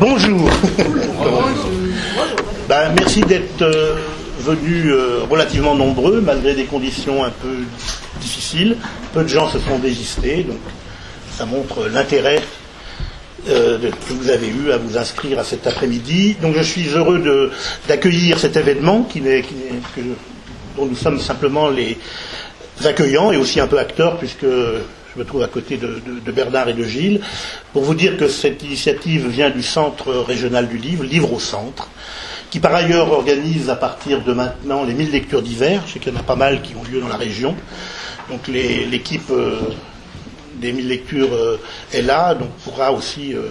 [0.00, 0.50] Bonjour.
[2.68, 3.94] Ben, merci d'être euh,
[4.40, 7.64] venus euh, relativement nombreux, malgré des conditions un peu
[8.20, 8.76] difficiles.
[9.14, 10.58] Peu de gens se sont désistés, donc
[11.34, 12.42] ça montre l'intérêt
[13.48, 16.36] euh, que vous avez eu à vous inscrire à cet après-midi.
[16.42, 17.50] Donc je suis heureux
[17.88, 19.08] d'accueillir cet événement
[20.76, 21.96] dont nous sommes simplement les
[22.84, 24.44] accueillants et aussi un peu acteurs, puisque
[25.18, 27.20] je me trouve à côté de, Bernard et de Gilles,
[27.72, 31.88] pour vous dire que cette initiative vient du Centre régional du livre, Livre au Centre,
[32.50, 35.82] qui par ailleurs organise à partir de maintenant les 1000 lectures d'hiver.
[35.88, 37.56] Je sais qu'il y en a pas mal qui ont lieu dans la région.
[38.30, 39.58] Donc l'équipe euh,
[40.54, 41.58] des 1000 lectures euh,
[41.92, 43.48] est là, donc pourra aussi euh,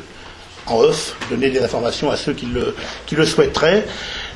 [0.68, 3.86] en off donner des informations à ceux qui le, souhaiteraient.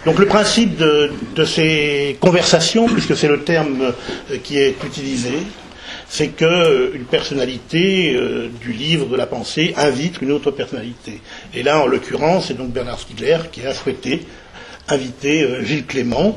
[0.05, 3.93] Donc le principe de, ces conversations, puisque c'est le terme
[4.43, 5.31] qui est utilisé,
[6.11, 11.21] c'est que euh, personnalité euh, du livre, de la pensée, invite une autre personnalité.
[11.53, 14.27] Et là, en l'occurrence, c'est donc Bernard Stiegler qui a souhaité
[14.89, 16.35] inviter euh, Gilles Clément.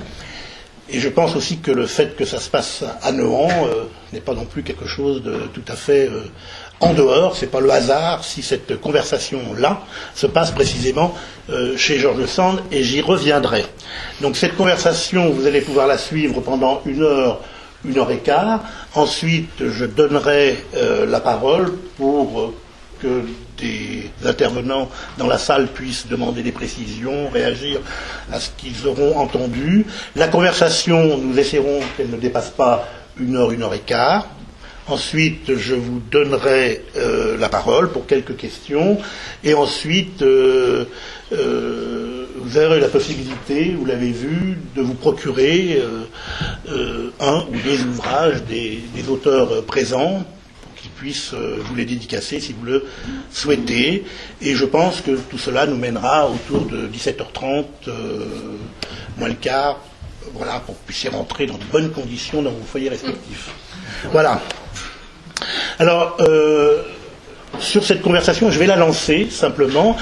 [0.89, 4.21] Et je pense aussi que le fait que ça se passe à Nohant euh, n'est
[4.21, 6.21] pas non plus quelque chose de tout à fait euh,
[6.79, 7.37] en dehors.
[7.37, 9.83] C'est pas le hasard si cette conversation-là
[10.15, 11.15] se passe précisément
[11.51, 13.65] euh, chez Georges Sand, et j'y reviendrai.
[14.21, 17.41] Donc cette conversation, vous allez pouvoir la suivre pendant une heure,
[17.85, 18.65] une heure et quart.
[18.95, 22.55] Ensuite, je donnerai euh, la parole pour euh,
[23.01, 23.23] que
[23.59, 27.81] des intervenants dans la salle puissent demander des précisions, réagir
[28.33, 29.87] à ce qu'ils auront entendu.
[30.17, 34.27] La conversation, nous essaierons qu'elle ne dépasse pas une heure, une heure et quart.
[34.87, 38.99] Ensuite, je vous donnerai euh, la parole pour quelques questions.
[39.43, 40.23] Et ensuite,
[42.45, 46.05] vous aurez la possibilité, vous l'avez vu, de vous procurer euh,
[46.69, 50.25] euh, un ou des ouvrages des, auteurs euh, présents
[50.61, 52.85] pour qu'ils puissent vous les dédicacer si vous le
[53.31, 54.05] souhaitez.
[54.43, 58.27] Et je pense que tout cela nous mènera autour de 17h30, euh,
[59.17, 59.79] moins le quart,
[60.35, 63.51] voilà, pour que vous puissiez rentrer dans de bonnes conditions dans vos foyers respectifs.
[64.13, 64.43] Voilà.
[65.79, 66.19] Alors,
[67.59, 69.97] sur cette conversation, je vais la lancer simplement.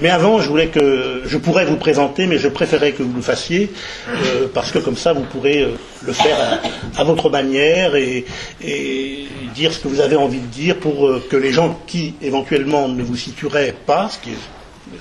[0.00, 3.22] Mais avant, je voulais que je pourrais vous présenter, mais je préférais que vous le
[3.22, 3.70] fassiez
[4.08, 5.72] euh, parce que comme ça, vous pourrez euh,
[6.04, 6.60] le faire
[6.96, 8.24] à, votre manière et,
[9.54, 12.88] dire ce que vous avez envie de dire pour euh, que les gens qui éventuellement
[12.88, 14.30] ne vous situeraient pas, ce qui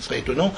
[0.02, 0.54] serait étonnant,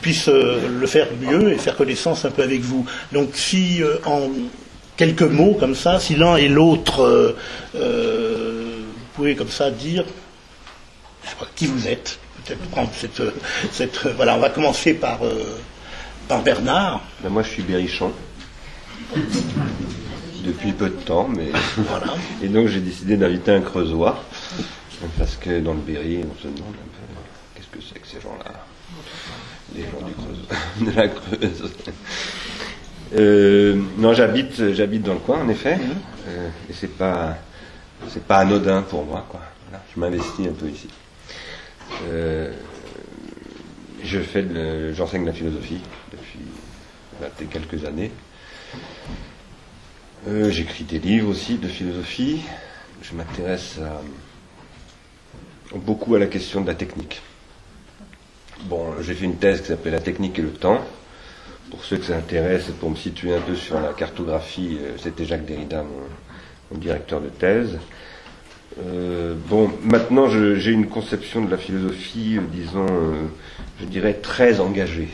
[0.00, 2.86] puissent le faire mieux et faire connaissance un peu avec vous.
[3.12, 4.30] Donc si en
[4.96, 7.34] quelques mots comme ça, si l'un et l'autre,
[7.74, 7.80] vous
[9.14, 10.04] pouvez comme ça dire
[11.28, 13.32] je pas, qui vous êtes, peut-être prendre cette, euh,
[13.72, 15.58] cette voilà, on va commencer par, euh,
[16.28, 17.02] par Bernard.
[17.22, 18.12] Ben, moi, je suis berrichon.
[20.44, 21.48] Depuis peu de temps, mais.
[21.76, 22.14] Voilà.
[22.42, 24.22] Et donc, j'ai décidé d'inviter un creusois.
[25.18, 27.06] Parce que dans le Berry, on se demande un peu
[27.54, 28.64] qu'est-ce que c'est que ces gens-là?
[29.74, 30.46] Les gens du Creuse,
[30.80, 31.70] de la Creuse.
[33.14, 35.78] Euh, non, j'habite, j'habite dans le coin, en effet.
[36.28, 37.36] Euh, et c'est pas,
[38.08, 39.40] c'est pas anodin pour moi, quoi.
[39.68, 40.88] Voilà, je m'investis un peu ici.
[42.04, 42.52] Euh,
[44.02, 44.44] je fais
[44.94, 45.80] j'enseigne la philosophie
[47.20, 48.10] depuis quelques années.
[50.28, 52.42] Euh, J'écris des livres aussi de philosophie.
[53.02, 53.78] Je m'intéresse
[55.74, 57.20] beaucoup à la question de la technique.
[58.64, 60.80] Bon, j'ai fait une thèse qui s'appelait La technique et le temps.
[61.70, 65.24] Pour ceux que ça intéresse pour me situer un peu sur la cartographie, euh, c'était
[65.24, 65.84] Jacques Derrida,
[66.70, 67.78] mon directeur de thèse.
[68.78, 73.22] Euh, bon, maintenant j'ai une conception de la philosophie, euh, disons, euh,
[73.80, 75.08] je dirais très engagée.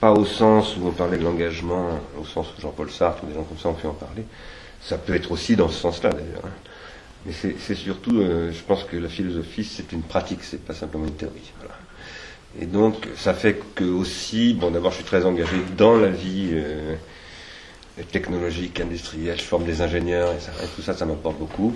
[0.00, 3.34] Pas au sens où on parlait de l'engagement, au sens où Jean-Paul Sartre ou des
[3.34, 4.24] gens comme ça ont pu en parler.
[4.82, 6.44] Ça peut être aussi dans ce sens-là d'ailleurs.
[6.44, 6.50] hein.
[7.24, 10.74] Mais c'est c'est surtout, euh, je pense que la philosophie c'est une pratique, c'est pas
[10.74, 11.52] simplement une théorie.
[11.58, 11.74] Voilà.
[12.60, 16.50] Et donc ça fait que aussi, bon d'abord je suis très engagé dans la vie
[16.52, 16.94] euh,
[18.12, 21.72] technologique, industrielle, je forme des ingénieurs et, ça- et tout ça, ça m'apporte beaucoup.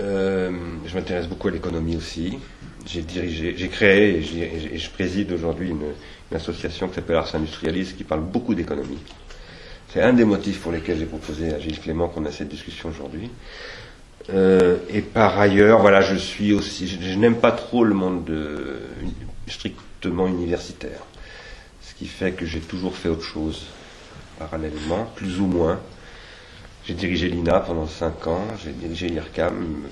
[0.00, 0.50] Euh,
[0.86, 2.38] je m'intéresse beaucoup à l'économie aussi.
[2.86, 5.92] J'ai dirigé, j'ai créé et, je préside aujourd'hui une,
[6.34, 8.98] association qui s'appelle Ars Industrialis qui parle beaucoup d'économie.
[9.88, 12.90] C'est un des motifs pour lesquels j'ai proposé à Gilles Clément qu'on a cette discussion
[12.90, 13.30] aujourd'hui.
[14.34, 18.80] Euh, et par ailleurs, voilà, je suis aussi, je, n'aime pas trop le monde de-
[19.46, 21.00] strictement universitaire,
[21.80, 23.68] ce qui fait que j'ai toujours fait autre chose
[24.38, 25.80] parallèlement, plus ou moins.
[26.88, 29.82] J'ai dirigé l'INA pendant 5 ans, j'ai dirigé l'IRCAM,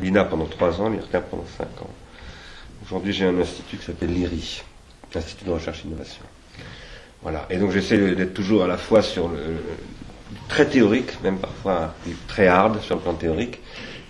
[0.00, 1.90] l'INA pendant 3 ans, l'IRCAM pendant 5 ans.
[2.84, 4.64] Aujourd'hui, j'ai un institut qui s'appelle l'IRI,
[5.14, 6.24] l'Institut de recherche et innovation.
[7.22, 7.46] Voilà.
[7.48, 9.62] Et donc, j'essaie d'être toujours à la fois sur le,
[10.48, 11.94] très théorique, même parfois
[12.26, 13.60] très hard sur le plan théorique,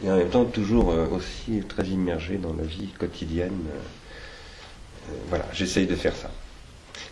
[0.02, 3.61] et en même temps toujours euh, aussi très immergé dans la vie quotidienne
[5.28, 6.31] voilà, j'essaye de faire ça.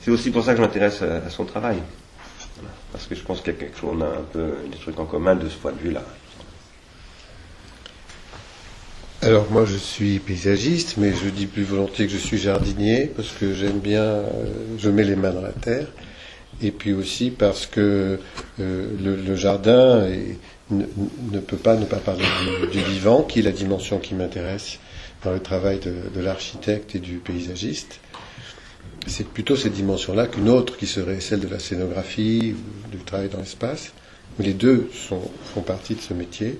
[0.01, 1.79] C'est aussi pour ça que je m'intéresse à, son travail.
[2.93, 4.99] Parce que je pense qu'il y a quelque chose, on a un peu des trucs
[4.99, 6.03] en commun de ce point de vue-là.
[9.23, 13.29] Alors moi je suis paysagiste, mais je dis plus volontiers que je suis jardinier, parce
[13.33, 14.25] que j'aime bien, euh,
[14.79, 15.89] je mets les mains dans la terre,
[16.63, 18.19] et puis aussi parce que
[18.61, 20.09] euh, le, jardin
[20.71, 22.25] ne, peut pas ne pas parler
[22.73, 24.79] du, vivant, qui est la dimension qui m'intéresse
[25.23, 28.01] dans le travail de, de l'architecte et du paysagiste.
[29.07, 32.55] C'est plutôt cette dimension-là qu'une autre qui serait celle de la scénographie
[32.91, 33.93] du travail dans l'espace.
[34.39, 35.23] Mais les deux sont,
[35.55, 36.59] font partie de ce métier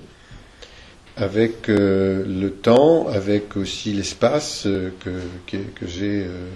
[1.17, 6.47] avec euh, le temps, avec aussi l'espace euh, que, que, j'ai euh,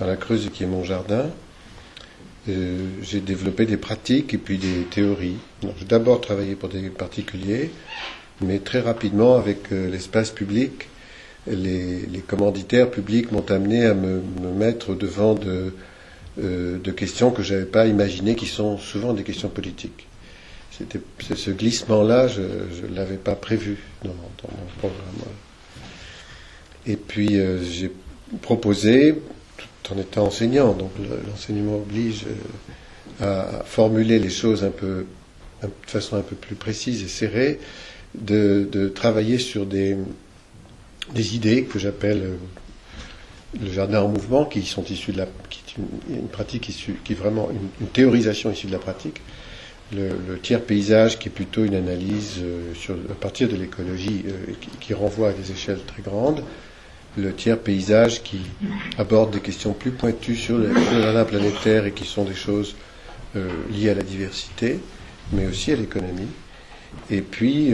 [0.00, 1.30] dans la Creuse qui est mon jardin,
[2.46, 5.38] j'ai développé des pratiques et puis des théories.
[5.80, 7.72] J'ai d'abord travaillé pour des particuliers,
[8.40, 10.86] mais très rapidement avec l'espace public,
[11.46, 15.72] les, commanditaires publics m'ont amené à me, me mettre devant de,
[16.38, 20.06] de questions que je n'avais pas imaginées, qui sont souvent des questions politiques
[21.34, 24.98] ce glissement-là, je ne l'avais pas prévu dans, mon programme.
[26.86, 27.90] Et puis euh, j'ai
[28.42, 29.14] proposé,
[29.56, 30.90] tout en étant enseignant, donc
[31.28, 32.24] l'enseignement oblige
[33.20, 35.06] euh, à formuler les choses de
[35.86, 37.58] façon un peu plus précise et serrée,
[38.14, 39.96] de, travailler sur des,
[41.14, 42.36] des idées que j'appelle euh,
[43.60, 47.12] le jardin en mouvement, qui sont issus de la, qui est une, pratique issue, qui
[47.12, 47.48] est vraiment
[47.80, 49.20] une théorisation issue de la pratique,
[49.92, 54.52] le, tiers paysage qui est plutôt une analyse euh, sur, à partir de l'écologie euh,
[54.80, 56.42] qui, renvoie à des échelles très grandes,
[57.16, 58.40] le tiers paysage qui
[58.98, 62.74] aborde des questions plus pointues sur le, jardin planétaire et qui sont des choses
[63.70, 64.80] liées à la diversité,
[65.32, 66.28] mais aussi à l'économie.
[67.10, 67.72] Et puis,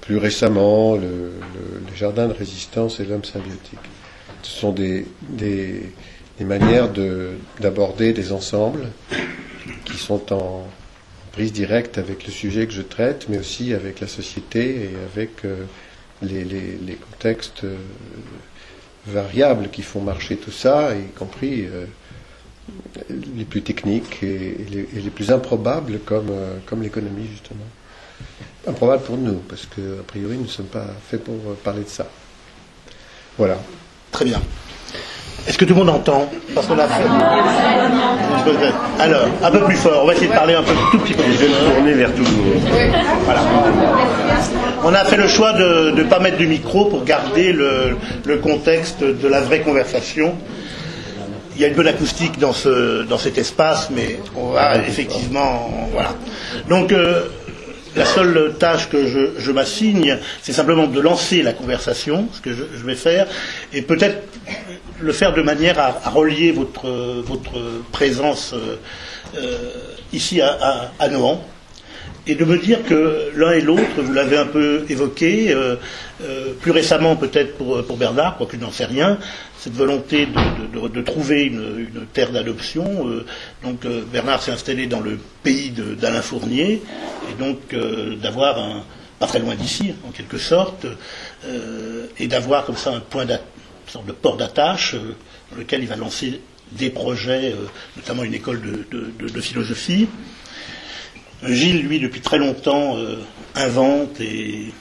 [0.00, 1.32] plus récemment, le,
[1.90, 3.78] les jardins de résistance et l'homme symbiotique.
[4.42, 5.92] Ce sont des, des,
[6.40, 6.88] manières
[7.60, 8.86] d'aborder des ensembles
[9.84, 10.66] qui sont en,
[11.36, 15.44] prise directe avec le sujet que je traite, mais aussi avec la société et avec
[15.44, 15.64] euh,
[16.22, 17.76] les, contextes euh,
[19.06, 21.84] variables qui font marcher tout ça, y compris euh,
[23.36, 24.56] les plus techniques et,
[24.94, 27.66] les, plus improbables comme l'économie justement.
[28.68, 32.06] Improbable pour nous, parce qu'a priori nous ne sommes pas faits pour parler de ça.
[33.38, 33.58] Voilà.
[34.10, 34.40] Très bien.
[35.46, 37.04] Est-ce que tout le monde entend Parce qu'on a fait.
[38.98, 40.02] Alors, un peu plus fort.
[40.02, 41.22] On va essayer de parler un peu tout petit peu.
[41.22, 42.62] Je vais me tourner vers tout le monde.
[43.24, 43.42] Voilà.
[44.82, 47.96] On a fait le choix de ne pas mettre du micro pour garder le,
[48.42, 50.34] contexte de la vraie conversation.
[51.54, 55.70] Il y a une bonne acoustique dans, ce, dans cet espace, mais on va effectivement.
[55.92, 56.10] Voilà.
[56.68, 56.92] Donc.
[56.92, 57.22] Euh,
[57.96, 62.62] la seule tâche que je, m'assigne, c'est simplement de lancer la conversation, ce que je,
[62.84, 63.26] vais faire,
[63.72, 64.22] et peut-être
[65.00, 66.86] le faire de manière à, relier votre,
[67.92, 68.76] présence euh,
[69.36, 69.56] euh,
[70.12, 71.42] ici à, à, Nohant,
[72.26, 75.76] et de me dire que l'un et l'autre, vous l'avez un peu évoqué, euh,
[76.60, 79.18] plus récemment peut-être pour, Bernard, quoique je n'en sais rien,
[79.66, 80.28] cette volonté
[80.72, 83.08] de, trouver une, terre d'adoption.
[83.08, 83.24] Euh,
[83.64, 86.82] donc euh, Bernard s'est installé dans le pays d'Alain Fournier,
[87.30, 88.84] et donc euh, d'avoir un,
[89.18, 90.86] pas très loin d'ici, en quelque sorte,
[92.18, 93.24] et d'avoir comme ça un point
[93.86, 94.94] sorte de port d'attache
[95.50, 96.40] dans lequel il va lancer
[96.72, 97.54] des projets,
[97.96, 100.06] notamment une école de, philosophie.
[101.44, 102.96] Gilles, lui, depuis très longtemps,
[103.54, 104.72] invente et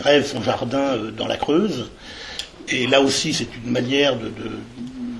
[0.00, 1.90] rêve son jardin dans la Creuse.
[2.68, 4.16] Et là aussi, c'est une manière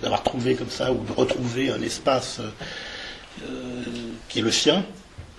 [0.03, 3.83] d'avoir trouvé comme ça, ou de retrouver un espace euh,
[4.29, 4.85] qui est le sien,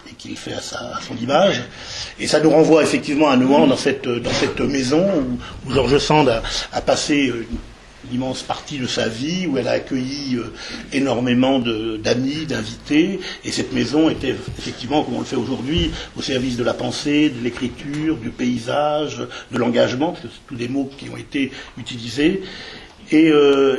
[0.10, 1.64] et qu'il fait à, son image.
[2.20, 5.08] Et ça nous renvoie effectivement à Nouan dans cette, dans cette maison
[5.66, 6.30] où, Georges Sand
[6.72, 7.34] a, passé
[8.14, 10.54] immense partie de sa vie, où elle a accueilli euh,
[10.94, 16.58] énormément d'amis, d'invités, et cette maison était effectivement, comme on le fait aujourd'hui, au service
[16.58, 19.22] de la pensée, de l'écriture, du paysage,
[19.52, 20.16] de l'engagement,
[20.48, 22.44] tous des mots qui ont été utilisés.
[23.12, 23.78] Et, euh,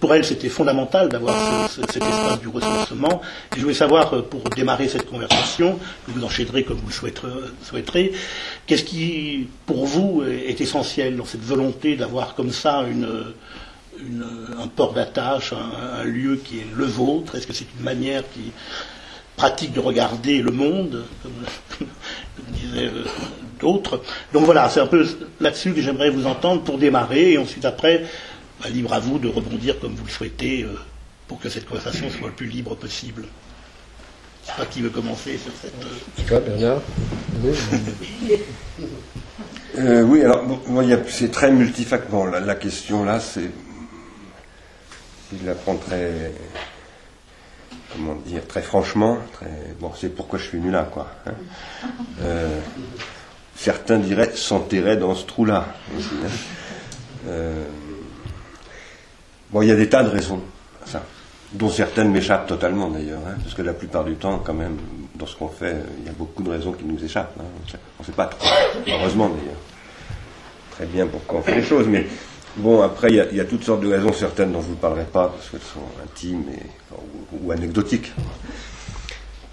[0.00, 3.20] pour elle, c'était fondamental d'avoir cet espace du ressourcement.
[3.52, 7.12] Et je voulais savoir, euh, pour démarrer cette conversation, que vous enchaînerez comme vous le
[7.62, 8.12] souhaiterez,
[8.66, 12.84] qu'est-ce qui, pour vous, est essentiel dans cette volonté d'avoir comme ça
[13.98, 17.34] un port d'attache, un, lieu qui est le vôtre?
[17.34, 18.52] Est-ce que c'est une manière qui
[19.36, 21.88] pratique de regarder le monde, comme,
[22.50, 23.04] disaient euh,
[23.60, 24.00] d'autres?
[24.32, 25.04] Donc voilà, c'est un peu
[25.40, 28.04] là-dessus que j'aimerais vous entendre pour démarrer, et ensuite après
[28.62, 30.78] bah, libre à vous de rebondir comme vous le souhaitez euh,
[31.28, 33.24] pour que cette conversation soit le plus libre possible.
[34.42, 35.74] Je sais pas qui veut commencer sur cette.
[36.30, 36.40] Euh...
[36.40, 36.80] Bernard
[39.78, 40.44] euh, Oui, alors
[41.08, 42.44] c'est très multifactoriel.
[42.44, 43.50] la, question là, c'est
[45.28, 46.32] si je la prends très,
[47.92, 51.10] comment dire, très franchement, très, bon, c'est pourquoi je suis venu là, quoi.
[51.26, 51.32] hein.
[52.22, 52.60] Euh,
[53.56, 55.66] certains diraient s'enterrer dans ce trou-là.
[55.96, 56.30] aussi, hein.
[57.28, 57.64] Euh,
[59.50, 60.40] bon, il y a des tas de raisons
[60.84, 61.02] ça,
[61.52, 64.76] dont certaines m'échappent totalement d'ailleurs, hein, parce que la plupart du temps, quand même,
[65.14, 67.34] dans ce qu'on fait, il y a beaucoup de raisons qui nous échappent.
[67.40, 67.44] hein.
[67.98, 68.48] On ne sait pas trop,
[68.88, 69.58] heureusement d'ailleurs.
[70.72, 72.06] Très bien pourquoi on fait les choses, mais
[72.56, 75.04] bon, après, il y, a, toutes sortes de raisons, certaines dont je ne vous parlerai
[75.04, 76.44] pas, parce qu'elles sont intimes
[77.42, 78.12] ou, anecdotiques.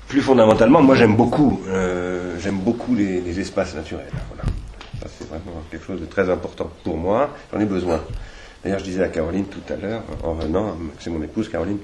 [0.08, 4.12] Plus fondamentalement, moi j'aime beaucoup, euh, j'aime beaucoup les, les espaces naturels.
[4.30, 4.44] Voilà.
[5.02, 7.30] Ça c'est vraiment quelque chose de très important pour moi.
[7.52, 8.00] J'en ai besoin.
[8.64, 11.80] D'ailleurs, je disais à Caroline tout à l'heure, en venant, c'est mon épouse Caroline,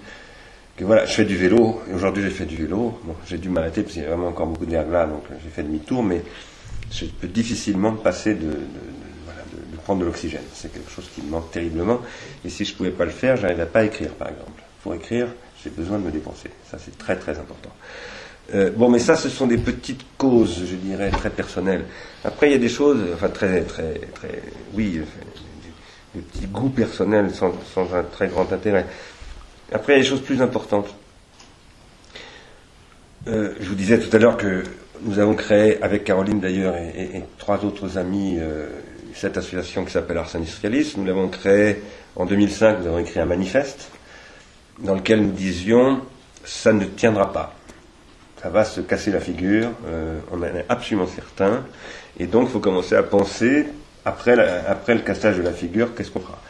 [0.78, 1.82] que voilà, je fais du vélo.
[1.90, 2.98] Et aujourd'hui, j'ai fait du vélo.
[3.04, 5.36] Bon, j'ai dû m'arrêter parce qu'il y a vraiment encore beaucoup de verglas, donc euh,
[5.44, 6.22] j'ai fait demi-tour, mais
[6.92, 8.48] je peux difficilement me passer de,
[9.26, 10.42] voilà, de- prendre de l'oxygène.
[10.54, 12.00] C'est quelque chose qui me manque terriblement.
[12.46, 14.62] Et si je ne pouvais pas le faire, j'arriverais pas à écrire, par exemple.
[14.82, 15.28] Pour écrire,
[15.62, 16.50] j'ai besoin de me dépenser.
[16.72, 17.72] Ça, c'est très très important.
[18.56, 21.84] Euh, bon, mais ça, ce sont des petites causes, je dirais, très personnelles.
[22.24, 24.42] Après, il y a des choses, enfin, très, très, très,
[24.74, 25.02] oui,
[26.16, 28.86] des petits goûts personnels sans, un très grand intérêt.
[29.72, 30.94] Après, il y a des choses plus importantes.
[33.28, 34.64] Euh, je vous disais tout à l'heure que
[35.02, 38.68] nous avons créé, avec Caroline d'ailleurs et trois autres amis, euh,
[39.14, 40.94] cette association qui s'appelle Ars Industrialis.
[40.98, 41.82] Nous l'avons créée
[42.16, 43.90] en 2005, nous avons écrit un manifeste
[44.80, 46.02] dans lequel nous disions
[46.44, 47.54] ça ne tiendra pas.
[48.42, 51.66] Ça va se casser la figure, euh, on en est absolument certain.
[52.18, 53.68] Et donc, il faut commencer à penser,
[54.06, 56.42] après, le cassage de la figure, qu'est-ce qu'on fera?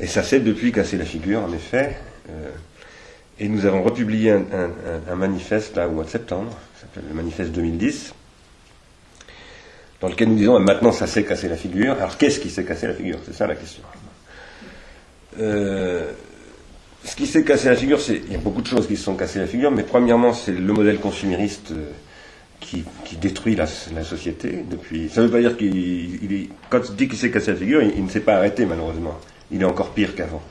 [0.00, 1.96] Et ça s'est depuis cassé la figure, en effet.
[2.28, 2.50] Euh,
[3.38, 8.14] et nous avons republié un, manifeste là au mois de septembre, s'appelle le manifeste 2010,
[10.00, 11.94] dans lequel nous disons maintenant ça s'est cassé la figure.
[11.94, 13.18] Alors qu'est-ce qui s'est cassé la figure?
[13.26, 13.82] C'est ça la question.
[15.40, 16.12] Euh,
[17.04, 19.02] ce qui s'est cassé la figure, c'est il y a beaucoup de choses qui se
[19.02, 21.90] sont cassées la figure, mais premièrement c'est le modèle consumériste euh,
[22.64, 25.08] qui, qui détruit la, la société depuis.
[25.08, 25.74] Ça ne veut pas dire qu'il
[26.24, 28.36] il est- quand il dit qu'il s'est cassé la figure, il, il ne s'est pas
[28.36, 29.18] arrêté malheureusement.
[29.52, 30.42] Il est encore pire qu'avant.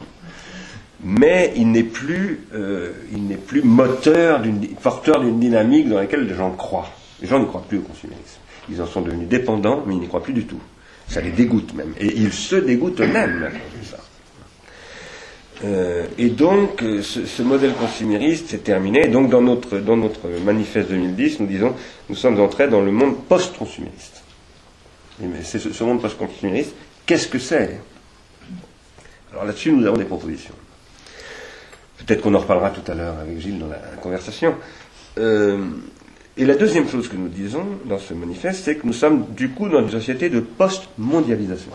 [1.04, 6.26] Mais il n'est plus, euh, il n'est plus moteur, d'une, porteur d'une dynamique dans laquelle
[6.26, 6.90] les gens croient.
[7.22, 8.40] Les gens ne croient plus au consumérisme.
[8.70, 10.62] Ils en sont devenus dépendants, mais ils n'y croient plus du tout.
[11.10, 11.94] Ça les dégoûte même.
[12.00, 13.50] Et ils se dégoûtent eux-mêmes
[13.84, 13.98] ça.
[15.64, 19.08] Euh, et donc, euh, ce, modèle consumériste s'est terminé.
[19.08, 21.74] Donc, dans notre, dans notre manifeste 2010, nous disons,
[22.10, 24.24] nous sommes entrés dans le monde post-consumériste.
[25.44, 26.74] C'est ce, ce monde post-consumériste,
[27.06, 27.80] qu'est-ce que c'est?
[29.32, 30.54] Alors là-dessus, nous avons des propositions.
[31.98, 34.56] Peut-être qu'on en reparlera tout à l'heure avec Gilles dans la conversation.
[35.18, 35.66] Euh,
[36.36, 39.50] et la deuxième chose que nous disons dans ce manifeste, c'est que nous sommes du
[39.50, 41.72] coup dans une société de post-mondialisation.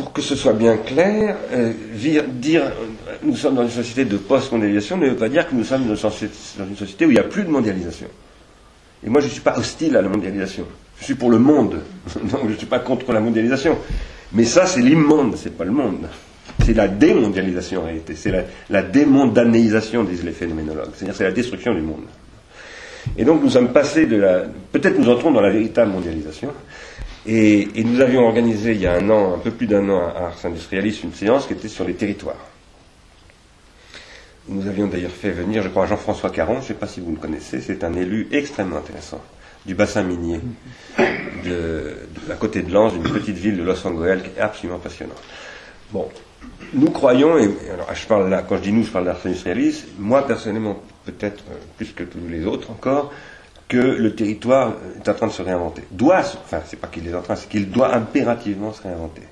[0.00, 2.68] Pour que ce soit bien clair, euh, dire euh,
[3.22, 5.90] nous sommes dans une société de post-mondialisation ne veut pas dire que nous sommes dans
[5.90, 8.06] une société, dans une société où il n'y a plus de mondialisation.
[9.04, 10.64] Et moi, je ne suis pas hostile à la mondialisation.
[10.98, 11.80] Je suis pour le monde.
[12.14, 13.76] Donc, je ne suis pas contre la mondialisation.
[14.32, 16.08] Mais ça, c'est l'immonde, c'est pas le monde.
[16.64, 18.14] C'est la démondialisation en réalité.
[18.16, 20.92] C'est la, la démondanéisation, disent les phénoménologues.
[20.94, 22.04] C'est-à-dire, c'est la destruction du monde.
[23.18, 24.44] Et donc, nous sommes passés de la.
[24.72, 26.52] Peut-être nous entrons dans la véritable mondialisation.
[27.26, 30.26] Et, nous avions organisé il y a un an, un peu plus d'un an, à
[30.26, 32.36] Ars Industrialis, une séance qui était sur les territoires.
[34.48, 37.12] Nous avions d'ailleurs fait venir, je crois, Jean-François Caron, je ne sais pas si vous
[37.12, 39.20] le connaissez, c'est un élu extrêmement intéressant
[39.66, 40.40] du bassin minier
[41.44, 41.94] de,
[42.26, 45.22] de- à côté de Lens, d'une petite ville de Los Angeles qui est absolument passionnante.
[45.92, 46.08] Bon,
[46.72, 49.84] nous croyons, et alors je parle là, quand je dis nous, je parle d'Ars Industrialis,
[49.98, 53.12] moi personnellement, peut-être euh, plus que tous les autres encore,
[53.70, 55.84] que le territoire est en train de se réinventer.
[55.92, 59.22] Doit, enfin, c'est pas qu'il est en train, c'est qu'il doit impérativement se réinventer.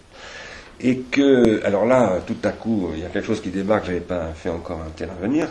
[0.81, 3.91] Et que, alors là, tout à coup, il y a quelque chose qui débarque, je
[3.91, 5.49] n'avais pas fait encore intervenir,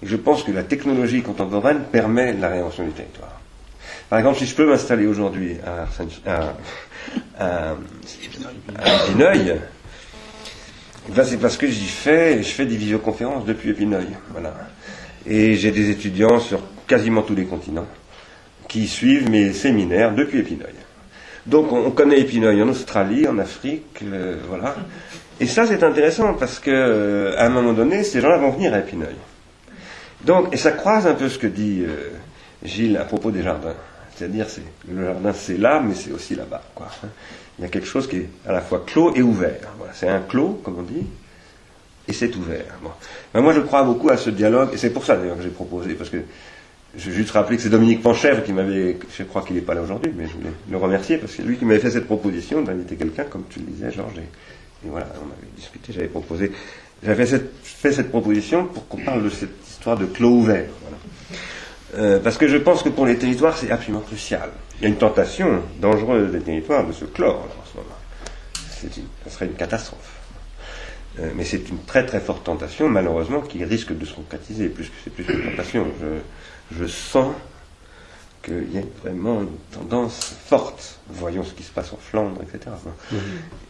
[0.00, 3.40] et je pense que la technologie contemporaine permet la réinvention du territoire.
[4.08, 5.86] Par exemple, si je peux m'installer aujourd'hui à,
[6.30, 6.54] à,
[7.44, 7.74] à,
[8.76, 9.56] à Épineuil,
[11.08, 14.06] eh ben, c'est parce que j'y fais, je fais des visioconférences depuis Épineuil.
[14.30, 14.54] Voilà.
[15.26, 17.86] Et j'ai des étudiants sur quasiment tous les continents
[18.68, 20.74] qui suivent mes séminaires depuis Épineuil.
[21.46, 24.76] Donc on, on connaît Épineuil en Australie, en Afrique, euh, voilà.
[25.40, 28.74] Et ça c'est intéressant parce que euh, à un moment donné, ces gens-là vont venir
[28.74, 29.16] à Épineuil.
[30.24, 32.10] Donc, et ça croise un peu ce que dit euh,
[32.62, 33.74] Gilles à propos des jardins.
[34.14, 36.62] C'est-à-dire, c'est, le jardin c'est là, mais c'est aussi là-bas.
[36.74, 36.88] Quoi.
[37.58, 39.60] Il y a quelque chose qui est à la fois clos et ouvert.
[39.94, 41.06] C'est un clos, comme on dit,
[42.08, 42.78] et c'est ouvert.
[43.34, 45.94] Moi, je crois beaucoup à ce dialogue, et c'est pour ça d'ailleurs que j'ai proposé,
[45.94, 46.18] parce que
[46.98, 49.74] je veux juste rappeler que c'est Dominique Panchèvre qui m'avait, je crois qu'il n'est pas
[49.74, 52.06] là aujourd'hui, mais je voulais le remercier, parce que c'est lui qui m'avait fait cette
[52.06, 56.50] proposition d'inviter quelqu'un, comme tu le disais, Georges, et voilà, on avait discuté, j'avais proposé,
[57.02, 60.68] j'avais fait cette proposition pour qu'on parle de cette histoire de clos ouvert.
[61.96, 64.50] Euh, parce que je pense que pour les territoires, c'est absolument crucial.
[64.78, 67.96] Il y a une tentation dangereuse des territoires de se clore en ce moment.
[68.82, 70.17] Une, ça serait une catastrophe.
[71.20, 74.86] Euh, mais c'est une très très forte tentation, malheureusement, qui risque de se concrétiser, plus
[74.86, 75.86] que c'est plus qu'une tentation.
[76.00, 77.34] Je, je sens
[78.42, 81.00] qu'il y a vraiment une tendance forte.
[81.08, 82.76] Voyons ce qui se passe en Flandre, etc.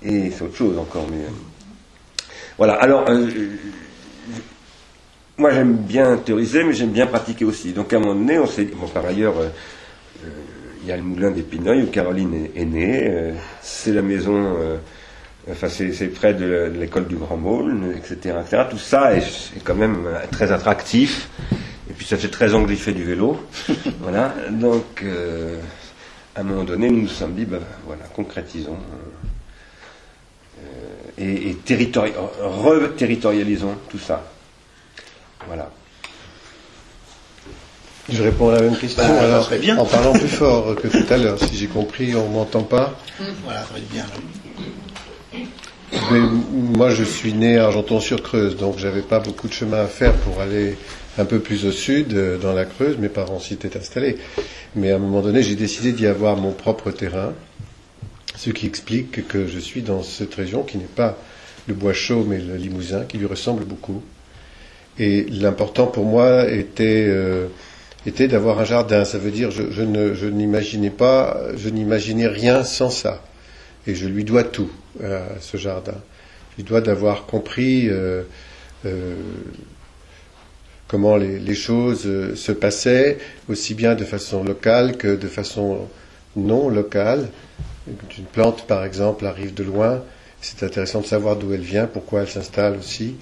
[0.03, 1.25] Et c'est autre chose encore, mais.
[1.25, 2.27] Euh,
[2.57, 3.09] voilà, alors.
[3.09, 3.31] Euh,
[5.39, 7.73] moi j'aime bien théoriser, mais j'aime bien pratiquer aussi.
[7.73, 9.35] Donc à un moment donné, on s'est bon, par ailleurs,
[10.83, 13.35] il y a le moulin d'Épineuil où Caroline est, née.
[13.63, 14.57] c'est la maison
[15.51, 18.65] Enfin, c'est près de, l'école du Grand Môle, etc., etc.
[18.71, 19.25] Tout ça est,
[19.65, 21.31] quand même euh, très attractif.
[21.89, 23.41] Et puis ça fait très anglais du vélo.
[24.01, 24.35] voilà.
[24.51, 25.59] Donc, euh,
[26.37, 28.77] à un moment donné, nous nous sommes dit, ben, voilà, concrétisons.
[30.59, 30.65] Euh,
[31.17, 31.57] et, et
[32.41, 34.25] re-territorialisons tout ça.
[35.47, 35.71] Voilà.
[38.11, 39.03] Je réponds à la même question.
[39.03, 39.79] Bah, alors, bien.
[39.79, 42.99] En parlant plus fort que tout à l'heure, si j'ai compris, on m'entend pas.
[43.45, 44.05] Voilà, ça va être bien
[46.53, 50.41] moi, je suis né à Argenton-sur-Creuse, donc j'avais pas beaucoup de chemin à faire pour
[50.41, 50.77] aller
[51.19, 52.99] un peu plus au sud, euh, dans la Creuse.
[52.99, 54.19] Mes parents s'y étaient installés.
[54.77, 57.33] Mais à un moment donné, j'ai décidé d'y avoir mon propre terrain,
[58.37, 61.17] ce qui explique que je suis dans cette région qui n'est pas
[61.67, 64.03] le bois chaud, mais le Limousin, qui lui ressemble beaucoup.
[64.99, 67.49] Et l'important pour moi était, euh,
[68.07, 69.05] d'avoir un jardin.
[69.05, 73.23] Ça veut dire, je, je n'imaginais pas, je n'imaginais rien sans ça
[73.89, 74.71] et je lui dois tout
[75.03, 75.97] à ce jardin.
[76.53, 78.23] Je lui dois d'avoir compris euh,
[78.85, 79.17] euh,
[80.87, 83.19] comment les, choses euh, se passaient,
[83.49, 85.89] aussi bien de façon locale que de façon
[86.37, 87.31] non locale.
[87.89, 90.03] Une plante, par exemple, arrive de loin.
[90.43, 93.17] C'est intéressant de savoir d'où elle vient, pourquoi elle s'installe aussi.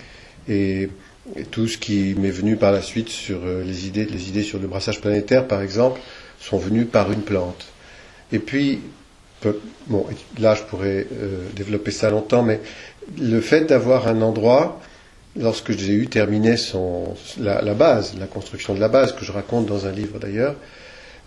[0.49, 0.91] Et,
[1.51, 4.69] tout ce qui m'est venu par la suite sur les idées, les idées sur le
[4.69, 6.01] brassage planétaire, par exemple,
[6.39, 7.67] sont venues par une plante.
[8.31, 8.79] Et puis,
[9.87, 10.07] bon,
[10.39, 12.61] là je pourrais euh, développer ça longtemps, mais
[13.19, 14.81] le fait d'avoir un endroit,
[15.37, 16.57] lorsque j'ai eu terminé
[17.39, 20.57] la, base, la construction de la base, que je raconte dans un livre d'ailleurs,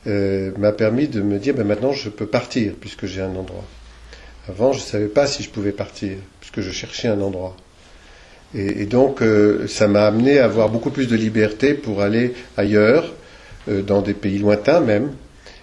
[0.07, 3.65] euh, m'a permis de me dire, ben maintenant je peux partir puisque j'ai un endroit.
[4.47, 7.55] Avant, je ne savais pas si je pouvais partir, puisque je cherchais un endroit.
[8.55, 13.13] Et, donc, euh, ça m'a amené à avoir beaucoup plus de liberté pour aller ailleurs,
[13.67, 15.11] dans des pays lointains même,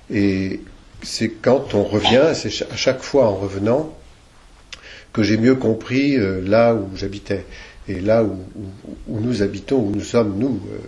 [0.08, 0.60] et,
[1.06, 3.96] c'est quand on revient, c'est à chaque fois en revenant,
[5.12, 7.46] que j'ai mieux compris euh, là où j'habitais
[7.88, 8.36] et là où,
[9.08, 10.60] nous habitons, où nous sommes nous.
[10.72, 10.78] Euh,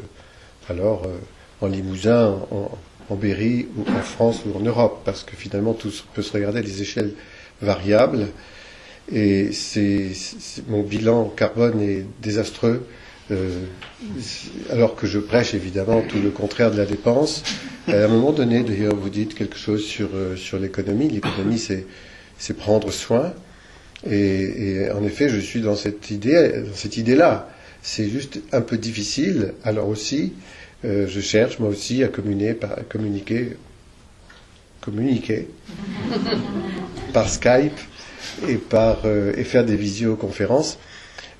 [0.68, 1.16] alors euh,
[1.60, 6.32] en Limousin, en, Berry, en France ou en Europe, parce que finalement tout peut se
[6.32, 7.14] regarder à des échelles
[7.62, 8.26] variables.
[9.10, 10.10] Et c'est,
[10.68, 12.86] mon bilan carbone est désastreux
[13.30, 13.64] euh,
[14.70, 17.42] alors que je prêche évidemment tout le contraire de la dépense.
[17.86, 21.08] À un moment donné, d'ailleurs, vous dites quelque chose sur, euh, sur l'économie.
[21.08, 21.86] L'économie, c'est,
[22.38, 23.32] c'est prendre soin.
[24.08, 27.50] Et, en effet, je suis dans cette idée, dans cette idée-là.
[27.82, 29.54] C'est juste un peu difficile.
[29.64, 30.34] Alors aussi,
[30.84, 33.56] euh, je cherche moi aussi à communiquer, par, communiquer,
[34.80, 35.48] communiquer
[37.12, 37.78] par Skype
[38.48, 40.78] et par et faire des visioconférences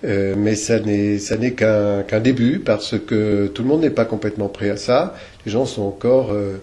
[0.04, 4.04] euh, mais ça n'est ça n'est qu'un début parce que tout le monde n'est pas
[4.04, 5.14] complètement prêt à ça.
[5.44, 6.60] Les gens sont encore euh,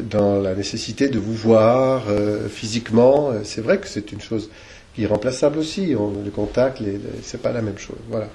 [0.00, 3.32] dans la nécessité de vous voir euh, physiquement.
[3.44, 4.50] C'est vrai que c'est une chose
[4.96, 5.94] irremplaçable aussi.
[5.98, 6.82] On, le contact,
[7.22, 7.98] c'est pas la même chose.
[8.08, 8.28] Voilà.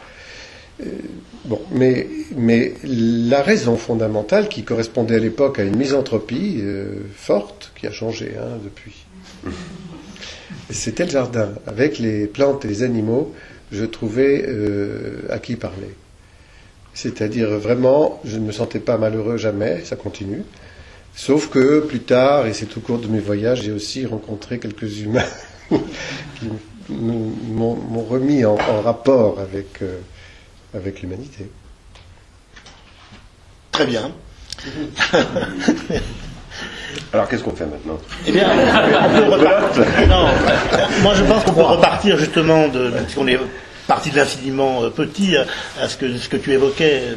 [1.46, 6.62] bon, mais mais la raison fondamentale qui correspondait à l'époque à une misanthropie
[7.16, 9.06] forte qui a changé hein, depuis.
[10.70, 13.34] C'était le jardin avec les plantes et les animaux
[13.74, 15.96] je trouvais euh, à qui parler.
[16.94, 20.44] C'est-à-dire vraiment, je ne me sentais pas malheureux jamais, ça continue.
[21.16, 25.00] Sauf que plus tard, et c'est au cours de mes voyages, j'ai aussi rencontré quelques
[25.00, 25.26] humains
[25.70, 26.50] qui
[26.90, 30.00] m'ont remis en, rapport avec, euh,
[30.74, 31.50] avec l'humanité.
[33.72, 34.12] Très bien.
[37.14, 39.86] Alors qu'est-ce qu'on fait maintenant Eh bien, on peut repartir.
[40.08, 40.28] Non,
[41.02, 43.40] moi je pense qu'on peut repartir justement de, qu'on est
[43.88, 47.16] parti de l'infiniment euh, petit à, ce que ce que tu évoquais,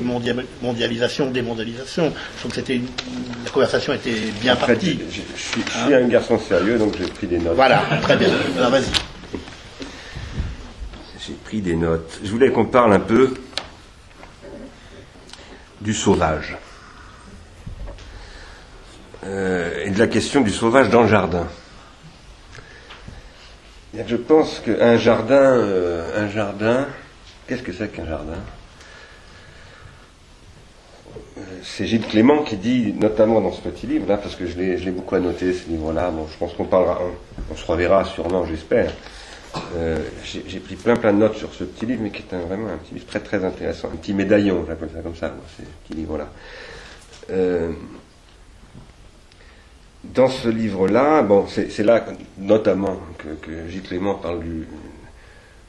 [0.62, 2.12] mondialisation, démondialisation.
[2.34, 2.80] Je trouve que c'était
[3.44, 4.98] la conversation était bien partie.
[5.10, 7.56] Je, suis, un garçon sérieux, donc j'ai pris des notes.
[7.56, 8.28] Voilà, très bien.
[8.58, 8.84] Alors vas-y.
[11.26, 12.20] J'ai pris des notes.
[12.22, 13.34] Je voulais qu'on parle un peu
[15.80, 16.56] du sauvage.
[19.24, 21.46] Euh, et de la question du sauvage dans le jardin.
[24.06, 26.86] Je pense qu'un jardin, euh, un jardin,
[27.46, 28.38] qu'est-ce que c'est qu'un jardin?
[31.38, 34.58] Euh, C'est Gilles Clément qui dit, notamment dans ce petit livre, là, parce que je
[34.58, 37.00] l'ai beaucoup annoté, ce livre-là, bon, je pense qu'on parlera,
[37.50, 38.92] on, se reverra sûrement, j'espère.
[40.22, 42.76] J'ai pris plein plein de notes sur ce petit livre, mais qui est vraiment un
[42.76, 45.98] petit livre très très intéressant, un petit médaillon, j'appelle ça comme ça, moi, ce petit
[45.98, 46.28] livre-là.
[50.14, 52.04] Dans ce livre-là, bon, c'est là
[52.38, 54.66] notamment que, Gilles Clément parle du,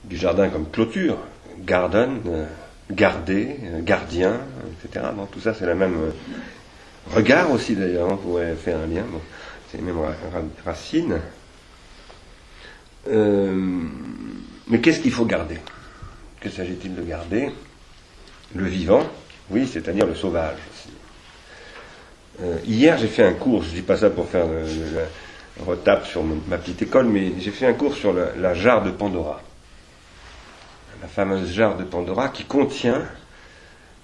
[0.06, 1.17] du jardin comme clôture,
[1.60, 2.45] garden, euh,
[2.91, 4.39] garder, euh, gardien,
[4.86, 5.06] etc.
[5.15, 6.12] Bon, tout ça, c'est la même euh,
[7.15, 9.04] regard aussi d'ailleurs, on pourrait faire un lien.
[9.10, 9.21] Bon,
[9.69, 9.97] c'est les mêmes
[14.69, 15.60] mais qu'est-ce qu'il faut garder?
[16.41, 17.52] Que s'agit-il de garder?
[18.54, 19.04] Le vivant,
[19.50, 20.58] oui, c'est-à-dire le sauvage.
[22.43, 25.02] Euh, hier, j'ai fait un cours, je dis pas ça pour faire le, le-
[25.60, 28.84] le retape sur ma petite école, mais j'ai fait un cours sur la, la jarre
[28.84, 29.41] de Pandora.
[31.02, 33.02] La fameuse jarre de Pandora qui contient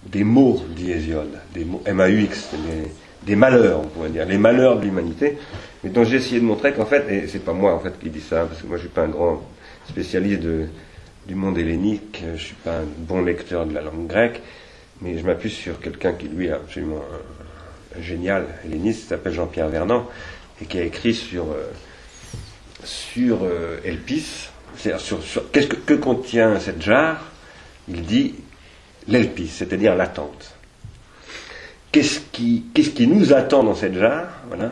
[0.05, 2.91] des mots, dit Hésiode, des mots MAUX, des,
[3.21, 5.37] des malheurs, on pourrait dire, les malheurs de l'humanité,
[5.83, 8.09] mais dont j'ai essayé de montrer qu'en fait, et c'est pas moi en fait qui
[8.09, 9.41] dis ça, parce que moi je suis pas un grand
[9.87, 10.65] spécialiste de-
[11.27, 14.41] du monde hellénique, je suis pas un bon lecteur de la langue grecque,
[15.01, 17.43] mais je m'appuie sur quelqu'un qui lui est absolument euh,
[17.99, 20.07] génial, helléniste, s'appelle Jean-Pierre Vernant,
[20.61, 21.71] et qui a écrit sur, euh,
[22.83, 27.21] sur euh, Elpis, sur, sur- qu'est-ce que, que contient cette jarre?
[27.87, 28.35] Il dit
[29.07, 30.55] l'Elpis, c'est-à-dire l'attente.
[31.91, 34.29] Qu'est-ce qui, qui nous attend dans cette jarre?
[34.47, 34.71] Voilà,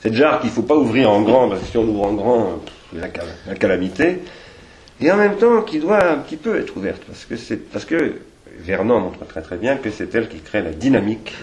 [0.00, 2.12] cette jarre qu'il ne faut pas ouvrir en grand, parce que si on ouvre en
[2.12, 2.60] grand,
[2.92, 4.20] la calamité,
[5.00, 7.84] et en même temps qui doit un petit peu être ouverte, parce que, c'est, parce
[7.84, 8.20] que
[8.58, 11.34] Vernon montre très très bien que c'est elle qui crée la dynamique.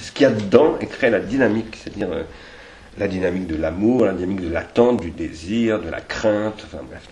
[0.00, 2.22] Ce qu'il y a dedans et crée la dynamique, c'est-à-dire euh,
[2.98, 7.02] la dynamique de l'amour, la dynamique de l'attente, du désir, de la crainte, enfin bref,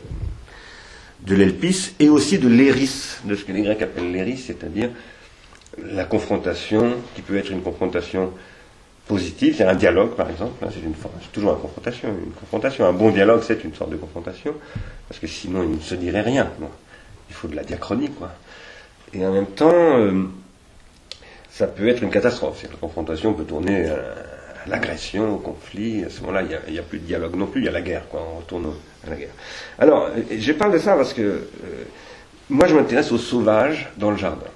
[1.21, 4.91] de l'elpis et aussi de l'éris, de ce que les Grecs appellent l'éris, c'est-à-dire
[5.79, 8.33] la confrontation, qui peut être une confrontation
[9.07, 12.87] positive, c'est un dialogue par exemple, hein, c'est, toujours une confrontation, une confrontation.
[12.87, 14.55] Un bon dialogue, c'est une sorte de confrontation,
[15.09, 16.51] parce que sinon il ne se dirait rien.
[17.29, 18.33] Il faut de la diachronie, quoi.
[19.15, 20.25] Et en même temps, euh,
[21.53, 22.63] ça peut être une catastrophe.
[22.63, 23.95] La confrontation peut tourner à,
[24.65, 26.05] à l'agression, au conflit.
[26.05, 27.83] À ce moment-là, il n'y a, plus de dialogue non plus, il y a la
[27.83, 28.27] guerre, quoi.
[28.35, 28.73] On retourne
[29.07, 29.35] à la guerre.
[29.79, 31.45] Alors, euh, je parle de ça parce que euh,
[32.49, 34.47] moi, je m'intéresse aux sauvages dans le jardin.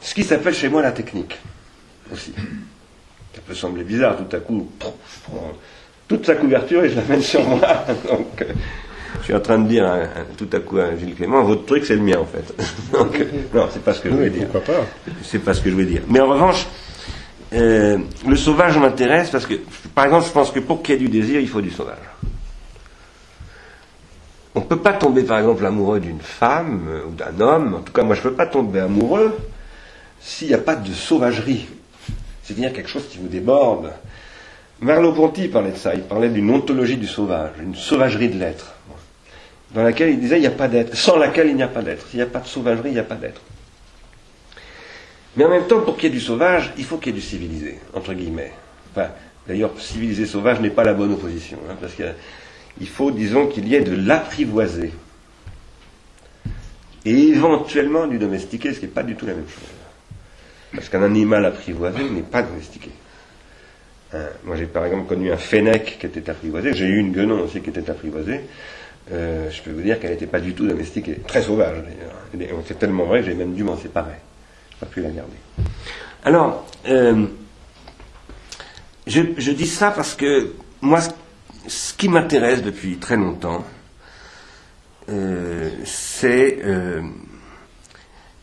[0.00, 1.38] Ce qui s'appelle chez moi la technique,
[2.12, 2.32] aussi.
[3.34, 4.86] Ça peut sembler bizarre, tout à coup, je
[5.24, 5.52] prends
[6.08, 7.84] toute sa couverture et je la mets sur moi.
[8.08, 8.52] Donc, euh,
[9.20, 10.04] je suis en train de dire hein,
[10.36, 12.54] tout à coup à Gilles Clément, votre truc c'est le mien en fait.
[12.92, 14.48] Donc, non, c'est pas ce que je voulais dire.
[15.22, 16.02] C'est pas ce que je voulais dire.
[16.08, 16.66] Mais en revanche,
[17.52, 19.54] euh, le sauvage m'intéresse parce que,
[19.94, 21.96] par exemple, je pense que pour qu'il y ait du désir, il faut du sauvage.
[24.54, 27.74] On ne peut pas tomber, par exemple, amoureux d'une femme euh, ou d'un homme.
[27.74, 29.36] En tout cas, moi, je ne peux pas tomber amoureux
[30.20, 31.68] s'il n'y a pas de sauvagerie.
[32.42, 33.92] C'est-à-dire quelque chose qui vous déborde.
[34.80, 35.94] Merleau-Ponty parlait de ça.
[35.94, 38.75] Il parlait d'une ontologie du sauvage, une sauvagerie de l'être,
[39.76, 41.82] dans laquelle il disait il n'y a pas d'être, sans laquelle il n'y a pas
[41.82, 42.06] d'être.
[42.08, 43.42] S'il n'y a pas de sauvagerie, il n'y a pas d'être.
[45.36, 47.20] Mais en même temps, pour qu'il y ait du sauvage, il faut qu'il y ait
[47.20, 48.54] du civilisé, entre guillemets.
[49.46, 53.74] D'ailleurs, civilisé sauvage n'est pas la bonne opposition, hein, parce qu'il faut, disons, qu'il y
[53.74, 54.94] ait de l'apprivoisé.
[57.04, 59.68] Et éventuellement du domestiqué, ce qui n'est pas du tout la même chose.
[60.74, 62.92] Parce qu'un animal apprivoisé n'est pas domestiqué.
[64.14, 66.72] Hein, moi, j'ai par exemple connu un fennec qui était apprivoisé.
[66.72, 68.40] J'ai eu une guenon aussi qui était apprivoisée.
[69.12, 71.20] Euh, je peux vous dire qu'elle n'était pas du tout domestiquée.
[71.26, 71.78] Très sauvage,
[72.34, 72.56] d'ailleurs.
[72.66, 74.16] C'est tellement vrai que j'ai même dû m'en séparer.
[74.80, 75.36] Pas pu la garder.
[76.24, 77.26] Alors, euh,
[79.06, 81.10] je, je dis ça parce que moi, ce,
[81.68, 83.64] ce qui m'intéresse depuis très longtemps,
[85.08, 87.00] euh, c'est euh,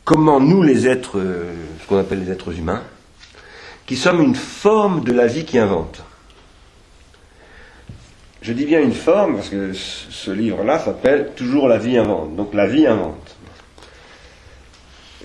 [0.05, 2.83] comment nous, les êtres, euh, ce qu'on appelle les êtres humains,
[3.85, 6.03] qui sommes une forme de la vie qui invente.
[8.43, 12.35] Je dis bien une forme parce que ce livre-là s'appelle Toujours la vie invente.
[12.35, 13.37] Donc la vie invente.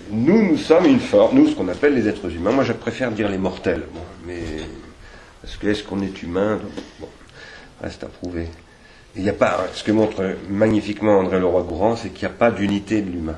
[0.09, 2.53] Nous, nous sommes une forme, nous, ce qu'on appelle les êtres humains.
[2.53, 3.83] Moi, je préfère dire les mortels.
[4.25, 4.39] Mais
[5.41, 6.59] parce que est-ce qu'on est humain?
[7.83, 8.47] Reste à prouver.
[9.17, 12.51] Il n'y a pas, ce que montre magnifiquement André Leroy-Gourand, c'est qu'il n'y a pas
[12.51, 13.37] d'unité de l'humain.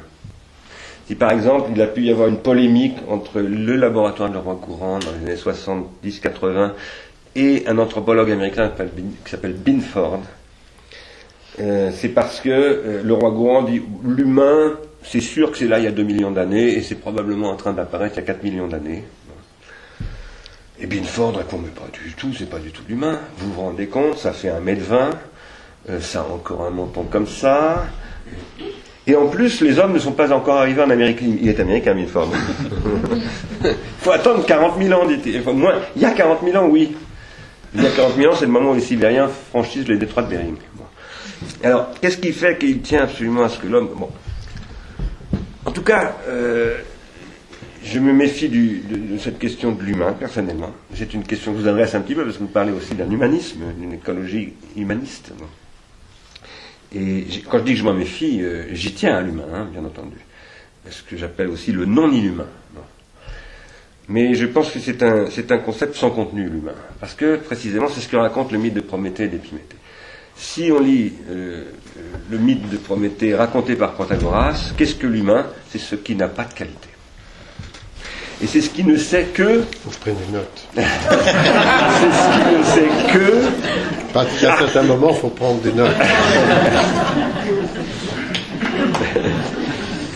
[1.08, 5.00] Si par exemple, il a pu y avoir une polémique entre le laboratoire de Leroy-Gourand
[5.00, 6.74] dans les années 70-80
[7.36, 8.72] et un anthropologue américain
[9.26, 10.22] qui s'appelle Binford,
[11.60, 15.88] euh, c'est parce que euh, Leroy-Gourand dit l'humain, c'est sûr que c'est là il y
[15.88, 18.68] a 2 millions d'années et c'est probablement en train d'apparaître il y a 4 millions
[18.68, 19.04] d'années.
[20.80, 23.20] Et Binford répond mais pas du tout, c'est pas du tout l'humain.
[23.38, 25.12] Vous vous rendez compte, ça fait 1m20,
[25.90, 27.86] Euh, ça a encore un menton comme ça.
[29.08, 31.20] Et en plus, les hommes ne sont pas encore arrivés en Amérique.
[31.22, 32.30] Il est américain, Milford.
[33.64, 35.08] Il faut attendre 40 000 ans.
[35.40, 35.74] Enfin, moins.
[35.96, 36.96] Il y a 40 000 ans, oui.
[37.74, 40.24] Il y a 40 000 ans, c'est le moment où les Sibériens franchissent les détroits
[40.24, 40.58] de Bering.
[41.64, 43.90] Alors, qu'est-ce qui fait qu'il tient absolument à ce que l'homme...
[43.96, 44.10] Bon.
[45.66, 46.80] En tout cas, euh,
[47.84, 50.72] je me méfie de, cette question de l'humain, personnellement.
[50.94, 52.94] C'est une question que je vous adresse un petit peu, parce que vous parlez aussi
[52.94, 55.32] d'un humanisme, d'une écologie humaniste.
[56.94, 59.86] Et quand je dis que je m'en méfie, euh, j'y tiens à l'humain, hein, bien
[59.86, 60.18] entendu.
[60.90, 62.48] Ce que j'appelle aussi le non-inhumain.
[64.10, 66.74] Mais je pense que c'est un, c'est un concept sans contenu, l'humain.
[67.00, 69.78] Parce que, précisément, c'est ce que raconte le mythe de Prométhée et d'Épiméthée.
[70.36, 71.66] Si on lit euh,
[72.30, 75.46] le mythe de Prométhée raconté par Protagoras, qu'est-ce que l'humain?
[75.70, 76.88] C'est ce qui n'a pas de qualité.
[78.44, 79.64] Et c'est ce qui ne sait que.
[79.86, 80.68] Vous prenez des notes.
[80.76, 83.34] c'est ce qui ne sait que.
[84.14, 85.92] Parce qu'à certains moments, il faut prendre des notes.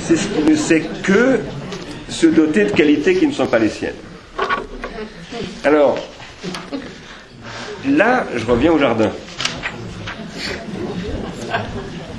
[0.01, 1.39] c'est ce qui ne sait que
[2.09, 3.95] se doter de qualités qui ne sont pas les siennes.
[5.63, 5.97] Alors,
[7.87, 9.11] là, je reviens au jardin.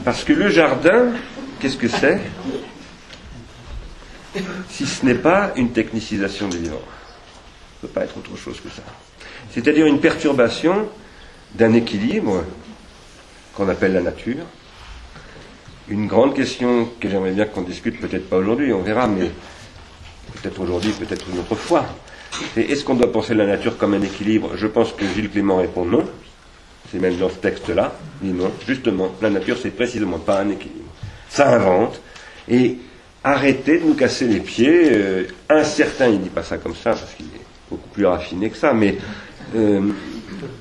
[0.05, 1.13] Parce que le jardin,
[1.61, 2.21] qu'est-ce que c'est?
[4.69, 6.77] Si ce n'est pas une technicisation du vivant.
[6.77, 8.83] Ça ne peut pas être autre chose que ça.
[9.53, 10.89] C'est-à-dire une perturbation
[11.55, 12.45] d'un équilibre
[13.55, 14.45] qu'on appelle la nature.
[15.89, 19.31] Une grande question que j'aimerais bien qu'on discute, peut-être pas aujourd'hui, on verra, mais
[20.37, 21.87] peut-être aujourd'hui, peut-être une autre fois.
[22.57, 24.51] Est-ce qu'on doit penser la nature comme un équilibre?
[24.57, 26.05] Je pense que Gilles Clément répond non.
[26.91, 27.93] C'est même dans ce texte-là.
[28.23, 28.51] Dit non.
[28.67, 30.91] Justement, la nature, c'est précisément pas un équilibre.
[31.29, 32.01] Ça invente.
[32.49, 32.79] Et
[33.25, 34.91] arrêtez de nous casser les pieds.
[34.93, 38.51] Euh, un certain, il dit pas ça comme ça, parce qu'il est beaucoup plus raffiné
[38.51, 38.97] que ça, mais
[39.57, 39.81] euh,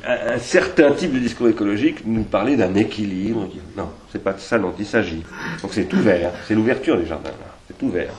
[0.08, 3.48] un, certain type de discours écologique nous parlait d'un équilibre.
[3.78, 5.24] Non, c'est pas de ça dont il s'agit.
[5.62, 6.32] Donc c'est ouvert.
[6.48, 7.56] C'est l'ouverture des jardins, là.
[7.68, 8.14] C'est ouvert.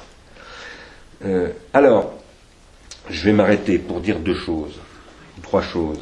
[1.25, 2.13] Euh, alors,
[3.09, 4.79] je vais m'arrêter pour dire deux choses,
[5.43, 6.01] trois choses.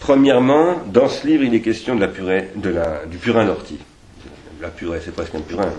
[0.00, 3.78] Premièrement, dans ce livre, il est question de la purée, du purin d'ortie.
[4.60, 5.72] La purée, c'est presque un purin.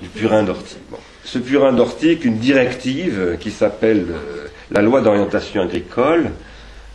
[0.00, 0.76] Du purin d'ortie.
[1.24, 6.30] Ce purin d'ortie, qu'une directive qui s'appelle euh, la loi d'orientation agricole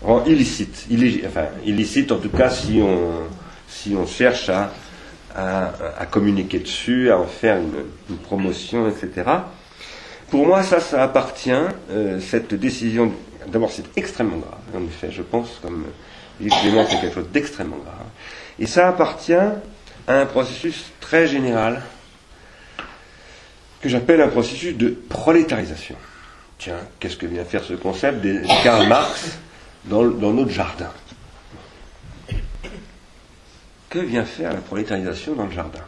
[0.02, 0.88] rend illicite.
[1.26, 8.18] enfin, illicite en tout cas si on, cherche à, communiquer dessus, à en faire une
[8.18, 9.24] promotion, etc.
[10.30, 11.52] Pour moi, ça, ça appartient,
[11.92, 13.12] euh, cette décision.
[13.48, 15.86] D'abord, c'est extrêmement grave, en effet, je pense, comme
[16.42, 18.06] Yves Clément, c'est quelque chose d'extrêmement grave.
[18.60, 19.62] Et ça appartient à
[20.08, 21.82] un processus très général
[23.82, 25.96] que j'appelle un processus de prolétarisation.
[26.58, 29.38] Tiens, qu'est-ce que vient faire ce concept de Karl Marx
[29.86, 30.92] dans, dans notre jardin?
[33.90, 35.84] Que vient faire la prolétarisation dans le jardin?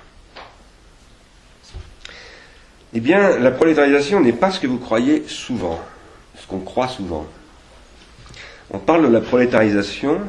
[2.94, 5.80] Eh bien, la prolétarisation n'est pas ce que vous croyez souvent,
[6.36, 7.28] ce qu'on croit souvent.
[8.72, 10.20] On parle de la prolétarisation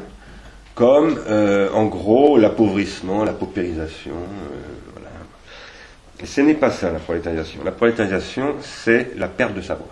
[0.75, 4.13] comme, euh, en gros, l'appauvrissement, la paupérisation.
[4.13, 5.09] Euh, voilà.
[6.23, 7.63] Ce n'est pas ça, la prolétarisation.
[7.63, 9.89] La prolétarisation, c'est la perte de savoir.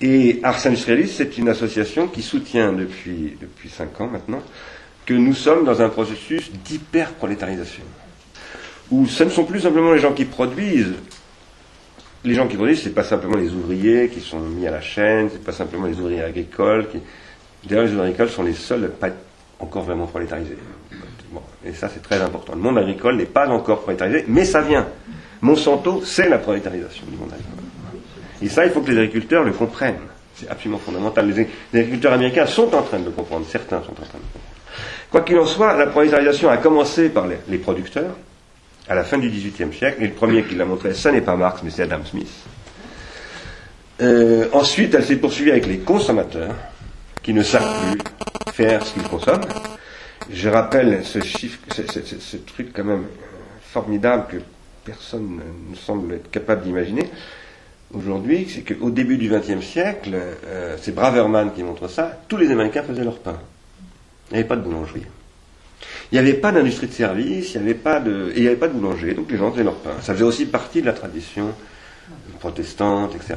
[0.00, 4.42] Et Ars Industrialis, c'est une association qui soutient depuis, depuis cinq ans maintenant
[5.06, 7.84] que nous sommes dans un processus d'hyper-prolétarisation
[8.90, 10.94] où ce ne sont plus simplement les gens qui produisent.
[12.24, 14.80] Les gens qui produisent, ce n'est pas simplement les ouvriers qui sont mis à la
[14.80, 16.88] chaîne, ce n'est pas simplement les ouvriers agricoles.
[16.88, 16.98] Qui...
[17.66, 19.10] D'ailleurs, les ouvriers agricoles sont les seuls pas
[19.60, 20.58] encore vraiment prolétarisés.
[21.64, 22.54] et ça, c'est très important.
[22.54, 24.86] Le monde agricole n'est pas encore prolétarisé, mais ça vient.
[25.40, 27.64] Monsanto, c'est la prolétarisation du monde agricole.
[28.42, 30.00] Et ça, il faut que les agriculteurs le comprennent.
[30.34, 31.30] C'est absolument fondamental.
[31.30, 33.46] Les, agriculteurs américains sont en train de le comprendre.
[33.48, 34.54] Certains sont en train de le comprendre.
[35.10, 38.16] Quoi qu'il en soit, la prolétarisation a commencé par les producteurs,
[38.88, 41.36] à la fin du XVIIIe siècle, et le premier qui l'a montré, ce n'est pas
[41.36, 42.30] Marx, mais c'est Adam Smith.
[44.00, 46.54] Euh, ensuite, elle s'est poursuivie avec les consommateurs,
[47.22, 49.46] qui ne savent plus faire ce qu'ils consomment.
[50.30, 53.04] Je rappelle ce chiffre, ce, truc quand même
[53.62, 54.36] formidable que
[54.84, 57.10] personne ne semble être capable d'imaginer
[57.94, 62.50] aujourd'hui, c'est qu'au début du XXe siècle, euh, c'est Braverman qui montre ça, tous les
[62.50, 63.38] Américains faisaient leur pain.
[64.30, 65.04] Il n'y avait pas de boulangerie.
[66.10, 68.74] Il n'y avait pas d'industrie de service, il n'y avait pas de, avait pas de
[68.74, 69.94] boulanger, donc les gens faisaient leur pain.
[70.02, 71.52] Ça faisait aussi partie de la tradition
[72.38, 73.34] protestante, etc.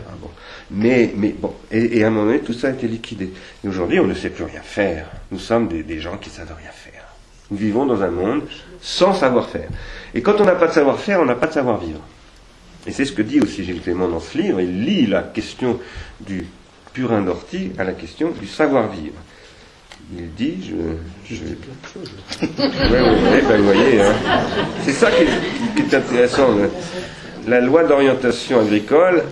[0.72, 3.32] Mais, bon, et, à un moment donné, tout ça a été liquidé.
[3.64, 5.08] Et aujourd'hui, on ne sait plus rien faire.
[5.32, 7.06] Nous sommes des, des gens qui ne savent rien faire.
[7.50, 8.44] Nous vivons dans un monde
[8.82, 9.70] sans savoir-faire.
[10.14, 12.02] Et quand on n'a pas de savoir-faire, on n'a pas de savoir-vivre.
[12.86, 14.60] Et c'est ce que dit aussi Gilles Clément dans ce livre.
[14.60, 15.80] Il lie la question
[16.20, 16.46] du
[16.94, 19.16] purin d'ortie à la question du savoir-vivre
[20.14, 21.44] il dit, je, je...
[22.42, 24.14] Ouais, ouais, ben, vous voyez, hein.
[24.84, 26.56] c'est ça qui est, intéressant.
[26.56, 26.68] là.
[27.48, 29.24] La loi d'orientation agricole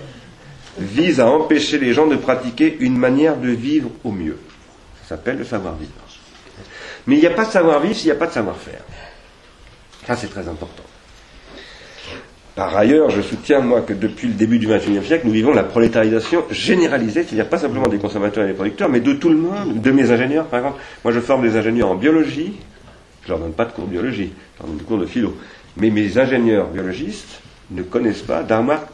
[0.78, 4.38] vise à empêcher les gens de pratiquer une manière de vivre au mieux.
[5.04, 5.92] Ça s'appelle le savoir-vivre.
[7.08, 8.82] Mais il n'y a pas de savoir-vivre s'il n'y a pas de savoir-faire.
[10.08, 10.84] Ça, c'est très important.
[12.56, 15.64] Par ailleurs, je soutiens, moi, que depuis le début du XXIe siècle, nous vivons la
[15.64, 19.82] prolétarisation généralisée, c'est-à-dire pas simplement des consommateurs et des producteurs, mais de tout le monde,
[19.82, 20.80] de mes ingénieurs, par exemple.
[21.04, 22.54] Moi, je forme des ingénieurs en biologie,
[23.24, 25.36] je leur donne pas de cours de biologie, je leur donne des cours de philo.
[25.76, 27.42] Mais mes ingénieurs biologistes
[27.72, 28.42] ne connaissent pas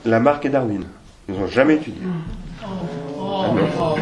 [0.06, 0.84] Lamarck et Darwin.
[1.30, 2.02] Ils n'ont jamais étudié.
[2.64, 2.66] Ah
[3.54, 3.96] non.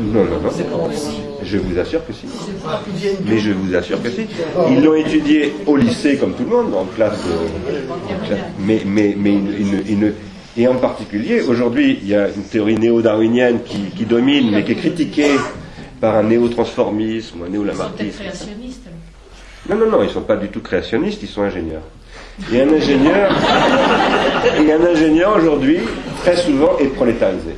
[0.00, 1.27] Non, non, non.
[1.50, 2.26] Je vous assure que si.
[3.26, 4.26] Mais je vous assure que si.
[4.70, 7.24] Ils l'ont étudié au lycée comme tout le monde, en classe.
[7.26, 10.12] euh, mais, mais, mais ils, ne- ne-
[10.56, 14.72] et en particulier, aujourd'hui, il y a une théorie néo-darwinienne qui, qui domine, mais qui
[14.72, 15.30] est critiquée
[16.00, 18.18] par un néo-transformisme, un Ils sont peut-être néo-lamarckisme.
[18.18, 18.82] créationnistes.
[19.68, 21.82] Non, non, non, ils ne sont pas du tout créationnistes, ils sont ingénieurs.
[22.52, 23.32] Et un ingénieur,
[24.60, 25.78] et un ingénieur aujourd'hui,
[26.22, 27.54] très souvent, est prolétarisé.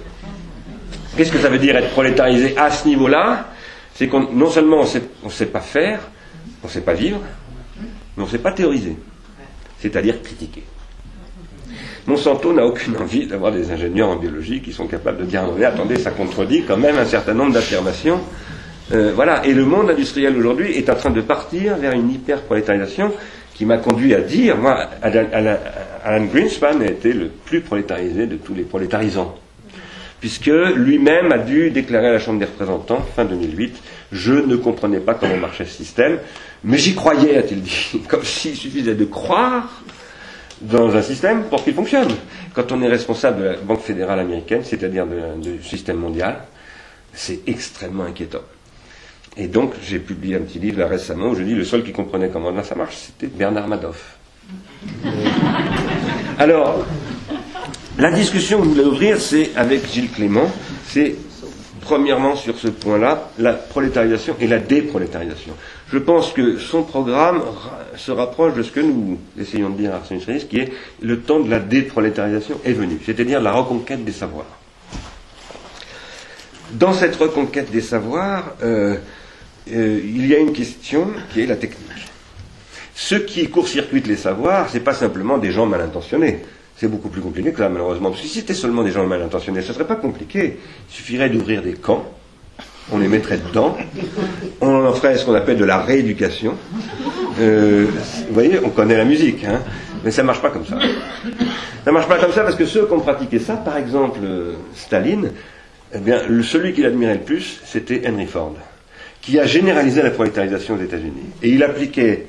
[1.16, 3.46] Qu'est-ce que ça veut dire être prolétarisé à ce niveau-là?
[3.94, 4.81] C'est qu'on non seulement
[5.22, 6.00] on ne sait pas faire,
[6.62, 7.20] on ne sait pas vivre,
[8.16, 8.96] mais on ne sait pas théoriser,
[9.79, 10.64] c'est-à-dire critiquer.
[12.07, 15.55] Monsanto n'a aucune envie d'avoir des ingénieurs en biologie qui sont capables de dire non,
[15.57, 18.20] mais attendez, ça contredit quand même un certain nombre d'affirmations.
[18.92, 19.44] Euh, voilà.
[19.46, 23.12] Et le monde industriel aujourd'hui est en train de partir vers une hyper-prolétarisation
[23.55, 25.59] qui m'a conduit à dire, moi, Alan, Alan-
[26.03, 29.37] Alan Greenspan a été le plus prolétarisé de tous les prolétarisants.
[30.20, 33.74] Puisque lui-même a dû déclarer à la Chambre des représentants, fin 2008,
[34.12, 36.18] je ne comprenais pas comment marchait ce système,
[36.62, 38.02] mais j'y croyais, a-t-il dit.
[38.09, 39.83] Comme s'il suffisait de croire
[40.61, 42.11] dans un système pour qu'il fonctionne.
[42.52, 45.06] Quand on est responsable de la Banque fédérale américaine, c'est-à-dire
[45.38, 46.42] du système mondial,
[47.14, 48.42] c'est extrêmement inquiétant.
[49.37, 51.92] Et donc, j'ai publié un petit livre là récemment où je dis le seul qui
[51.92, 54.16] comprenait comment ça marche, c'était Bernard Madoff.
[56.38, 56.85] Alors,
[58.00, 60.50] la discussion que je voulais ouvrir, c'est avec Gilles Clément,
[60.86, 61.14] c'est
[61.80, 65.52] premièrement sur ce point-là, la prolétarisation et la déprolétarisation.
[65.92, 69.92] Je pense que son programme ra- se rapproche de ce que nous essayons de dire
[69.92, 74.04] à Arsène Israël, qui est le temps de la déprolétarisation est venu, c'est-à-dire la reconquête
[74.04, 74.46] des savoirs.
[76.72, 78.96] Dans cette reconquête des savoirs, euh,
[79.72, 81.86] euh, il y a une question qui est la technique.
[82.94, 86.40] Ce qui court-circuite les savoirs, c'est pas simplement des gens mal intentionnés.
[86.81, 88.09] C'est beaucoup plus compliqué que ça, malheureusement.
[88.09, 90.57] Parce que si c'était seulement des gens mal intentionnés, ce serait pas compliqué.
[90.88, 92.07] Il suffirait d'ouvrir des camps,
[92.90, 93.77] on les mettrait dedans,
[94.62, 96.55] on en ferait ce qu'on appelle de la rééducation.
[97.38, 97.85] Euh,
[98.29, 99.61] vous voyez, on connaît la musique, hein,
[100.03, 100.79] mais ça marche pas comme ça.
[101.85, 104.55] Ça marche pas comme ça parce que ceux qui ont pratiqué ça, par exemple euh,
[104.75, 105.33] Staline,
[105.95, 108.55] eh bien, celui qu'il admirait le plus, c'était Henry Ford,
[109.21, 111.29] qui a généralisé la prolétarisation aux États-Unis.
[111.43, 112.27] Et il appliquait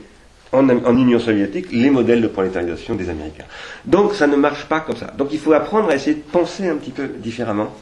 [0.52, 3.46] en, Union soviétique les modèles de prolétarisation des Américains.
[3.86, 5.08] Donc ça ne marche pas comme ça.
[5.18, 7.74] Donc il faut apprendre à essayer de penser un petit peu différemment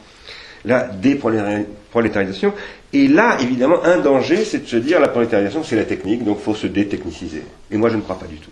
[0.64, 2.52] la déprolétarisation.
[2.92, 6.38] Et là, évidemment, un danger, c'est de se dire la prolétarisation, c'est la technique, donc
[6.40, 7.44] il faut se détechniciser.
[7.70, 8.50] Et moi, je ne crois pas du tout.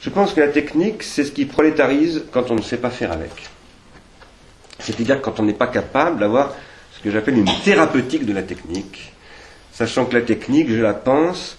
[0.00, 3.10] Je pense que la technique, c'est ce qui prolétarise quand on ne sait pas faire
[3.10, 3.32] avec.
[4.78, 6.54] C'est-à-dire quand on n'est pas capable d'avoir
[6.96, 9.12] ce que j'appelle une thérapeutique de la technique,
[9.72, 11.58] sachant que la technique, je la pense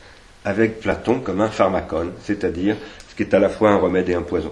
[0.50, 2.76] avec Platon comme un pharmacone, c'est-à-dire
[3.08, 4.52] ce qui est à la fois un remède et un poison.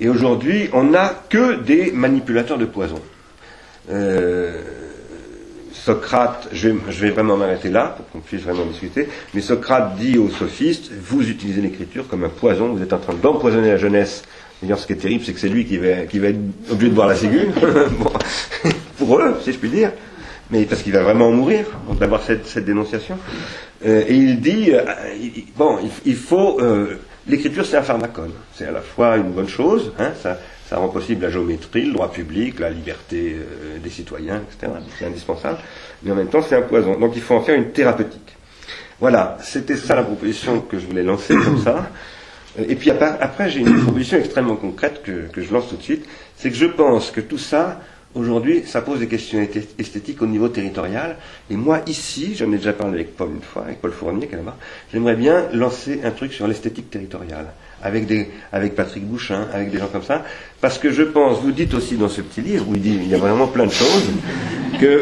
[0.00, 3.00] Et aujourd'hui, on n'a que des manipulateurs de poison.
[3.90, 4.60] Euh,
[5.72, 9.96] Socrate, je vais, je vais vraiment m'arrêter là pour qu'on puisse vraiment discuter, mais Socrate
[9.96, 13.78] dit aux sophistes, vous utilisez l'écriture comme un poison, vous êtes en train d'empoisonner la
[13.78, 14.22] jeunesse.
[14.62, 16.38] D'ailleurs, ce qui est terrible, c'est que c'est lui qui va, être
[16.70, 17.48] obligé de boire la ciguë,
[18.98, 19.92] pour eux, si je puis dire,
[20.50, 21.66] mais parce qu'il va vraiment en mourir
[21.98, 23.18] d'avoir cette dénonciation.
[23.84, 24.82] Euh, et il dit, euh,
[25.56, 29.92] bon, il, faut, euh, l'écriture c'est un pharmacone, c'est à la fois une bonne chose,
[29.98, 30.38] hein, ça,
[30.76, 34.72] rend possible la géométrie, le droit public, la liberté euh, des citoyens, etc.
[34.98, 35.58] C'est indispensable,
[36.02, 36.98] mais en même temps c'est un poison.
[36.98, 38.36] Donc il faut en faire une thérapeutique.
[38.98, 41.90] Voilà, c'était ça la proposition que je voulais lancer comme ça.
[42.56, 45.82] Et puis après, après, j'ai une proposition extrêmement concrète que, que je lance tout de
[45.82, 46.06] suite,
[46.36, 47.80] c'est que je pense que tout ça,
[48.14, 51.16] aujourd'hui, ça pose des questions esthé- esthétiques au niveau territorial.
[51.50, 54.34] Et moi, ici, j'en ai déjà parlé avec Paul une fois, avec Paul Fournier qui
[54.34, 54.56] est là-bas,
[54.92, 57.46] j'aimerais bien lancer un truc sur l'esthétique territoriale,
[57.82, 60.24] avec, des, avec Patrick Bouchin, avec des gens comme ça,
[60.60, 63.08] parce que je pense, vous dites aussi dans ce petit livre, où il dit, il
[63.08, 64.10] y a vraiment plein de choses,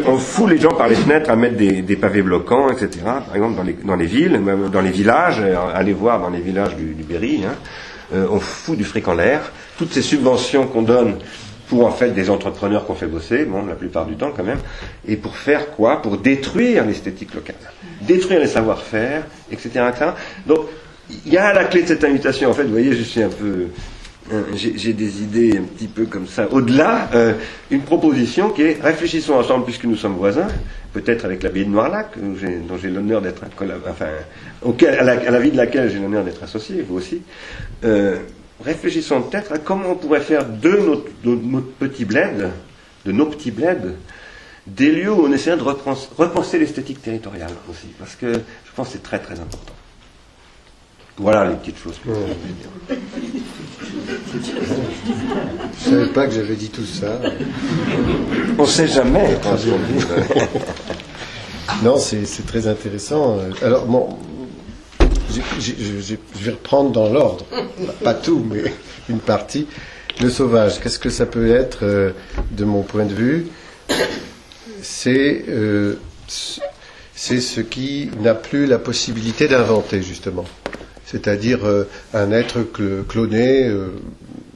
[0.04, 3.00] qu'on fout les gens par les fenêtres à mettre des, pavés bloquants, etc.
[3.04, 6.30] Par exemple, dans les, dans les villes, même dans les villages, euh, allez voir dans
[6.30, 7.54] les villages du, du Berry, hein,
[8.12, 9.52] euh, on fout du fric en l'air.
[9.78, 11.16] Toutes ces subventions qu'on donne
[11.70, 14.58] pour en fait des entrepreneurs qu'on fait bosser, bon, la plupart du temps quand même,
[15.06, 16.02] et pour faire quoi?
[16.02, 17.54] Pour détruire l'esthétique locale,
[18.02, 20.10] détruire les savoir-faire, etc., etc.
[20.48, 20.66] Donc,
[21.24, 23.28] il y a la clé de cette invitation, en fait, vous voyez, je suis un
[23.28, 23.68] peu
[24.54, 26.46] j'ai des idées un petit peu comme ça.
[26.52, 27.32] Au-delà, euh,
[27.70, 30.46] une proposition qui est réfléchissons ensemble puisque nous sommes voisins,
[30.92, 33.42] peut-être avec l'abbaye de Noirlac, dont j'ai l'honneur d'être
[33.88, 34.06] enfin,
[34.62, 37.22] auquel, à, la, vie de laquelle j'ai l'honneur d'être associé, vous aussi.
[37.84, 38.18] Euh,
[38.64, 42.50] réfléchissons peut-être à comment on pourrait faire de notre, petit bled,
[43.04, 43.94] de nos petits bleds,
[44.66, 48.92] des lieux où on essaie de repenser l'esthétique territoriale aussi, parce que je pense que
[48.94, 49.74] c'est très très important.
[51.20, 52.10] Voilà les petites choses que
[55.84, 57.20] Je ne savais pas que j'avais dit tout ça.
[58.58, 59.36] On ne sait jamais.
[61.82, 63.38] non, c'est très intéressant.
[63.60, 64.16] Alors, bon,
[65.30, 66.14] je
[66.44, 67.44] vais reprendre dans l'ordre.
[68.02, 68.62] Pas tout, mais
[69.08, 69.66] une partie.
[70.20, 72.10] Le sauvage, qu'est-ce que ça peut être euh,
[72.50, 73.46] de mon point de vue?
[74.82, 75.98] C'est euh,
[77.14, 80.44] c'est ce qui n'a plus la possibilité d'inventer, justement
[81.06, 82.60] c'est-à-dire euh, un être
[83.08, 83.68] cloné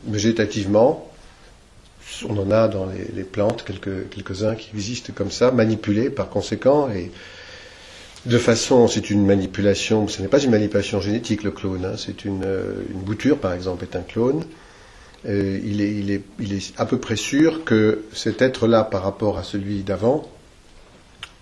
[0.06, 1.10] végétativement.
[2.28, 6.88] On en a dans les, plantes quelques, uns qui existent comme ça, manipulés par conséquent,
[6.90, 7.10] et
[8.26, 12.24] de façon, c'est une manipulation, ce n'est pas une manipulation génétique le clone, hein, c'est
[12.24, 14.44] une, euh, une, bouture par exemple est un clone.
[15.26, 19.38] il, est, il, est, il, est, à peu près sûr que cet être-là par rapport
[19.38, 20.28] à celui d'avant,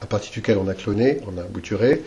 [0.00, 2.02] à partir duquel on a cloné, on a bouturé,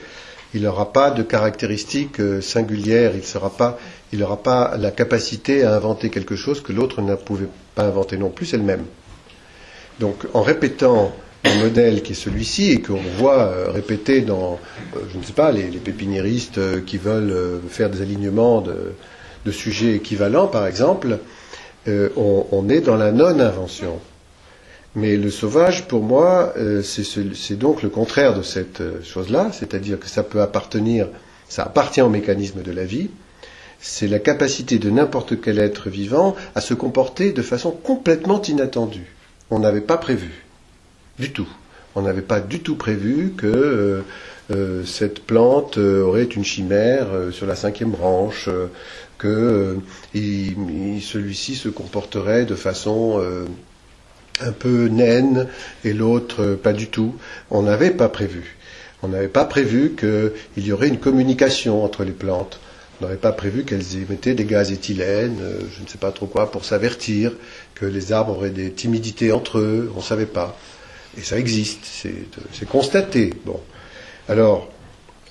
[0.53, 6.35] il n'aura pas de caractéristiques euh, singulières, il n'aura pas, la capacité à inventer quelque
[6.35, 8.85] chose que l'autre ne pouvait pas inventer non plus elle-même.
[9.99, 11.13] Donc en répétant
[11.45, 14.59] un modèle qui est celui-ci et qu'on voit euh, répéter dans,
[14.95, 20.47] euh, je ne sais pas, les, pépiniéristes qui veulent faire des alignements de, sujets équivalents,
[20.47, 21.19] par exemple,
[21.87, 23.99] on, est dans la non-invention.
[24.95, 29.99] Mais le sauvage, pour moi, euh, c'est donc le contraire de cette euh, chose-là, c'est-à-dire
[29.99, 31.09] que ça peut appartenir,
[31.49, 33.09] ça appartient au mécanisme de la vie,
[33.81, 39.13] c'est la capacité de n'importe quel être vivant à se comporter de façon complètement inattendue.
[39.51, 40.44] On n'avait pas prévu,
[41.19, 41.47] du tout.
[41.95, 44.03] On n'avait pas du tout prévu que
[44.51, 48.49] euh, cette plante aurait une chimère sur la cinquième branche,
[49.17, 49.77] que
[50.13, 53.21] celui-ci se comporterait de façon
[54.41, 55.47] un peu naine
[55.83, 57.15] et l'autre pas du tout.
[57.49, 58.57] On n'avait pas prévu.
[59.03, 62.59] On n'avait pas prévu qu'il y aurait une communication entre les plantes.
[62.99, 66.27] On n'avait pas prévu qu'elles émettaient des gaz éthylènes, euh, je ne sais pas trop
[66.27, 67.33] quoi, pour s'avertir
[67.75, 69.91] que les arbres auraient des timidités entre eux.
[69.95, 70.57] On ne savait pas.
[71.17, 73.33] Et ça existe, c'est constaté.
[73.45, 73.59] Bon.
[74.27, 74.69] Alors,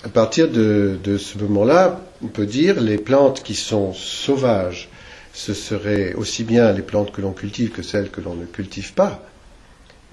[0.03, 4.89] à partir de, ce moment-là, on peut dire les plantes qui sont sauvages,
[5.33, 8.93] ce seraient aussi bien les plantes que l'on cultive que celles que l'on ne cultive
[8.93, 9.23] pas,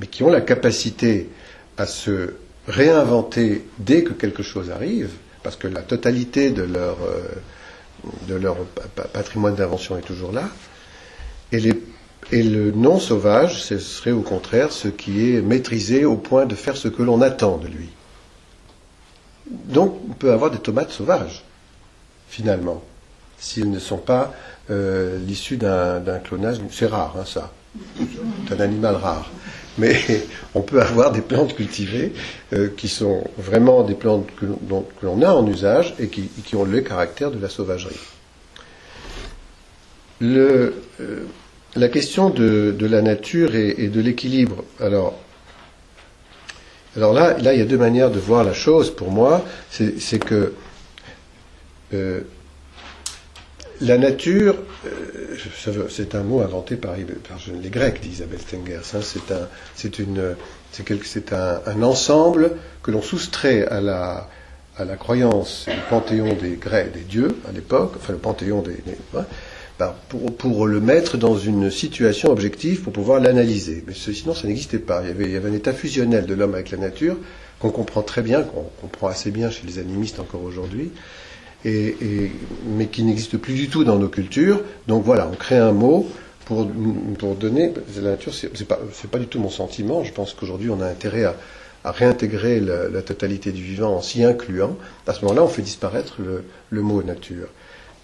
[0.00, 1.28] mais qui ont la capacité
[1.78, 2.34] à se
[2.66, 5.10] réinventer dès que quelque chose arrive,
[5.42, 7.28] parce que la totalité de leur, euh,
[8.28, 8.56] de leur
[9.12, 10.48] patrimoine d'invention est toujours là.
[11.52, 11.60] Et,
[12.30, 16.54] et le non sauvage, ce serait au contraire ce qui est maîtrisé au point de
[16.54, 17.88] faire ce que l'on attend de lui.
[19.50, 21.44] Donc on peut avoir des tomates sauvages,
[22.28, 22.82] finalement,
[23.38, 24.32] s'ils ne sont pas
[24.70, 26.58] euh, l'issue d'un clonage.
[26.70, 27.52] C'est rare, hein, ça.
[28.48, 29.30] C'est un animal rare.
[29.78, 29.96] Mais
[30.54, 32.12] on peut avoir des plantes cultivées
[32.52, 34.46] euh, qui sont vraiment des plantes que,
[35.02, 37.98] l'on a en usage et qui, ont le caractère de la sauvagerie.
[40.20, 41.26] Le, euh,
[41.76, 44.64] la question de, la nature et, de l'équilibre.
[44.80, 45.18] Alors,
[46.96, 49.44] alors là, là, il y a deux manières de voir la chose pour moi.
[49.70, 50.52] C'est que
[53.82, 54.56] la nature,
[54.86, 55.36] euh,
[55.88, 58.80] c'est un mot inventé par, les Grecs, dit Isabelle Stengers.
[58.94, 59.00] Hein.
[59.74, 62.52] c'est un, un, ensemble
[62.82, 64.28] que l'on soustrait à la,
[64.76, 68.76] à la croyance, le panthéon des Grecs, des dieux à l'époque, enfin le panthéon des,
[70.38, 73.84] pour, le mettre dans une situation objective pour pouvoir l'analyser.
[73.86, 75.02] Mais sinon, ça n'existait pas.
[75.02, 77.16] Il y, avait, il y avait un état fusionnel de l'homme avec la nature
[77.58, 80.90] qu'on comprend très bien, qu'on comprend assez bien chez les animistes encore aujourd'hui
[81.64, 84.60] mais qui n'existe plus du tout dans nos cultures.
[84.88, 86.08] Donc voilà, on crée un mot
[86.44, 87.72] pour, donner.
[87.96, 88.80] La nature, c'est pas,
[89.10, 90.04] pas du tout mon sentiment.
[90.04, 91.34] Je pense qu'aujourd'hui, on a intérêt à,
[91.84, 94.76] réintégrer la, totalité du vivant en s'y incluant.
[95.06, 96.16] À ce moment-là, on fait disparaître
[96.70, 97.48] le, mot nature.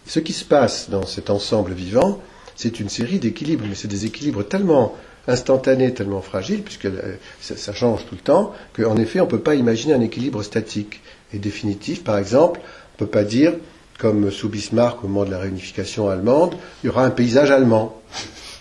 [0.09, 2.19] Ce qui se passe dans cet ensemble vivant,
[2.57, 4.97] c'est une série d'équilibres, mais c'est des équilibres tellement
[5.29, 9.39] instantanés, tellement fragiles, puisque euh, ça, change tout le temps, qu'en effet, on ne peut
[9.39, 11.03] pas imaginer un équilibre statique
[11.35, 12.05] et définitif.
[12.05, 13.53] Par exemple, ne peut pas dire,
[13.99, 18.01] comme sous Bismarck au moment de la réunification allemande, il y aura un paysage allemand.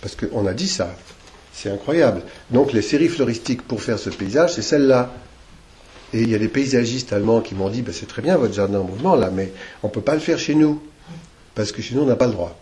[0.02, 0.94] Parce qu'on a dit ça.
[1.54, 2.20] C'est incroyable.
[2.50, 5.14] Donc les séries floristiques pour faire ce paysage, c'est celle-là.
[6.12, 8.54] Et il y a des paysagistes allemands qui m'ont dit, ben, c'est très bien votre
[8.54, 10.80] jardin en mouvement là, mais on ne peut pas le faire chez nous.
[11.58, 12.56] Parce que chez nous, on n'a pas le droit.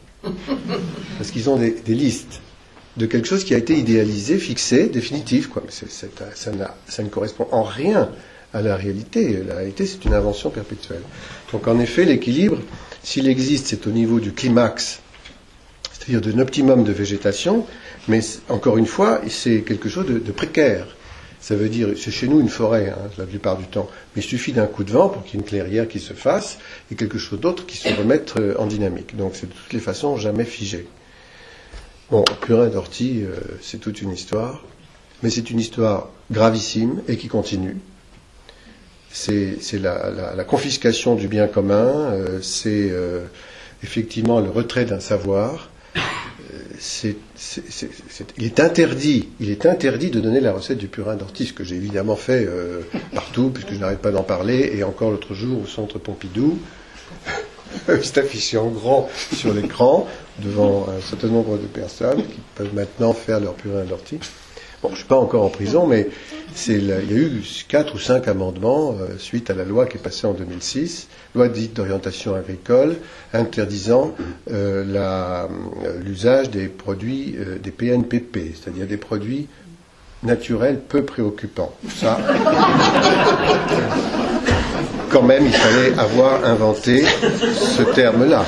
[1.19, 2.41] Parce qu'ils ont des, listes
[2.97, 5.49] de quelque chose qui a été idéalisé, fixé, définitif.
[5.49, 5.63] Quoi.
[5.67, 5.71] Mais
[6.35, 8.09] ça, ne correspond en rien
[8.55, 9.43] à la réalité.
[9.47, 11.03] La réalité, c'est une invention perpétuelle.
[11.53, 12.57] Donc en effet, l'équilibre,
[13.03, 15.01] s'il existe, c'est au niveau du climax,
[15.93, 17.67] c'est-à-dire d'un optimum de végétation,
[18.09, 20.96] mais encore une fois, c'est quelque chose de, précaire.
[21.47, 24.25] Ça veut dire, c'est chez nous une forêt, hein, la plupart du temps, mais il
[24.25, 26.59] suffit d'un coup de vent pour qu'il y ait une clairière qui se fasse
[26.91, 29.15] et quelque chose d'autre qui se remette euh, en dynamique.
[29.15, 30.89] Donc c'est de toutes les façons jamais figé.
[32.11, 34.65] Bon, Purin d'Ortie, euh, c'est toute une histoire,
[35.23, 37.77] mais c'est une histoire gravissime et qui continue.
[39.13, 42.91] C'est la, confiscation du bien commun, euh, c'est
[43.85, 45.71] effectivement le retrait d'un savoir,
[48.39, 51.65] il est interdit, il est interdit de donner la recette du purin d'ortie, ce que
[51.65, 52.81] j'ai évidemment fait euh,
[53.15, 56.59] partout, puisque je n'arrête pas d'en parler, et encore l'autre jour au centre Pompidou,
[58.03, 60.07] c'est affiché en grand sur l'écran
[60.43, 64.19] devant un certain nombre de personnes qui peuvent maintenant faire leur purin d'ortie.
[64.83, 66.09] Bon, je ne suis pas encore en prison, mais
[66.69, 70.01] il y a eu quatre ou cinq amendements euh, suite à la loi qui est
[70.01, 72.97] passée en 2006, loi dite d'orientation agricole,
[73.33, 74.15] interdisant
[74.51, 75.47] euh, euh,
[76.05, 79.47] l'usage des produits des PNPP, c'est-à-dire des produits
[80.23, 81.73] naturels peu préoccupants.
[81.95, 82.19] Ça,
[85.11, 88.45] quand même, il fallait avoir inventé ce terme-là.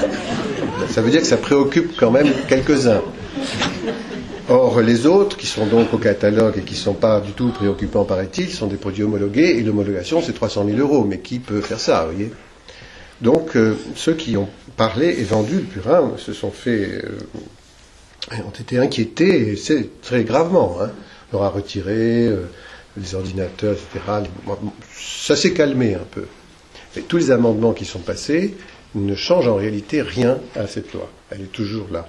[0.89, 3.03] Ça veut dire que ça préoccupe quand même quelques-uns.
[4.51, 7.51] Or, les autres, qui sont donc au catalogue et qui ne sont pas du tout
[7.51, 11.05] préoccupants, paraît-il, sont des produits homologués, et l'homologation, c'est 300 000 euros.
[11.07, 12.33] Mais qui peut faire ça, vous voyez?
[13.21, 17.03] Donc, euh, ceux qui ont parlé et vendu le purin se sont fait...
[17.05, 17.19] Euh,
[18.45, 20.79] ont été inquiétés, et c'est très gravement.
[20.81, 20.91] Hein.
[21.33, 22.43] On leur a retiré euh,
[22.97, 24.29] les ordinateurs, etc.
[24.95, 26.27] ça s'est calmé un peu.
[27.09, 28.57] Tous les amendements qui sont passés
[28.95, 31.11] ne changent en réalité rien à cette loi.
[31.31, 32.09] Elle est toujours là.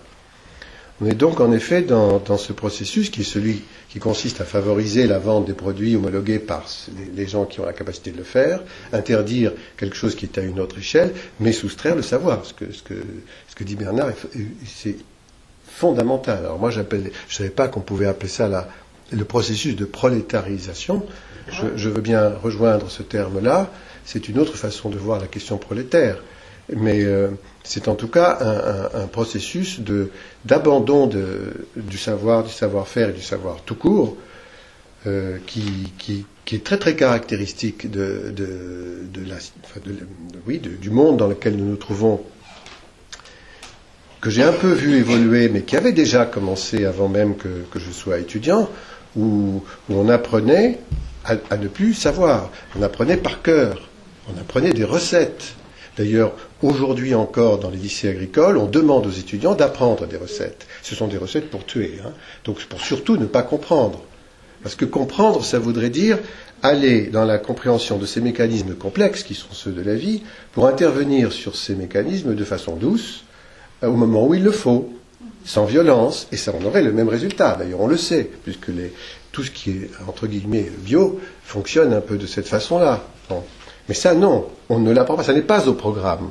[1.01, 5.07] On est donc en effet dans, ce processus qui est celui qui consiste à favoriser
[5.07, 6.65] la vente des produits homologués par
[7.15, 10.41] les, gens qui ont la capacité de le faire, interdire quelque chose qui est à
[10.41, 12.43] une autre échelle, mais soustraire le savoir.
[12.45, 14.09] Ce que, dit Bernard,
[14.65, 14.97] c'est
[15.65, 16.39] fondamental.
[16.39, 16.85] Alors moi, je ne
[17.29, 18.67] savais pas qu'on pouvait appeler ça
[19.11, 21.05] le processus de prolétarisation.
[21.51, 23.71] Je, veux bien rejoindre ce terme-là.
[24.05, 26.17] C'est une autre façon de voir la question prolétaire.
[26.76, 27.30] Mais euh,
[27.63, 28.38] c'est en tout cas
[28.93, 29.80] un, processus
[30.45, 31.07] d'abandon
[31.76, 34.17] du savoir, du savoir-faire et du savoir tout court,
[35.07, 37.99] euh, qui, est très très caractéristique du
[40.89, 42.22] monde dans lequel nous nous trouvons,
[44.20, 47.91] que j'ai un peu vu évoluer, mais qui avait déjà commencé avant même que, je
[47.91, 48.70] sois étudiant,
[49.15, 50.80] où, on apprenait
[51.24, 53.89] à ne plus savoir, on apprenait par cœur,
[54.28, 55.55] on apprenait des recettes.
[55.99, 60.67] D'ailleurs, Aujourd'hui encore, dans les lycées agricoles, on demande aux étudiants d'apprendre des recettes.
[60.83, 62.11] Ce sont des recettes pour tuer, hein.
[62.43, 64.03] donc pour surtout ne pas comprendre.
[64.61, 66.19] Parce que comprendre, ça voudrait dire
[66.61, 70.21] aller dans la compréhension de ces mécanismes complexes, qui sont ceux de la vie,
[70.51, 73.23] pour intervenir sur ces mécanismes de façon douce,
[73.83, 74.91] euh, au moment où il le faut,
[75.45, 77.55] sans violence, et ça on aurait le même résultat.
[77.57, 78.71] D'ailleurs, on le sait, puisque
[79.31, 83.01] tout ce qui est, entre guillemets, bio, fonctionne un peu de cette façon-là.
[83.89, 86.29] Mais ça, non, on ne l'apprend pas, ça n'est pas au programme.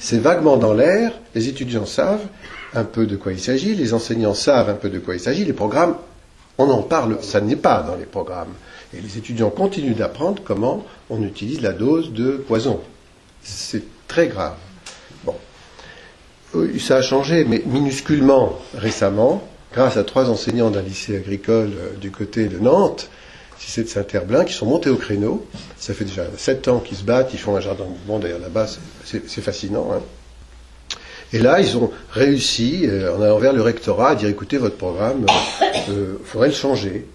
[0.00, 2.26] C'est vaguement dans l'air, les étudiants savent
[2.74, 5.44] un peu de quoi il s'agit, les enseignants savent un peu de quoi il s'agit,
[5.44, 5.94] les programmes,
[6.58, 8.52] on en parle, ça n'est pas dans les programmes.
[8.92, 12.80] Et les étudiants continuent d'apprendre comment on utilise la dose de poison.
[13.40, 14.56] C'est très grave.
[15.24, 15.36] Bon.
[16.80, 22.10] Ça a changé, mais minusculement récemment, grâce à trois enseignants d'un lycée agricole euh, du
[22.10, 23.10] côté de Nantes,
[23.58, 25.46] si c'est de Saint-Herblain, qui sont montés au créneau.
[25.78, 28.40] Ça fait déjà sept ans qu'ils se battent, ils font un jardin de mouvement d'ailleurs
[28.40, 28.66] là-bas,
[29.04, 29.90] c'est fascinant.
[29.92, 30.00] Hein.
[31.32, 34.76] Et là, ils ont réussi, euh, en allant vers le rectorat, à dire écoutez, votre
[34.76, 35.26] programme,
[35.60, 37.06] il euh, euh, faudrait le changer.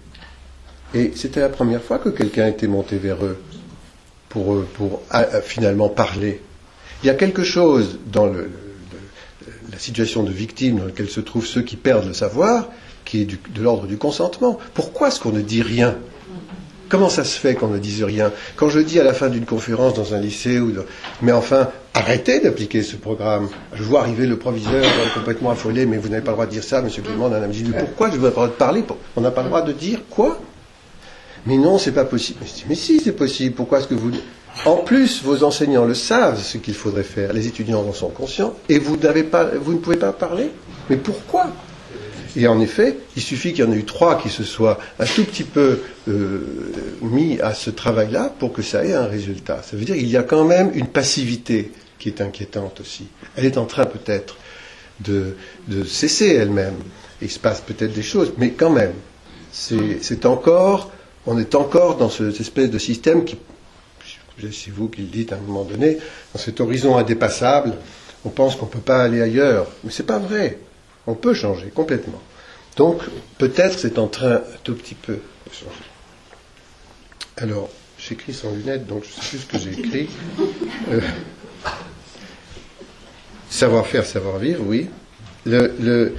[0.94, 3.38] Et c'était la première fois que quelqu'un était monté vers eux
[4.28, 4.62] pour,
[5.42, 6.40] finalement parler.
[7.02, 11.62] Il y a quelque chose dans la situation de victime dans laquelle se trouvent ceux
[11.62, 12.68] qui perdent le savoir,
[13.06, 14.58] qui est de l'ordre du consentement.
[14.74, 15.96] Pourquoi est-ce qu'on ne dit rien
[16.92, 19.46] Comment ça se fait qu'on ne dise rien Quand je dis à la fin d'une
[19.46, 20.74] conférence dans un lycée, ou
[21.22, 23.48] mais enfin, arrêtez d'appliquer ce programme.
[23.72, 26.62] Je vois arriver le proviseur complètement affolé, mais vous n'avez pas le droit de dire
[26.62, 28.84] ça, monsieur Clément, on a dit, pourquoi je ne pas parler
[29.16, 30.38] On n'a pas le droit de dire quoi
[31.46, 32.40] Mais non, c'est pas possible.
[32.68, 33.54] Mais, si, c'est possible.
[33.54, 34.10] Pourquoi est-ce que vous...
[34.66, 37.32] En plus, vos enseignants le savent, ce qu'il faudrait faire.
[37.32, 38.52] Les étudiants en sont conscients.
[38.68, 40.50] Et vous, pas, vous ne pouvez pas parler
[40.90, 41.46] Mais pourquoi
[42.36, 45.04] Et en effet, il suffit qu'il y en ait eu trois qui se soient un
[45.04, 46.72] tout petit peu euh,
[47.02, 49.62] mis à ce travail-là pour que ça ait un résultat.
[49.62, 53.06] Ça veut dire qu'il y a quand même une passivité qui est inquiétante aussi.
[53.36, 54.36] Elle est en train peut-être
[55.00, 55.36] de,
[55.86, 56.76] cesser elle-même.
[57.20, 58.94] Il se passe peut-être des choses, mais quand même,
[59.52, 60.90] c'est encore,
[61.26, 63.36] on est encore dans cette espèce de système qui,
[64.40, 65.98] c'est vous qui le dites à un moment donné,
[66.32, 67.74] dans cet horizon indépassable,
[68.24, 70.58] on pense qu'on ne peut pas aller ailleurs, mais c'est pas vrai.
[71.06, 72.22] On peut changer complètement.
[72.76, 73.02] Donc,
[73.38, 75.84] peut-être c'est en train un tout petit peu de changer.
[77.36, 80.08] Alors, j'écris sans lunettes, donc je sais plus ce que j'ai écrit.
[80.90, 81.00] Euh,
[83.50, 84.88] savoir-faire, savoir-vivre, oui.
[85.44, 86.14] Le,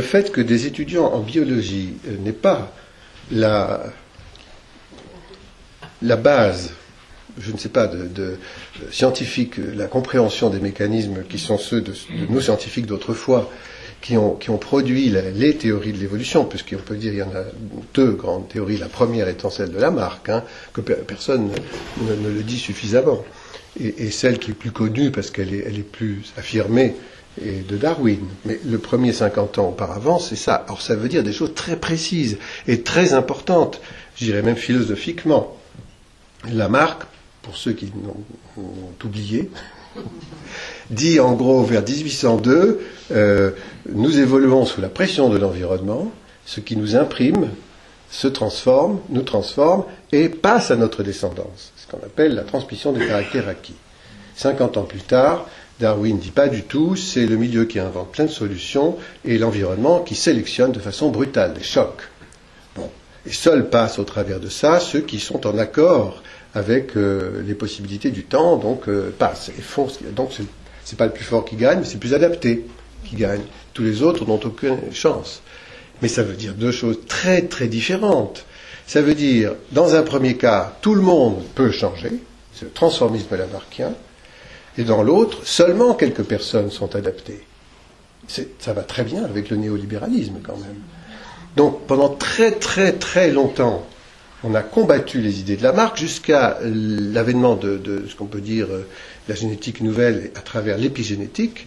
[0.00, 2.72] fait que des étudiants en biologie euh, n'aient pas
[3.30, 3.92] la
[6.00, 6.72] base
[7.38, 8.38] je ne sais pas, de, de,
[8.90, 11.92] scientifique, la compréhension des mécanismes qui sont ceux de,
[12.28, 13.50] nos scientifiques d'autrefois,
[14.00, 17.34] qui ont, qui ont, produit les théories de l'évolution, puisqu'on peut dire qu'il y en
[17.34, 17.44] a
[17.94, 21.50] deux grandes théories, la première étant celle de Lamarck, hein, que personne
[22.02, 23.24] ne, le dit suffisamment,
[23.80, 26.94] et, et, celle qui est plus connue parce qu'elle est, elle est plus affirmée,
[27.42, 28.20] est de Darwin.
[28.44, 30.54] Mais le premier 50 ans auparavant, c'est ça.
[30.54, 33.80] Alors ça veut dire des choses très précises et très importantes,
[34.16, 35.56] je dirais même philosophiquement.
[36.52, 37.06] Lamarck
[37.44, 38.64] pour ceux qui l'ont
[39.04, 39.50] oublié,
[40.90, 42.80] dit en gros vers 1802,
[43.12, 43.50] euh,
[43.92, 46.10] nous évoluons sous la pression de l'environnement,
[46.46, 47.50] ce qui nous imprime
[48.10, 53.06] se transforme, nous transforme et passe à notre descendance, ce qu'on appelle la transmission des
[53.06, 53.74] caractères acquis.
[54.36, 55.46] 50 ans plus tard,
[55.80, 60.00] Darwin dit pas du tout, c'est le milieu qui invente plein de solutions et l'environnement
[60.00, 62.08] qui sélectionne de façon brutale des chocs.
[62.76, 62.88] Bon.
[63.26, 66.22] Et seuls passent au travers de ça ceux qui sont en accord
[66.54, 69.88] avec euh, les possibilités du temps, donc euh, passe et font.
[70.14, 70.30] Donc
[70.84, 72.64] c'est pas le plus fort qui gagne, mais c'est le plus adapté
[73.04, 73.42] qui gagne.
[73.72, 75.42] Tous les autres n'ont aucune chance.
[76.00, 78.44] Mais ça veut dire deux choses très très différentes.
[78.86, 82.12] Ça veut dire, dans un premier cas, tout le monde peut changer,
[82.54, 83.94] c'est le transformisme lamarckien,
[84.76, 87.44] et dans l'autre, seulement quelques personnes sont adaptées.
[88.26, 90.80] Ça va très bien avec le néolibéralisme quand même.
[91.56, 93.86] Donc pendant très très très longtemps,
[94.44, 98.86] on a combattu les idées de Lamarck jusqu'à l'avènement de, ce qu'on peut dire euh,
[99.28, 101.66] la génétique nouvelle à travers l'épigénétique,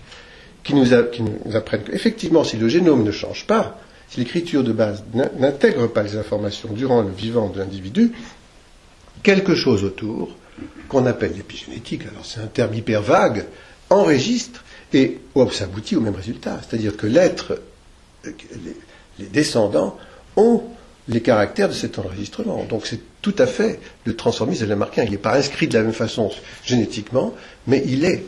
[0.63, 5.03] qui nous, apprennent qu'effectivement, si le génome ne change pas, si l'écriture de base
[5.39, 8.11] n'intègre pas les informations durant le vivant de l'individu,
[9.23, 10.35] quelque chose autour,
[10.87, 13.45] qu'on appelle l'épigénétique, alors c'est un terme hyper vague,
[13.89, 14.63] enregistre
[14.93, 16.59] et oh, ça aboutit au même résultat.
[16.67, 17.59] C'est-à-dire que l'être,
[18.25, 18.31] euh,
[19.19, 19.97] les descendants
[20.35, 20.63] ont
[21.09, 22.65] les caractères de cet enregistrement.
[22.65, 25.03] Donc c'est tout à fait le transformisme lamarckien.
[25.03, 26.31] Il n'est pas inscrit de la même façon
[26.65, 27.33] génétiquement,
[27.65, 28.23] mais il est.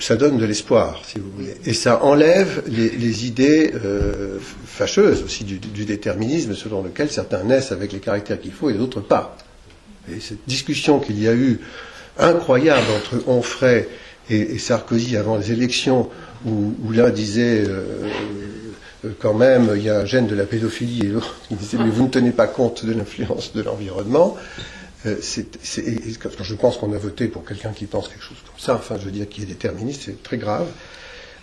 [0.00, 1.56] Ça donne de l'espoir, si vous voulez.
[1.64, 7.92] Et ça enlève les, idées euh, fâcheuses aussi du, déterminisme selon lequel certains naissent avec
[7.92, 9.36] les caractères qu'il faut et d'autres pas.
[10.08, 11.58] Et cette discussion qu'il y a eu
[12.16, 13.88] incroyable entre Onfray
[14.30, 16.08] et, Sarkozy avant les élections,
[16.46, 18.08] où, l'un disait euh,
[19.20, 21.90] quand même, il y a un gène de la pédophilie et l'autre qui disait mais
[21.90, 24.36] vous ne tenez pas compte de l'influence de l'environnement.
[25.06, 28.96] Euh, je pense qu'on a voté pour quelqu'un qui pense quelque chose comme ça, enfin
[28.98, 30.66] je veux dire qui est déterministe, c'est très grave.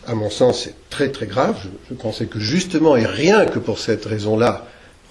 [0.07, 1.57] À mon sens, c'est très très grave.
[1.89, 4.67] Je, pensais que justement, et rien que pour cette raison-là,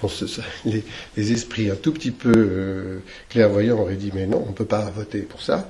[0.65, 2.99] les, esprits un tout petit peu euh,
[3.29, 5.69] clairvoyants auraient dit mais non, on ne peut pas voter pour ça.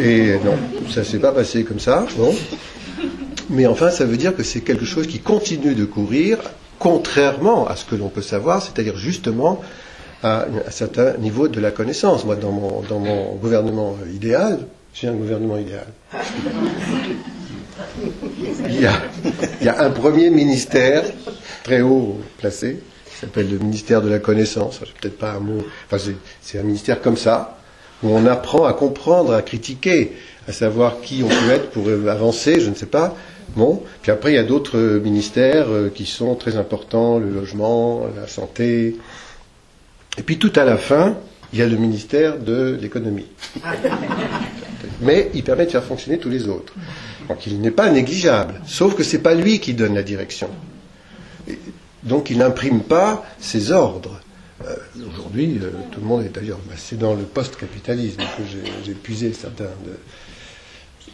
[0.00, 0.56] Et non,
[0.90, 2.06] ça s'est pas passé comme ça.
[2.16, 2.34] Bon.
[3.50, 6.38] Mais enfin, ça veut dire que c'est quelque chose qui continue de courir,
[6.78, 9.60] contrairement à ce que l'on peut savoir, c'est-à-dire justement
[10.22, 12.24] à un certain niveau de la connaissance.
[12.24, 14.60] Moi, dans mon, gouvernement idéal,
[14.94, 15.86] j'ai un gouvernement idéal.
[18.68, 21.04] Il y, a, un premier ministère
[21.64, 22.80] très haut placé,
[23.22, 24.80] s'appelle le ministère de la connaissance.
[24.80, 25.64] C'est peut-être pas un mot.
[25.90, 27.56] Enfin, c'est un ministère comme ça,
[28.02, 30.12] où on apprend à comprendre, à critiquer,
[30.48, 33.16] à savoir qui on peut être pour avancer, je ne sais pas.
[33.54, 38.06] Bon, puis après il y a d'autres ministères euh, qui sont très importants, le logement,
[38.16, 38.96] la santé.
[40.16, 41.16] Et puis tout à la fin,
[41.52, 43.26] il y a le ministère de l'économie.
[45.02, 46.72] Mais il permet de faire fonctionner tous les autres.
[47.28, 50.48] Donc il n'est pas négligeable, sauf que ce n'est pas lui qui donne la direction.
[52.02, 54.20] Donc il n'imprime pas ses ordres.
[54.64, 54.76] Euh,
[55.08, 58.42] aujourd'hui, euh, tout le monde est d'ailleurs, bah, c'est dans le post-capitalisme que
[58.84, 59.70] j'ai puisé certains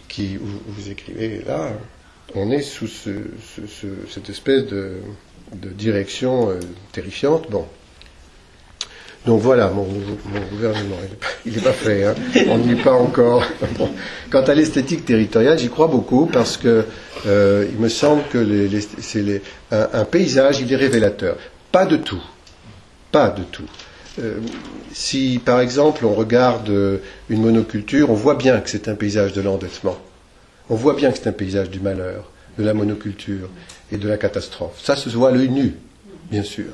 [0.08, 1.72] qui, vous écrivez là,
[2.34, 5.00] on est sous cette espèce de,
[5.52, 6.60] direction euh,
[6.92, 7.50] terrifiante.
[7.50, 7.66] Bon.
[9.28, 9.86] Donc voilà, mon,
[10.50, 10.96] gouvernement,
[11.44, 12.14] il n'est pas, fait, hein.
[12.48, 13.44] on n'y est pas encore.
[14.30, 16.86] Quant à l'esthétique territoriale, j'y crois beaucoup parce que
[17.26, 18.66] euh, il me semble que
[19.02, 21.36] c'est un, paysage, il est révélateur.
[21.70, 22.22] Pas de tout,
[23.12, 23.68] pas de tout.
[24.18, 24.38] Euh,
[24.94, 26.72] si par exemple on regarde
[27.28, 29.98] une monoculture, on voit bien que c'est un paysage de l'endettement.
[30.70, 33.50] On voit bien que c'est un paysage du malheur, de la monoculture
[33.92, 34.80] et de la catastrophe.
[34.82, 35.74] Ça se voit l'œil nu,
[36.30, 36.72] bien sûr.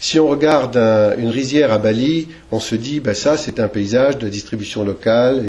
[0.00, 0.76] Si on regarde
[1.18, 5.44] une rizière à Bali, on se dit, bah ça c'est un paysage de distribution locale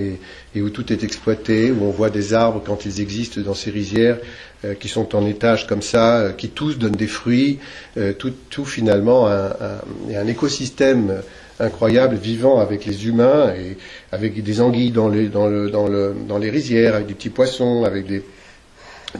[0.55, 3.69] et, où tout est exploité, où on voit des arbres quand ils existent dans ces
[3.69, 4.17] rizières
[4.65, 7.59] euh, qui sont en étage comme ça, euh, qui tous donnent des fruits,
[7.97, 11.21] euh, tout, finalement un, écosystème
[11.59, 13.77] incroyable vivant avec les humains et
[14.11, 18.23] avec des anguilles dans les, rizières, avec des petits poissons, avec des,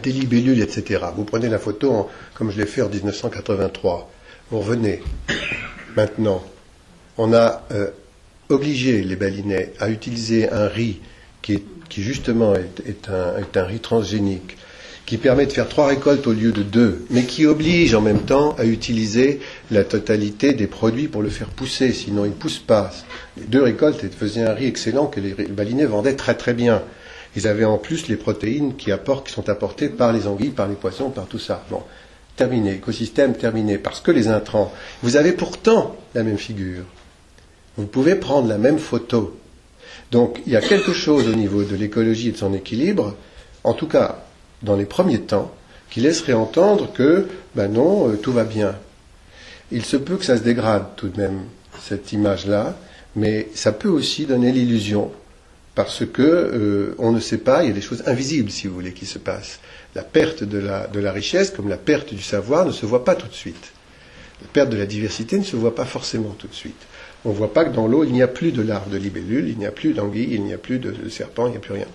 [0.02, 1.04] des libellules, etc.
[1.16, 4.10] Vous prenez la photo comme je l'ai fait en 1983
[4.52, 5.02] vous revenez
[5.96, 6.44] maintenant.
[7.18, 7.90] On a euh,
[8.50, 11.00] obligé les balinais à utiliser un riz
[11.42, 11.64] qui,
[12.04, 14.58] justement est, un, riz transgénique,
[15.06, 18.22] qui permet de faire trois récoltes au lieu de deux, mais qui oblige en même
[18.22, 19.40] temps à utiliser
[19.72, 22.92] la totalité des produits pour le faire pousser, sinon il ne pousse pas.
[23.38, 26.84] Les deux récoltes faisaient un riz excellent que les balinais vendaient très très bien.
[27.36, 28.92] Ils avaient en plus les protéines qui,
[29.26, 31.64] qui sont apportées par les anguilles, par les poissons, par tout ça.
[31.70, 31.84] Bon
[32.40, 34.72] terminé, écosystème terminé, parce que les intrants,
[35.04, 36.86] vous avez pourtant la même figure.
[37.76, 39.38] Vous pouvez prendre la même photo.
[40.12, 43.18] Donc il y a quelque chose au niveau de l'écologie et de son équilibre,
[43.66, 44.24] en tout cas
[44.64, 45.52] dans les premiers temps,
[45.90, 48.74] qui laisserait entendre que, ben non, euh, tout va bien.
[49.72, 51.42] Il se peut que ça se dégrade tout de même,
[51.82, 52.78] cette image-là,
[53.18, 55.12] mais ça peut aussi donner l'illusion,
[55.76, 58.76] parce que euh, on ne sait pas, il y a des choses invisibles, si vous
[58.76, 59.60] voulez, qui se passent
[59.96, 63.28] la perte de la, richesse, comme la perte du savoir, ne se voit pas tout
[63.28, 63.74] de suite.
[64.42, 66.82] La perte de la diversité ne se voit pas forcément tout de suite.
[67.26, 69.50] On ne voit pas que dans l'eau, il n'y a plus de larves de libellules,
[69.50, 71.74] il n'y a plus d'anguilles, il n'y a plus de, serpents, il n'y a plus
[71.74, 71.88] rien.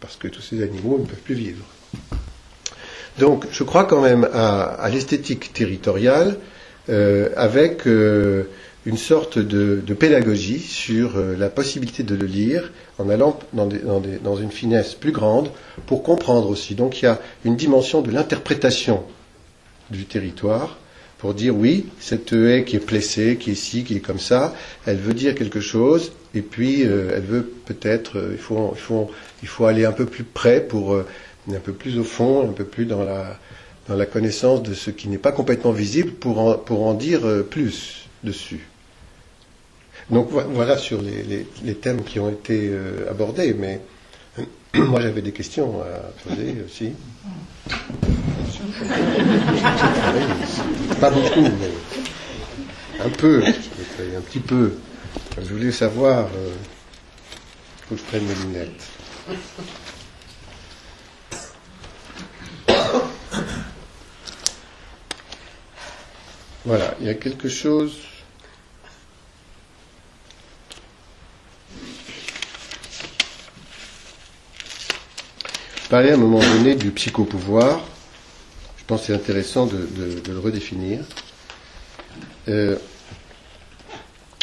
[0.00, 1.64] Parce que tous ces animaux ne peuvent plus vivre.
[3.18, 6.36] Donc, je crois quand même à, l'esthétique territoriale
[6.88, 8.44] euh, avec euh,
[8.86, 14.50] une sorte de, pédagogie sur euh, la possibilité de le lire en allant dans, une
[14.50, 15.50] finesse plus grande
[15.86, 16.74] pour comprendre aussi.
[16.74, 19.02] Donc il y a une dimension de l'interprétation
[19.90, 20.78] du territoire
[21.18, 24.54] pour dire oui, cette haie qui est plessée, qui est ici, qui est comme ça,
[24.86, 28.80] elle veut dire quelque chose, et puis euh, elle veut peut-être, euh, il, faut, il,
[28.80, 29.10] faut,
[29.42, 32.64] il, faut, aller un peu plus près pour, un peu plus au fond, un peu
[32.64, 33.36] plus dans la,
[33.88, 38.07] dans la connaissance de ce qui n'est pas complètement visible pour pour en dire plus
[38.24, 38.66] dessus.
[40.10, 43.80] Donc voilà sur les, thèmes qui ont été euh, abordés, mais
[44.74, 46.92] moi j'avais des questions à poser aussi.
[51.00, 51.70] Pas beaucoup, mais
[53.04, 54.72] un peu, un petit peu.
[55.36, 56.54] Je voulais savoir, il euh,
[57.88, 58.88] faut que je prenne mes lunettes.
[66.64, 67.92] Voilà, il y a quelque chose
[75.88, 77.80] parlais à un moment donné du psychopouvoir.
[78.76, 79.88] Je pense que c'est intéressant de,
[80.28, 81.00] le redéfinir.
[82.48, 82.76] Euh,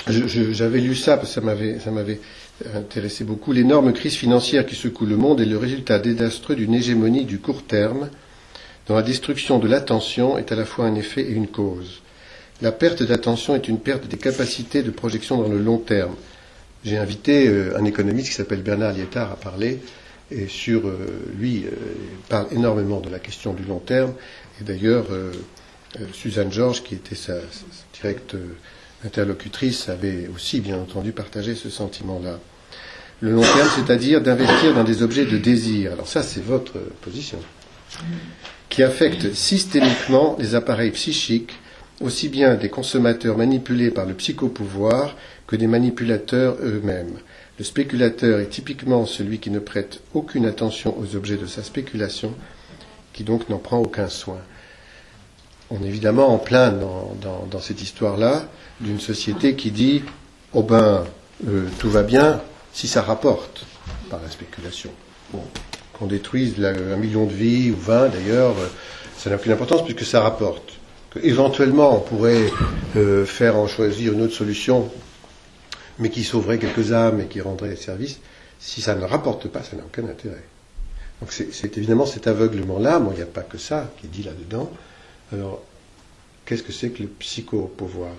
[0.07, 2.19] j'avais lu ça parce que ça m'avait,
[2.73, 3.51] intéressé beaucoup.
[3.51, 7.63] L'énorme crise financière qui secoue le monde est le résultat désastreux d'une hégémonie du court
[7.63, 8.09] terme,
[8.87, 12.01] dont la destruction de l'attention est à la fois un effet et une cause.
[12.61, 16.15] La perte d'attention est une perte des capacités de projection dans le long terme.
[16.83, 19.79] J'ai invité euh, un économiste qui s'appelle Bernard Lietard à parler
[20.31, 20.97] et sur euh,
[21.37, 21.71] lui euh,
[22.29, 24.13] parle énormément de la question du long terme.
[24.59, 25.31] Et d'ailleurs, euh,
[26.13, 27.35] Suzanne Georges, qui était sa,
[28.01, 28.35] directe
[29.05, 32.39] interlocutrice, avait aussi, bien entendu, partagé ce sentiment-là.
[33.21, 35.93] Le long terme, c'est-à-dire d'investir dans des objets de désir.
[35.93, 37.39] Alors ça, c'est votre position.
[38.67, 41.53] Qui affecte systémiquement les appareils psychiques,
[42.01, 45.15] aussi bien des consommateurs manipulés par le psychopouvoir
[45.47, 47.19] que des manipulateurs eux-mêmes.
[47.57, 52.33] Le spéculateur est typiquement celui qui ne prête aucune attention aux objets de sa spéculation,
[53.13, 54.39] qui donc n'en prend aucun soin.
[55.69, 58.49] On est évidemment en plein dans, cette histoire-là
[58.81, 60.03] d'une société qui dit
[60.53, 61.05] Oh ben,
[61.47, 62.41] euh, tout va bien
[62.73, 63.65] si ça rapporte
[64.09, 64.91] par la spéculation.
[65.93, 68.67] qu'on détruise un million de vies, ou vingt d'ailleurs, euh,
[69.17, 70.73] ça n'a plus d'importance puisque ça rapporte.
[71.23, 72.51] éventuellement, on pourrait
[72.97, 74.91] euh, faire en choisir une autre solution
[75.99, 78.19] mais qui sauverait quelques âmes et qui rendrait service,
[78.59, 80.43] si ça ne rapporte pas, ça n'a aucun intérêt.
[81.21, 84.23] Donc c'est évidemment cet aveuglement-là, moi il n'y a pas que ça qui est dit
[84.23, 84.69] là-dedans.
[85.31, 85.61] Alors,
[86.45, 88.11] qu'est-ce que c'est que le psychopouvoir?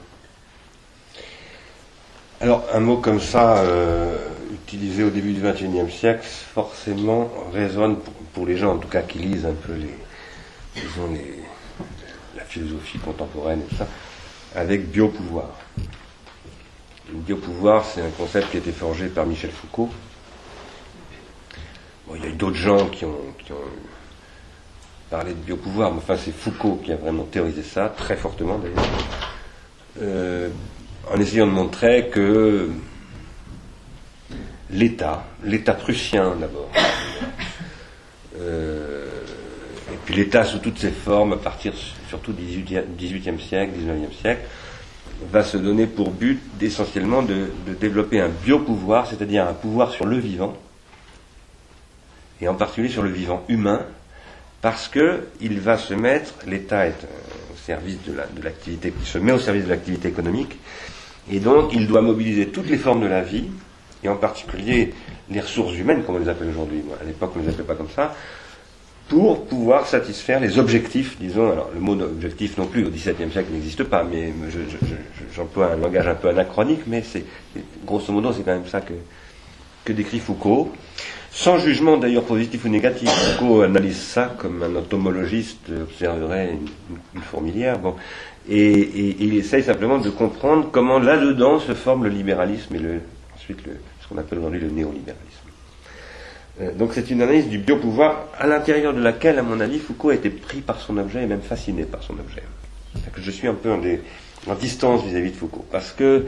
[2.40, 4.16] Alors, un mot comme ça, euh,
[4.52, 9.02] utilisé au début du XXIe siècle, forcément résonne pour, pour, les gens, en tout cas
[9.02, 9.94] qui lisent un peu les,
[10.74, 11.42] disons les,
[12.36, 13.88] la philosophie contemporaine et tout ça,
[14.54, 15.58] avec biopouvoir.
[17.12, 19.90] Le biopouvoir, c'est un concept qui a été forgé par Michel Foucault.
[22.14, 23.70] Il y a eu d'autres gens qui ont, qui ont
[25.10, 28.84] parlé de biopouvoir, mais enfin c'est Foucault qui a vraiment théorisé ça, très fortement d'ailleurs,
[30.02, 30.48] euh,
[31.12, 32.70] en essayant de montrer que
[34.70, 36.70] l'État, l'État prussien d'abord,
[38.40, 39.06] euh,
[39.92, 41.72] et puis l'État sous toutes ses formes, à partir
[42.08, 44.42] surtout du XVIIIe siècle, XIXe siècle,
[45.30, 47.48] va se donner pour but essentiellement de,
[47.80, 50.56] développer un biopouvoir, c'est-à-dire un pouvoir sur le vivant,
[52.40, 53.82] et en particulier sur le vivant humain,
[54.60, 57.06] parce qu'il va se mettre, l'État est
[57.52, 60.58] au service de l'activité, la, se met au service de l'activité économique,
[61.30, 63.46] et donc il doit mobiliser toutes les formes de la vie,
[64.04, 64.92] et en particulier
[65.30, 66.82] les ressources humaines, comme on les appelle aujourd'hui.
[67.00, 68.14] À l'époque, on ne les appelait pas comme ça,
[69.08, 73.52] pour pouvoir satisfaire les objectifs, disons, alors le mot objectif non plus au XVIIe siècle
[73.52, 74.32] n'existe pas, mais
[75.34, 77.24] j'emploie un langage un peu anachronique, mais c'est
[77.84, 78.94] grosso modo c'est quand même ça que,
[79.84, 80.72] que décrit Foucault,
[81.30, 83.08] sans jugement d'ailleurs positif ou négatif.
[83.08, 86.58] Foucault analyse ça comme un entomologiste observerait
[87.14, 87.94] une, fourmilière, bon,
[88.48, 93.00] et, et, il essaye simplement de comprendre comment là-dedans se forme le libéralisme et le,
[93.36, 95.25] ensuite le, ce qu'on appelle aujourd'hui le néolibéralisme.
[96.60, 100.10] Euh, donc c'est une analyse du biopouvoir à l'intérieur de laquelle, à mon avis, Foucault
[100.10, 102.42] a été pris par son objet et même fasciné par son objet.
[103.12, 106.26] Que je suis un peu en, distance vis-à-vis de Foucault, parce que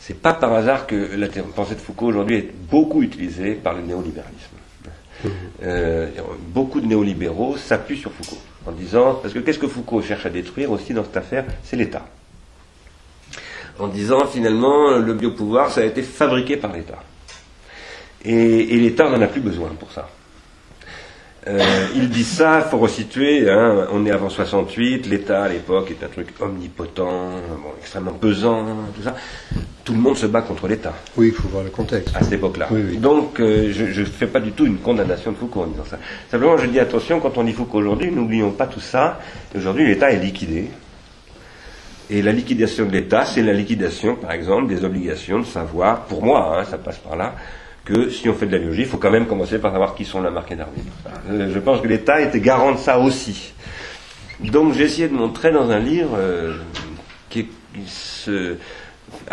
[0.00, 3.82] c'est pas par hasard que la pensée de Foucault aujourd'hui est beaucoup utilisée par le
[3.82, 4.56] néolibéralisme.
[5.62, 6.08] Euh,
[6.48, 10.30] beaucoup de néolibéraux s'appuient sur Foucault en disant, parce que qu'est-ce que Foucault cherche à
[10.30, 12.06] détruire aussi dans cette affaire C'est l'État.
[13.78, 16.98] En disant finalement, le biopouvoir, ça a été fabriqué par l'État.
[18.26, 20.08] Et, et l'État n'en a plus besoin pour ça.
[21.48, 25.92] Euh, il dit ça, il faut resituer, hein, on est avant 68, l'État à l'époque
[25.92, 28.64] est un truc omnipotent, bon, extrêmement pesant,
[28.96, 29.14] tout ça.
[29.84, 30.92] Tout le monde se bat contre l'État.
[31.16, 32.16] Oui, il faut voir le contexte.
[32.16, 32.66] À cette époque-là.
[32.72, 32.96] Oui, oui.
[32.96, 35.98] Donc, euh, je ne fais pas du tout une condamnation de Foucault en disant ça.
[36.28, 39.20] Simplement, je dis attention, quand on dit Foucault aujourd'hui, n'oublions pas tout ça.
[39.56, 40.68] Aujourd'hui, l'État est liquidé.
[42.10, 46.24] Et la liquidation de l'État, c'est la liquidation, par exemple, des obligations de savoir, pour
[46.24, 47.36] moi, hein, ça passe par là,
[47.86, 50.04] que si on fait de la biologie, il faut quand même commencer par savoir qui
[50.04, 50.92] sont la marque d'arbitre.
[51.30, 53.54] Euh, je pense que l'État était garant de ça aussi.
[54.40, 56.58] Donc j'ai essayé de montrer dans un livre euh,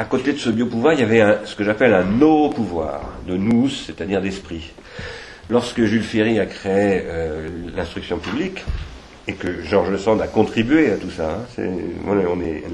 [0.06, 4.22] côté de ce biopouvoir, il y avait ce que j'appelle un no-pouvoir, de nous, c'est-à-dire
[4.22, 4.72] d'esprit.
[5.50, 8.64] Lorsque Jules Ferry a créé euh, l'instruction publique,
[9.28, 11.66] et que Georges Sand a contribué à tout ça, hein,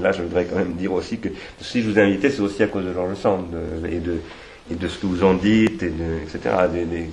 [0.02, 1.28] là je voudrais quand même dire aussi que
[1.60, 3.46] si je vous ai invité, c'est aussi à cause de Georges Sand
[3.88, 4.18] et de,
[4.70, 7.08] et de ce que vous en dites, etc., des,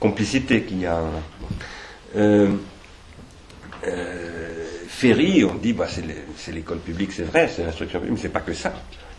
[0.00, 1.00] complicités qu'il y a.
[2.16, 2.48] Euh,
[3.86, 5.86] euh, Ferry, on dit, bah,
[6.36, 8.72] c'est l'école publique, c'est vrai, c'est l'instruction publique, mais c'est pas que ça.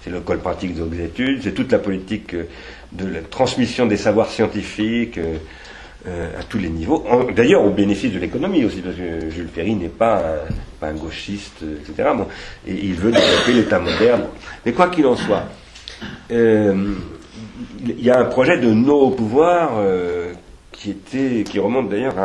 [0.04, 2.46] C'est l'école pratique des études, c'est toute la politique euh,
[2.92, 5.20] de la transmission des savoirs scientifiques
[6.06, 7.06] à tous les niveaux.
[7.36, 10.24] D'ailleurs, au bénéfice de l'économie aussi, parce que Jules Ferry n'est pas
[10.82, 12.10] un, gauchiste, etc.
[12.16, 12.26] Bon,
[12.66, 14.24] il veut développer l'État moderne.
[14.66, 15.44] Mais quoi qu'il en soit,
[17.82, 20.34] il y a un projet de nos pouvoirs euh,
[20.72, 22.16] qui était, qui remonte d'ailleurs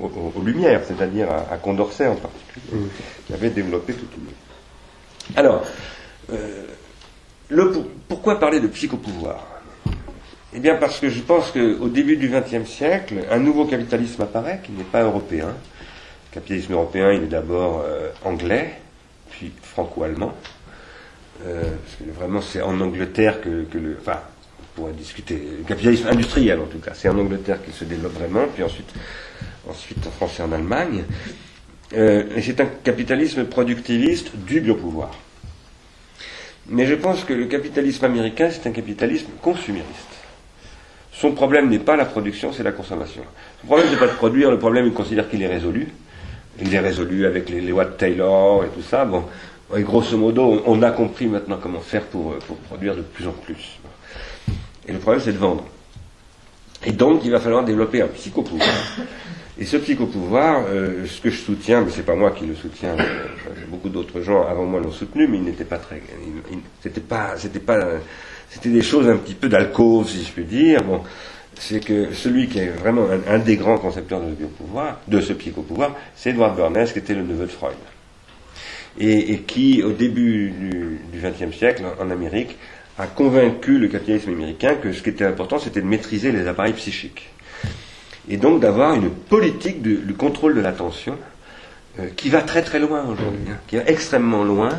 [0.00, 2.88] aux, Lumières, c'est-à-dire à, Condorcet en particulier, mmh.
[3.26, 5.64] qui avait développé tout le Alors,
[6.32, 6.64] euh,
[7.48, 7.72] le,
[8.08, 9.46] pourquoi parler de psychopouvoir
[10.54, 14.60] Eh bien parce que je pense qu'au début du XXe siècle, un nouveau capitalisme apparaît
[14.64, 15.48] qui n'est pas européen.
[15.48, 18.76] Le capitalisme européen, il est d'abord euh, anglais,
[19.30, 20.32] puis franco-allemand.
[21.44, 24.20] Euh, parce que vraiment, c'est en Angleterre que, que le, enfin,
[24.74, 25.40] pourrait discuter.
[25.58, 26.92] Le capitalisme industriel, en tout cas.
[26.94, 28.92] C'est en Angleterre qu'il se développe vraiment, puis ensuite,
[29.68, 31.04] ensuite en France et en Allemagne.
[31.96, 35.10] Euh, c'est un capitalisme productiviste du biopouvoir.
[36.68, 39.88] Mais je pense que le capitalisme américain, c'est un capitalisme consumériste.
[41.12, 43.22] Son problème n'est pas la production, c'est la consommation.
[43.60, 45.88] Son problème, n'est pas de produire, le problème, il considère qu'il est résolu.
[46.62, 49.04] Il est résolu avec les, les Watt Taylor et tout ça.
[49.04, 49.24] Bon,
[49.76, 53.32] et grosso modo, on, a compris maintenant comment faire pour, pour produire de plus en
[53.32, 53.79] plus.
[54.90, 55.64] Et le problème, c'est de vendre.
[56.84, 58.68] Et donc, il va falloir développer un psychopouvoir.
[59.56, 62.96] Et ce psychopouvoir, euh, ce que je soutiens, mais c'est pas moi qui le soutiens,
[62.98, 63.26] euh,
[63.68, 66.02] beaucoup d'autres gens avant moi l'ont soutenu, mais il n'était pas très,
[66.82, 67.78] c'était pas, c'était pas,
[68.48, 70.82] c'était des choses un petit peu d'alcove, si je puis dire.
[70.82, 71.02] Bon,
[71.54, 75.34] c'est que celui qui est vraiment un, des grands concepteurs de ce biopouvoir, de ce
[75.34, 77.76] psychopouvoir, c'est Edward Bernays, qui était le neveu de Freud.
[78.98, 82.56] Et, et qui, au début du XXe siècle, en Amérique,
[83.00, 86.74] a convaincu le capitalisme américain que ce qui était important, c'était de maîtriser les appareils
[86.74, 87.30] psychiques.
[88.28, 91.16] Et donc d'avoir une politique du, contrôle de l'attention
[91.98, 94.70] euh, qui va très très loin aujourd'hui, hein, qui va extrêmement loin.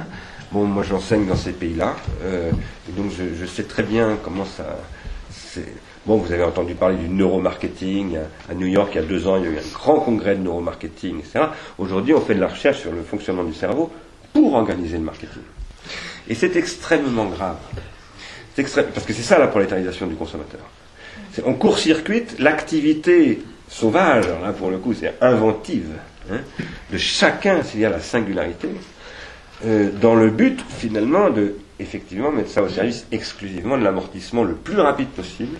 [0.51, 2.51] Bon, moi j'enseigne dans ces pays-là, euh,
[2.95, 4.77] donc je, sais très bien comment ça.
[6.05, 8.17] Bon, vous avez entendu parler du neuromarketing.
[8.49, 10.35] À New York, il y a deux ans, il y a eu un grand congrès
[10.35, 11.45] de neuromarketing, etc.
[11.77, 13.91] Aujourd'hui, on fait de la recherche sur le fonctionnement du cerveau
[14.33, 15.41] pour organiser le marketing.
[16.27, 17.57] Et c'est extrêmement grave.
[18.55, 20.61] Parce que c'est ça la prolétarisation du consommateur.
[21.45, 25.89] On court-circuite l'activité sauvage, là pour le coup c'est inventive,
[26.31, 26.39] hein,
[26.91, 28.69] de chacun, s'il y a la singularité,
[29.65, 34.53] euh, dans le but finalement de effectivement mettre ça au service exclusivement de l'amortissement le
[34.53, 35.57] plus rapide possible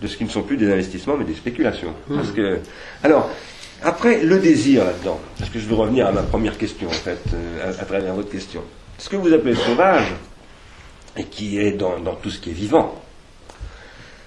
[0.00, 1.94] de ce qui ne sont plus des investissements mais des spéculations.
[2.08, 2.16] Mmh.
[2.16, 2.58] Parce que,
[3.04, 3.30] alors,
[3.82, 7.18] après le désir là-dedans, parce que je veux revenir à ma première question en fait,
[7.34, 8.62] euh, à, travers votre question.
[8.98, 10.06] Ce que vous appelez sauvage,
[11.16, 13.00] et qui est dans, tout ce qui est vivant,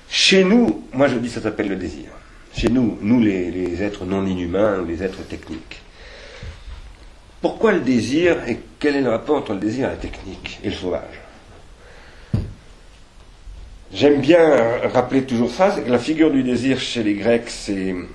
[0.09, 2.09] chez nous, moi je dis ça s'appelle le désir.
[2.55, 5.81] Chez nous, nous les, êtres non inhumains, les êtres techniques.
[7.41, 10.69] Pourquoi le désir et quel est le rapport entre le désir et la technique et
[10.69, 11.21] le sauvage?
[13.93, 17.75] J'aime bien rappeler toujours ça, c'est que la figure du désir chez les Grecs, c'est.
[17.87, 18.05] Je ne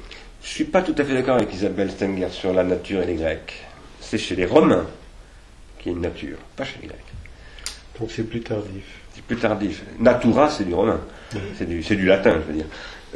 [0.42, 3.52] suis pas tout à fait d'accord avec Isabelle Stenger sur la nature et les Grecs.
[4.00, 4.86] C'est chez les Romains
[5.78, 7.09] qu'il y a une nature, pas chez les Grecs.
[8.00, 8.84] Donc c'est plus tardif.
[9.14, 9.82] C'est plus tardif.
[9.98, 11.00] Natura, c'est du romain.
[11.56, 12.66] C'est du, latin, je veux dire.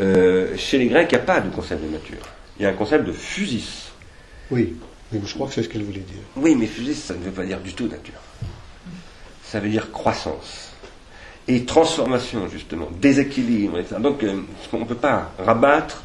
[0.01, 2.23] Euh, chez les Grecs, il n'y a pas de concept de nature.
[2.59, 3.91] Il y a un concept de fusis.
[4.51, 4.77] Oui,
[5.11, 6.23] mais je crois que c'est ce qu'elle voulait dire.
[6.37, 8.21] Oui, mais fusis, ça ne veut pas dire du tout nature.
[9.43, 10.73] Ça veut dire croissance.
[11.49, 13.97] Et transformation, justement, déséquilibre, etc.
[14.01, 16.03] Donc, euh, on ne peut pas rabattre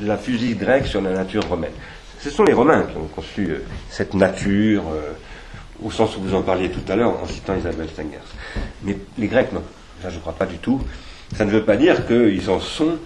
[0.00, 1.72] la fusil grecque sur la nature romaine.
[2.20, 4.82] Ce sont les Romains qui ont conçu euh, cette nature
[5.82, 8.18] au sens où vous en parliez tout à l'heure en citant Isabelle Stengers.
[8.82, 9.62] Mais les Grecs, non.
[10.02, 10.80] Ça, je ne crois pas du tout.
[11.36, 12.96] Ça ne veut pas dire qu'ils en sont,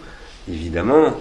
[0.48, 1.14] évidemment,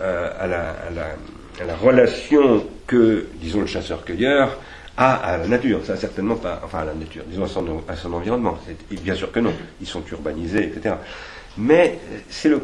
[0.00, 4.58] euh, à, la, à, la, relation que, disons, le chasseur-cueilleur
[4.96, 5.80] a à la nature.
[5.84, 8.58] Ça, certainement pas, enfin, à la nature, disons, à son, à son environnement.
[8.90, 9.52] Bien sûr que non.
[9.80, 10.96] Ils sont urbanisés, etc.
[11.56, 11.98] Mais
[12.28, 12.62] c'est le.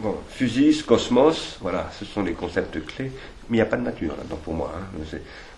[0.00, 3.10] Bon, physis, cosmos, voilà, ce sont les concepts clés.
[3.48, 4.72] Mais il n'y a pas de nature là-dedans pour moi.
[4.76, 5.00] Hein.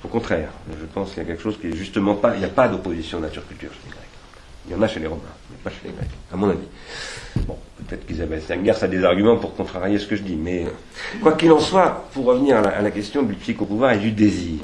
[0.04, 2.34] Au contraire, je pense qu'il y a quelque chose qui est justement pas.
[2.34, 4.10] Il n'y a pas d'opposition nature-culture chez les Grecs.
[4.66, 6.58] Il y en a chez les Romains, mais pas chez les Grecs, à mon avis.
[7.46, 10.66] Bon, peut-être qu'Isabelle Stenger a des arguments pour contrarier ce que je dis, mais
[11.22, 14.60] quoi qu'il en soit, pour revenir à la, question du psychopouvoir et du désir.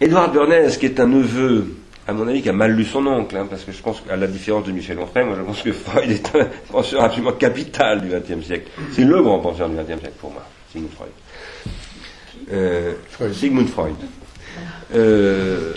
[0.00, 1.76] Édouard Bernays, qui est un neveu,
[2.06, 4.16] à mon avis, qui a mal lu son oncle, hein, parce que je pense qu'à
[4.16, 8.02] la différence de Michel Onfray, moi je pense que Freud est un penseur absolument capital
[8.02, 8.70] du XXe siècle.
[8.92, 11.10] C'est le grand penseur du XXe siècle pour moi, Sigmund Freud.
[12.52, 12.94] Euh,
[13.32, 13.94] Sigmund Freud.
[14.94, 15.72] Euh,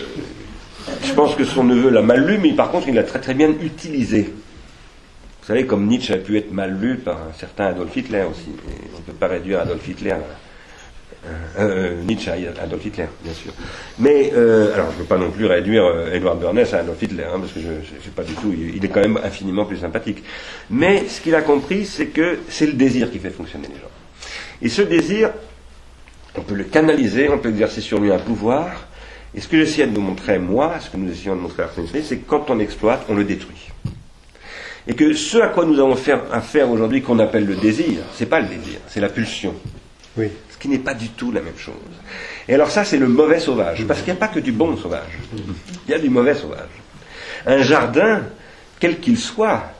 [1.02, 3.34] je pense que son neveu l'a mal lu, mais par contre, il l'a très très
[3.34, 4.22] bien utilisé.
[4.22, 8.50] Vous savez, comme Nietzsche a pu être mal lu par un certain Adolf Hitler aussi.
[8.94, 10.14] on ne peut pas réduire Adolf Hitler
[11.58, 13.52] euh, Nietzsche à Adolf Hitler, bien sûr.
[13.98, 17.40] Mais, alors, je ne veux pas non plus réduire Edward Bernays à Adolf Hitler, hein,
[17.40, 20.22] parce que je ne sais pas du tout, il, est quand même infiniment plus sympathique.
[20.70, 23.90] Mais ce qu'il a compris, c'est que c'est le désir qui fait fonctionner les gens.
[24.60, 25.30] Et ce désir,
[26.36, 28.88] on peut le canaliser, on peut exercer sur lui un pouvoir.
[29.34, 31.70] Et ce que j'essayais de vous montrer, moi, ce que nous essayons de montrer à
[32.02, 33.68] c'est que quand on exploite, on le détruit.
[34.86, 35.96] Et que ce à quoi nous avons
[36.32, 39.54] affaire aujourd'hui, qu'on appelle le désir, c'est pas le désir, c'est la pulsion.
[40.16, 40.28] Oui.
[40.50, 41.74] Ce qui n'est pas du tout la même chose.
[42.48, 44.76] Et alors ça, c'est le mauvais sauvage, parce qu'il n'y a pas que du bon
[44.76, 45.18] sauvage.
[45.86, 46.70] Il y a du mauvais sauvage.
[47.46, 48.22] Un jardin,
[48.80, 49.72] quel qu'il soit,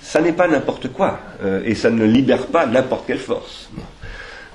[0.00, 3.68] ça n'est pas n'importe quoi, euh, et ça ne libère pas n'importe quelle force.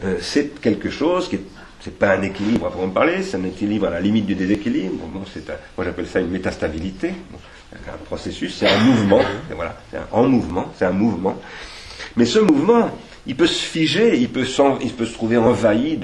[0.04, 1.44] Euh, c'est quelque chose qui est
[1.82, 4.96] c'est pas un équilibre à en parler, c'est un équilibre à la limite du déséquilibre.
[5.34, 7.14] C'est moi j'appelle ça une métastabilité.
[7.74, 9.22] un processus, c'est un mouvement.
[9.90, 11.38] c'est un, en mouvement, c'est un mouvement.
[12.18, 12.92] Mais ce mouvement,
[13.28, 16.00] il peut se figer, il peut, se trouver envahi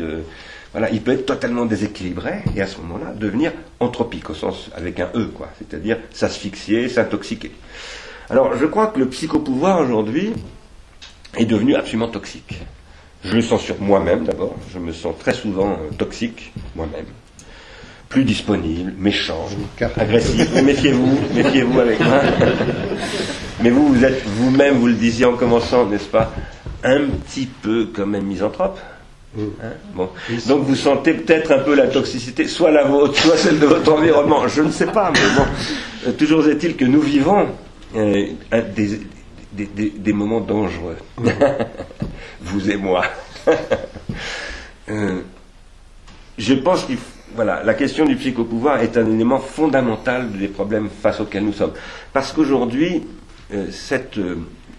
[0.92, 5.10] il peut être totalement déséquilibré et à ce moment-là devenir anthropique au sens avec un
[5.16, 7.52] e quoi, c'est-à-dire s'asphyxier, s'intoxiquer.
[8.30, 10.34] Alors je crois que le psychopouvoir aujourd'hui
[11.38, 12.60] est devenu absolument toxique.
[13.26, 14.56] Je le sens sur moi-même d'abord.
[14.72, 17.06] Je me sens très souvent euh, toxique, moi-même.
[18.08, 19.48] Plus disponible, méchant,
[19.98, 20.54] agressif.
[20.64, 22.22] méfiez-vous, méfiez-vous avec moi.
[23.62, 26.32] Mais vous, vous êtes vous-même, vous le disiez en commençant, n'est-ce pas,
[26.84, 28.80] un petit peu comme un misanthrope.
[29.36, 29.42] Mm.
[29.64, 30.10] Hein bon.
[30.48, 33.92] Donc vous sentez peut-être un peu la toxicité, soit la vôtre, soit celle de votre
[33.92, 34.48] environnement.
[34.48, 35.46] Je ne sais pas, mais bon.
[36.08, 37.48] Euh, toujours est-il que nous vivons
[37.96, 38.28] euh,
[38.76, 39.00] des,
[39.56, 40.98] des, moments dangereux.
[42.42, 43.04] Vous et moi.
[44.88, 45.22] Euh,
[46.38, 47.00] je pense qu'il
[47.36, 51.74] voilà, la question du psychopouvoir est un élément fondamental des problèmes face auxquels nous sommes.
[52.14, 53.04] Parce qu'aujourd'hui,
[53.52, 53.66] euh,
[54.20, 54.36] euh,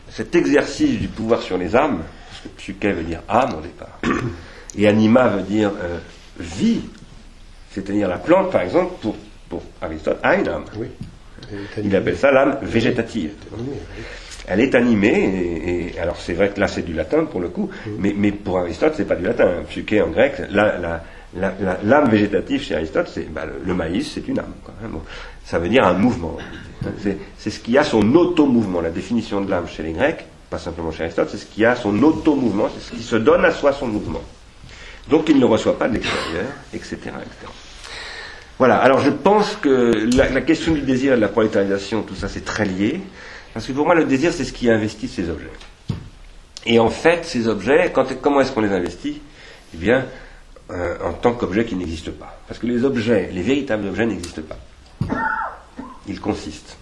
[0.09, 3.99] cet exercice du pouvoir sur les âmes, parce que psyché veut dire âme au départ,
[4.79, 5.73] et anima veut dire
[6.39, 6.83] vie,
[7.73, 9.17] c'est-à-dire la plante, par exemple, pour,
[9.49, 10.65] pour Aristote, a une âme.
[10.77, 10.87] Oui.
[11.83, 13.33] Il appelle ça l'âme végétative.
[14.49, 15.13] Elle est animée,
[15.65, 17.69] et, et- alors c'est vrai que là c'est du latin pour le coup,
[17.99, 19.49] mais, mais pour Aristote c'est pas du latin.
[19.69, 21.03] Psyché en grec, la- la-
[21.37, 24.55] la- la- l'âme végétative chez Aristote, c'est bah, le, le maïs, c'est une âme.
[24.65, 25.03] quoi, hein, bon.
[25.45, 26.37] Ça veut dire un mouvement.
[26.41, 26.89] hein.
[27.03, 28.81] C'est, c'est ce qui a son auto-mouvement.
[28.81, 31.75] La définition de l'âme chez les Grecs, pas simplement chez Aristote, c'est ce qui a
[31.75, 34.23] son auto-mouvement, c'est ce qui se donne à soi son mouvement.
[35.11, 37.53] Donc il ne reçoit pas de l'extérieur, etc., etc.
[38.59, 42.15] Voilà, alors je pense que la, la question du désir et de la prolétarisation, tout
[42.15, 43.01] ça c'est très lié,
[43.57, 45.49] parce que pour moi le désir c'est ce qui investit ces objets.
[46.67, 49.23] Et en fait, ces objets, quand, comment est-ce qu'on les investit?
[49.73, 50.05] Eh bien,
[50.71, 52.39] euh, en tant qu'objets qui n'existent pas.
[52.47, 54.59] Parce que les objets, les véritables objets n'existent pas.
[56.07, 56.77] Ils consistent.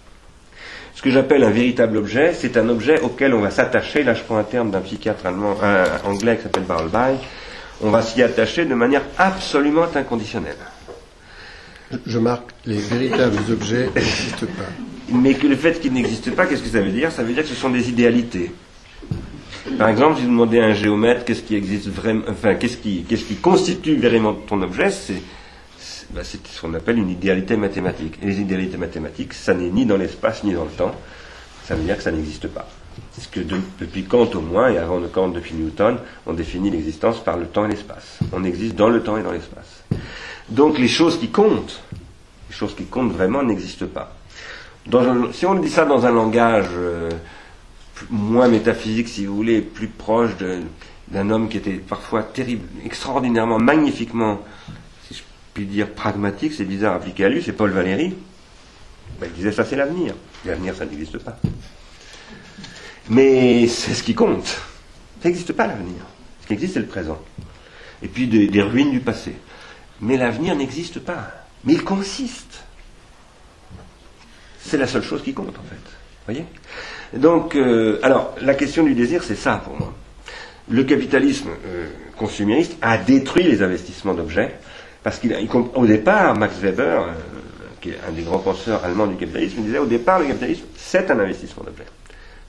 [0.95, 4.03] Ce que j'appelle un véritable objet, c'est un objet auquel on va s'attacher.
[4.03, 5.55] Là, je prends un terme d'un psychiatre allemand,
[6.03, 7.17] anglais qui s'appelle Barlby.
[7.79, 10.57] On va s'y attacher de manière absolument inconditionnelle.
[12.05, 14.94] Je marque, les véritables objets n'existent pas.
[15.09, 17.11] Mais que le fait qu'il n'existe pas, qu'est-ce que ça veut dire?
[17.11, 18.51] Ça veut dire que ce sont des idéalités.
[19.77, 23.03] Par exemple, si vous demandez à un géomètre qu'est-ce qui existe vraiment, enfin, qu'est-ce qui,
[23.03, 25.21] qu'est-ce qui constitue vraiment ton objet, c'est,
[25.77, 28.17] c'est ce qu'on appelle une idéalité mathématique.
[28.21, 30.93] Et les idéalités mathématiques, ça n'est ni dans l'espace ni dans le temps.
[31.65, 32.67] Ça veut dire que ça n'existe pas.
[33.11, 36.33] C'est ce que de- depuis Kant au moins, et avant de Kant depuis Newton, on
[36.33, 38.19] définit l'existence par le temps et l'espace.
[38.33, 39.83] On existe dans le temps et dans l'espace.
[40.49, 41.81] Donc les choses qui comptent,
[42.49, 44.14] les choses qui comptent vraiment n'existent pas.
[45.33, 47.09] Si on dit ça dans un langage euh,
[48.11, 50.31] moins métaphysique, si vous voulez, plus proche
[51.07, 54.41] d'un homme qui était parfois terrible, extraordinairement, magnifiquement,
[55.07, 55.23] si je
[55.55, 58.13] puis dire, pragmatique, c'est bizarre appliqué à lui, c'est Paul Valéry.
[59.19, 60.13] Ben, il disait ça c'est l'avenir.
[60.45, 61.39] L'avenir ça n'existe pas.
[63.09, 64.45] Mais c'est ce qui compte.
[64.45, 66.01] Ça n'existe pas l'avenir.
[66.41, 67.19] Ce qui existe c'est le présent.
[68.03, 69.33] Et puis des, des ruines du passé.
[70.01, 71.31] Mais l'avenir n'existe pas.
[71.63, 72.65] Mais il consiste.
[74.65, 75.75] C'est la seule chose qui compte, en fait.
[76.25, 76.45] Voyez?
[77.13, 79.93] Donc, euh, alors, la question du désir, c'est ça pour moi.
[80.69, 81.87] Le capitalisme euh,
[82.17, 84.55] consumériste a détruit les investissements d'objets,
[85.03, 87.11] parce qu'au départ, Max Weber, euh,
[87.79, 91.11] qui est un des grands penseurs allemands du capitalisme, disait au départ, le capitalisme, c'est
[91.11, 91.85] un investissement d'objets.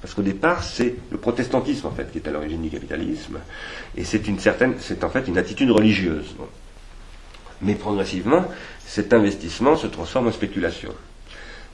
[0.01, 3.39] Parce qu'au départ, c'est le protestantisme, en fait, qui est à l'origine du capitalisme,
[3.95, 6.35] et c'est une certaine, c'est en fait une attitude religieuse.
[7.61, 8.47] Mais progressivement,
[8.87, 10.91] cet investissement se transforme en spéculation.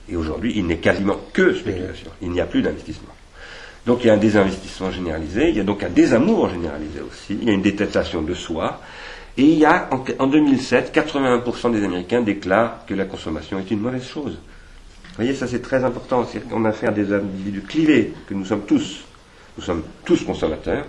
[0.09, 2.11] Et aujourd'hui, il n'est quasiment que spéculation.
[2.21, 3.15] Il n'y a plus d'investissement.
[3.87, 7.37] Donc il y a un désinvestissement généralisé, il y a donc un désamour généralisé aussi,
[7.41, 8.81] il y a une détestation de soi,
[9.37, 13.69] et il y a, en, en 2007, 81% des Américains déclarent que la consommation est
[13.73, 14.35] une mauvaise chose.
[14.35, 16.25] Vous voyez, ça c'est très important.
[16.49, 19.01] Qu'on a affaire à des individus clivés, que nous sommes tous.
[19.59, 20.87] Nous sommes tous consommateurs.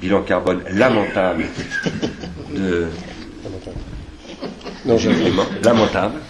[0.00, 1.46] Bilan carbone lamentable
[2.54, 2.86] de,
[4.84, 4.96] Non.
[4.96, 6.20] Vraiment, lamentable.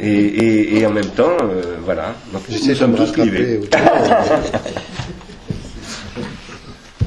[0.00, 2.14] Et, et, et en même temps, euh, voilà.
[2.32, 3.92] Donc, nous sommes me tous autrement.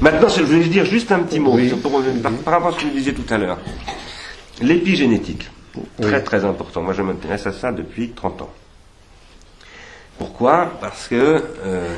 [0.00, 1.68] Maintenant, je vais dire juste un petit mot Oui.
[1.68, 3.58] sur- pour- par, par rapport à ce que vous disiez tout à l'heure.
[4.60, 5.48] L'épigénétique,
[6.00, 6.24] très Oui.
[6.24, 6.82] très important.
[6.82, 8.50] Moi, je m'intéresse à ça depuis 30 ans.
[10.18, 10.72] Pourquoi?
[10.80, 11.94] Parce que euh,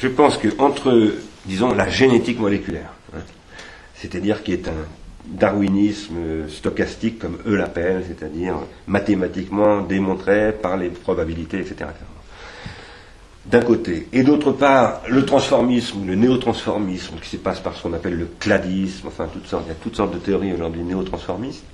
[0.00, 1.12] je pense que entre,
[1.44, 3.20] disons, la génétique moléculaire, hein,
[3.94, 4.72] c'est-à-dire qui est un
[5.26, 8.54] darwinisme stochastique, comme eux l'appellent, c'est-à-dire
[8.86, 11.90] mathématiquement démontré par les probabilités, etc.
[13.46, 14.08] D'un côté.
[14.12, 18.28] Et d'autre part, le transformisme, le néotransformisme, qui se passe par ce qu'on appelle le
[18.38, 21.64] cladisme, enfin, toutes sortes, il y a toutes sortes de théories aujourd'hui néotransformistes,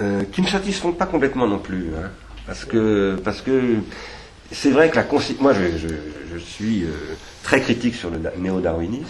[0.00, 1.88] euh, qui ne satisfont pas complètement non plus.
[1.96, 2.10] hein.
[2.46, 3.76] parce que, parce que
[4.52, 5.06] c'est vrai que la
[5.40, 5.78] moi je,
[6.32, 6.90] je, suis euh,
[7.42, 9.04] très critique sur le da- néo-darwinisme,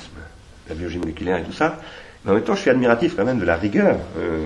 [0.69, 1.81] la biologie moléculaire et tout ça,
[2.27, 3.97] mais en même temps je suis admiratif quand même de la rigueur.
[4.19, 4.44] euh,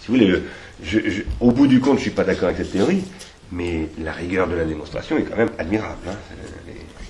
[0.00, 0.42] si vous voulez, le-
[0.82, 3.02] je- je- au bout du compte je suis pas d'accord avec cette théorie,
[3.52, 5.98] mais la rigueur de la démonstration est quand même admirable.
[6.08, 6.14] hein.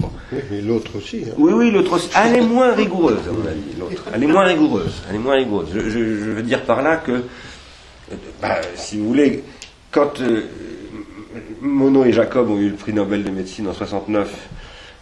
[0.01, 0.11] Bon.
[0.51, 1.25] Mais l'autre aussi.
[1.27, 1.35] hein.
[1.39, 2.09] Oui, oui, l'autre aussi.
[2.17, 4.05] Elle est moins rigoureuse, à mon avis, l'autre.
[4.15, 5.03] Elle est moins rigoureuse.
[5.11, 5.69] Elle est moins rigoureuse.
[5.75, 7.21] Je, veux dire par là que, euh,
[8.41, 9.43] bah, si vous voulez,
[9.91, 10.43] quand euh,
[11.61, 14.31] Monod et Jacob ont eu le prix Nobel de médecine en 69,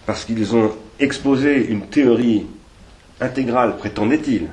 [0.06, 2.46] parce qu'ils ont exposé une théorie
[3.20, 4.48] intégrale, prétendait-il,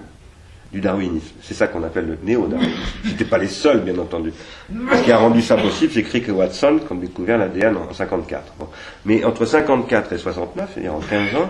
[0.73, 1.35] du darwinisme.
[1.41, 2.81] C'est ça qu'on appelle le néo-darwinisme.
[3.05, 4.33] C'était pas les seuls, bien entendu.
[4.69, 7.93] Ce qui a rendu ça possible, c'est Crick et Watson qui ont découvert l'ADN en
[7.93, 8.53] 54.
[8.59, 8.67] Bon.
[9.05, 11.49] Mais entre 54 et 69, c'est-à-dire en 15 ans,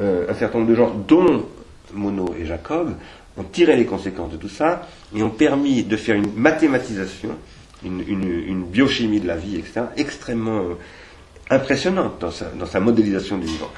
[0.00, 1.46] euh, un certain nombre de gens, dont
[1.94, 2.94] Monod et Jacob
[3.36, 7.30] ont tiré les conséquences de tout ça et ont permis de faire une mathématisation,
[7.84, 10.62] une, biochimie de la vie, etc., extrêmement
[11.50, 13.70] impressionnante dans sa, dans sa, modélisation du vivant.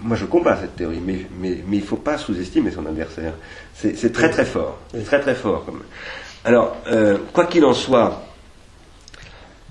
[0.00, 3.34] Moi, je combats cette théorie, mais, il ne faut pas sous-estimer son adversaire.
[3.74, 4.78] C'est très très fort.
[4.92, 5.64] C'est très très fort.
[5.64, 5.82] Comme...
[6.44, 8.22] Alors, euh, quoi qu'il en soit,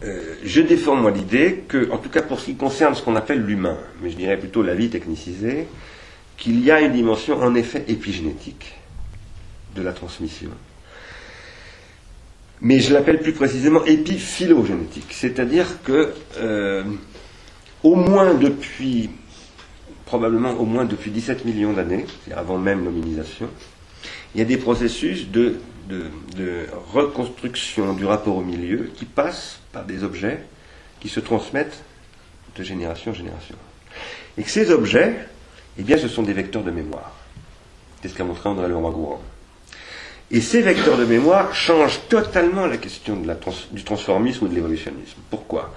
[0.03, 3.15] euh, je défends moi l'idée que, en tout cas pour ce qui concerne ce qu'on
[3.15, 5.67] appelle l'humain, mais je dirais plutôt la vie technicisée,
[6.35, 8.73] qu'il y a une dimension en effet épigénétique
[9.75, 10.49] de la transmission.
[12.61, 16.83] Mais je l'appelle plus précisément épiphylogénétique, c'est-à-dire que euh,
[17.83, 19.09] au moins depuis,
[20.13, 23.49] probablement au moins depuis 17 millions d'années, c'est avant même l'hominisation,
[24.35, 25.55] il y a des processus de,
[25.89, 30.37] de, reconstruction du rapport au milieu qui passent par des objets
[30.99, 31.81] qui se transmettent
[32.55, 33.55] de génération en génération.
[34.37, 35.15] Et que ces objets,
[35.79, 37.15] eh bien, ce sont des vecteurs de mémoire.
[38.03, 39.21] C'est ce qu'a montré André Leroy-Gourand.
[40.29, 43.35] Et ces vecteurs de mémoire changent totalement la question de
[43.71, 45.17] du transformisme ou de l'évolutionnisme.
[45.31, 45.73] Pourquoi?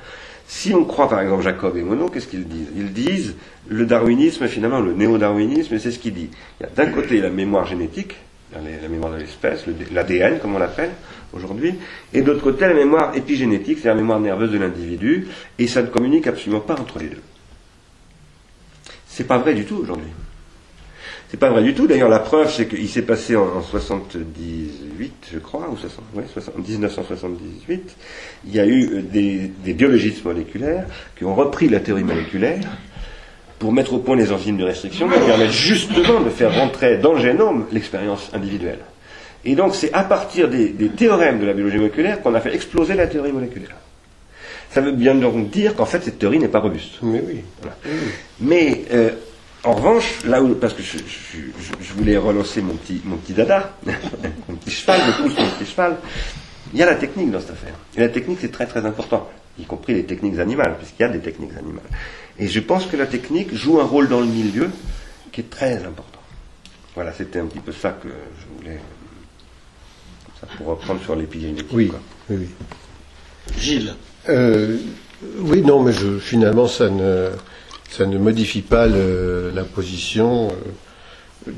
[0.47, 2.69] Si on croit par exemple Jacob et Monod, qu'est-ce qu'ils disent?
[2.77, 3.35] Ils disent
[3.69, 6.31] le darwinisme, finalement, le néo-darwinisme, c'est ce qu'il dit.
[6.61, 8.17] Il y a d'un côté la mémoire génétique,
[8.53, 10.91] la mémoire de l'espèce, l'ADN comme on l'appelle
[11.33, 11.75] aujourd'hui,
[12.13, 15.27] et d'autre côté la mémoire épigénétique, c'est la mémoire nerveuse de l'individu,
[15.59, 17.23] et ça ne communique absolument pas entre les deux.
[19.07, 20.11] C'est pas vrai du tout aujourd'hui.
[21.31, 21.87] C'est pas vrai du tout.
[21.87, 26.05] D'ailleurs, la preuve, c'est qu'il s'est passé en, 1978, je crois, ou 60,
[26.57, 27.97] 1978,
[28.47, 30.87] il y a eu euh, des, des, biologistes moléculaires
[31.17, 32.61] qui ont repris la théorie moléculaire
[33.59, 37.15] pour mettre au point les enzymes de restriction qui permettent justement de faire rentrer dans
[37.15, 38.81] le génome l'expérience individuelle.
[39.45, 42.95] Et donc, c'est à partir des, théorèmes de la biologie moléculaire qu'on a fait exploser
[42.95, 43.77] la théorie moléculaire.
[44.71, 46.99] Ça veut bien donc dire qu'en fait, cette théorie n'est pas robuste.
[47.03, 47.41] Mais oui.
[48.41, 49.11] Mais euh,
[49.67, 53.77] en revanche, là où, parce que je, voulais relancer mon petit, mon petit dada,
[54.49, 55.97] mon petit cheval, je pousse mon petit cheval,
[56.73, 57.75] il y a la technique dans cette affaire.
[57.97, 59.29] Et la technique, c'est très très important,
[59.59, 61.85] y compris les techniques animales, puisqu'il y a des techniques animales.
[62.39, 64.71] Et je pense que la technique joue un rôle dans le milieu
[65.33, 66.21] qui est très important.
[66.95, 68.81] Voilà, c'était un petit peu ça que je voulais.
[70.41, 71.67] Ça pour reprendre sur l'épigénétique.
[71.73, 71.91] Oui,
[72.31, 72.49] oui, oui.
[73.59, 73.95] Gilles.
[74.29, 74.77] Euh,
[75.41, 77.31] oui, non, mais je, finalement, ça ne
[77.91, 80.49] ça ne modifie pas la position
[81.49, 81.53] euh,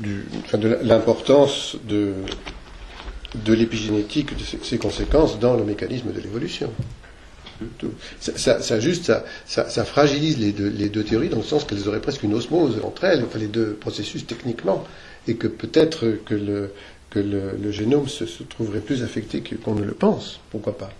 [0.53, 2.13] de l'importance de,
[3.35, 6.71] de l'épigénétique, de ses, conséquences dans le mécanisme de l'évolution.
[8.21, 10.51] Ça, ça, fragilise les
[10.89, 13.73] deux, théories dans le sens qu'elles auraient presque une osmose entre elles, enfin les deux
[13.73, 14.85] processus techniquement,
[15.27, 16.73] et que peut-être que le,
[17.09, 20.39] que le, génome se, se, trouverait plus affecté qu'on ne le pense.
[20.51, 20.91] Pourquoi pas?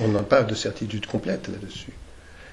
[0.00, 1.92] On n'a pas de certitude complète là-dessus.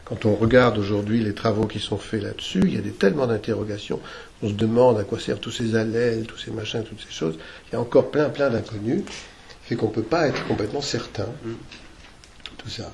[0.10, 3.28] Quand on regarde aujourd'hui les travaux qui sont faits là-dessus, il y a des, tellement
[3.28, 4.00] d'interrogations.
[4.42, 7.38] On se demande à quoi servent tous ces allèles, tous ces machins, toutes ces choses.
[7.68, 9.04] Il y a encore plein, plein d'inconnus.
[9.64, 11.28] Fait qu'on ne peut pas être complètement certain.
[12.58, 12.92] Tout ça.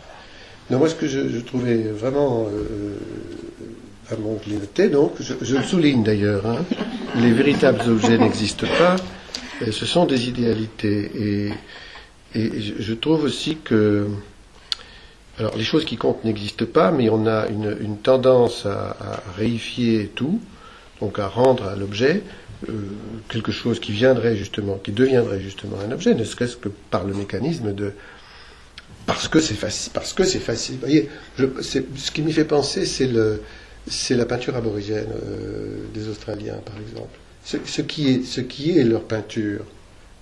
[0.70, 2.98] Donc moi, ce que je, trouvais vraiment, euh,
[4.10, 6.66] vraiment noté, donc, je, le souligne d'ailleurs, hein,
[7.16, 8.98] les véritables objets n'existent pas,
[9.62, 11.12] ce sont des idéalités.
[11.16, 11.52] Et,
[12.38, 14.08] et je trouve aussi que
[15.38, 18.96] alors, les choses qui comptent n'existent pas, mais on a une, tendance à,
[19.38, 20.40] réifier tout,
[21.02, 22.24] donc à rendre à l'objet
[22.70, 22.74] euh,
[23.28, 24.80] quelque chose qui deviendrait justement
[25.86, 27.94] un objet, ne serait-ce que par le mécanisme de
[29.06, 30.76] parce que c'est facile, parce que c'est facile.
[30.76, 36.76] Vous voyez, ce qui m'y fait penser, c'est la peinture aborigène euh, des Australiens, par
[36.80, 37.20] exemple.
[37.44, 39.64] Ce, qui est, leur peinture,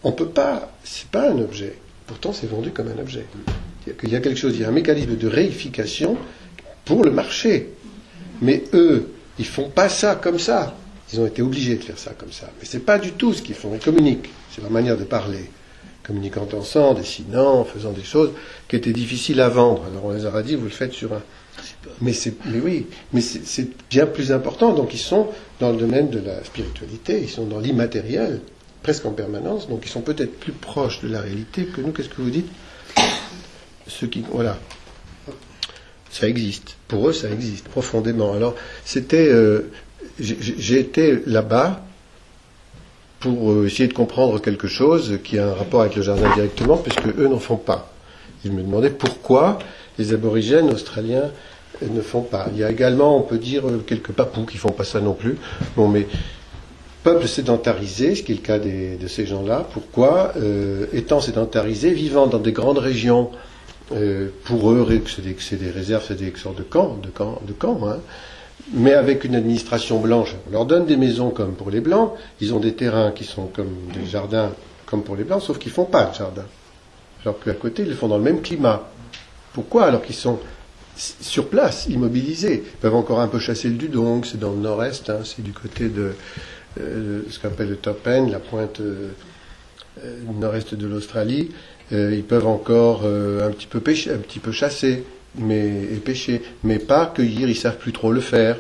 [0.03, 1.77] on peut pas, c'est pas un objet.
[2.07, 3.25] Pourtant, c'est vendu comme un objet.
[4.03, 6.17] Il y a quelque chose, il y a un mécanisme de réification
[6.85, 7.69] pour le marché.
[8.41, 10.75] Mais eux, ils font pas ça comme ça.
[11.11, 12.49] Ils ont été obligés de faire ça comme ça.
[12.59, 13.71] Mais ce n'est pas du tout ce qu'ils font.
[13.73, 14.29] Ils communiquent.
[14.51, 15.49] C'est leur manière de parler.
[16.05, 18.31] Communiquant ensemble, dessinant, faisant des choses
[18.67, 19.83] qui étaient difficiles à vendre.
[19.85, 21.21] Alors on les a dit, vous le faites sur un.
[22.01, 22.13] Mais,
[22.45, 24.73] mais oui, mais c'est bien plus important.
[24.73, 25.27] Donc ils sont
[25.59, 28.41] dans le domaine de la spiritualité, ils sont dans l'immatériel,
[28.81, 29.69] presque en permanence.
[29.69, 31.91] Donc ils sont peut-être plus proches de la réalité que nous.
[31.91, 32.49] Qu'est-ce que vous dites?
[34.31, 34.57] Voilà,
[36.09, 36.77] ça existe.
[36.87, 38.33] Pour eux, ça existe profondément.
[38.33, 38.55] Alors,
[38.85, 39.71] c'était, euh,
[40.19, 41.81] j'ai été là-bas
[43.19, 46.77] pour euh, essayer de comprendre quelque chose qui a un rapport avec le jardin directement,
[46.77, 47.91] puisque eux n'en font pas.
[48.45, 49.59] Je me demandais pourquoi
[49.97, 51.31] les aborigènes australiens
[51.81, 52.47] ne font pas.
[52.51, 55.37] Il y a également, on peut dire, quelques papous qui font pas ça non plus.
[55.75, 56.07] Bon, mais
[57.03, 59.67] peuple sédentarisé, ce qui est le cas de ces gens-là.
[59.73, 63.31] Pourquoi euh, Étant sédentarisés, vivant dans des grandes régions
[63.91, 67.79] euh, pour eux, c'est des, réserves, c'est des sortes de camps, de camps, de camps
[67.87, 67.99] hein.
[68.73, 70.35] mais avec une administration blanche.
[70.47, 73.47] On leur donne des maisons comme pour les blancs, ils ont des terrains qui sont
[73.47, 74.51] comme des jardins
[74.85, 76.45] comme pour les blancs, sauf qu'ils font pas de jardin.
[77.23, 78.89] Alors qu'à côté, ils le font dans le même climat.
[79.53, 80.39] Pourquoi Alors qu'ils sont
[80.95, 82.63] sur place, immobilisés?
[82.65, 85.53] Ils peuvent encore un peu chasser le dudong, c'est dans le nord-est, hein, c'est du
[85.53, 86.13] côté de
[86.79, 89.09] euh, ce qu'on appelle le top end, la pointe euh,
[90.39, 91.51] nord-est de l'Australie.
[91.91, 95.03] Ils peuvent encore un petit peu pêcher, un petit peu chasser,
[95.35, 97.49] mais et pêcher, mais pas cueillir.
[97.49, 98.57] Ils savent plus trop le faire.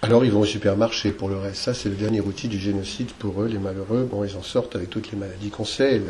[0.00, 1.62] Alors ils vont au supermarché pour le reste.
[1.62, 4.08] Ça, c'est le dernier outil du génocide pour eux, les malheureux.
[4.08, 6.00] Bon, ils en sortent avec toutes les maladies qu'on sait,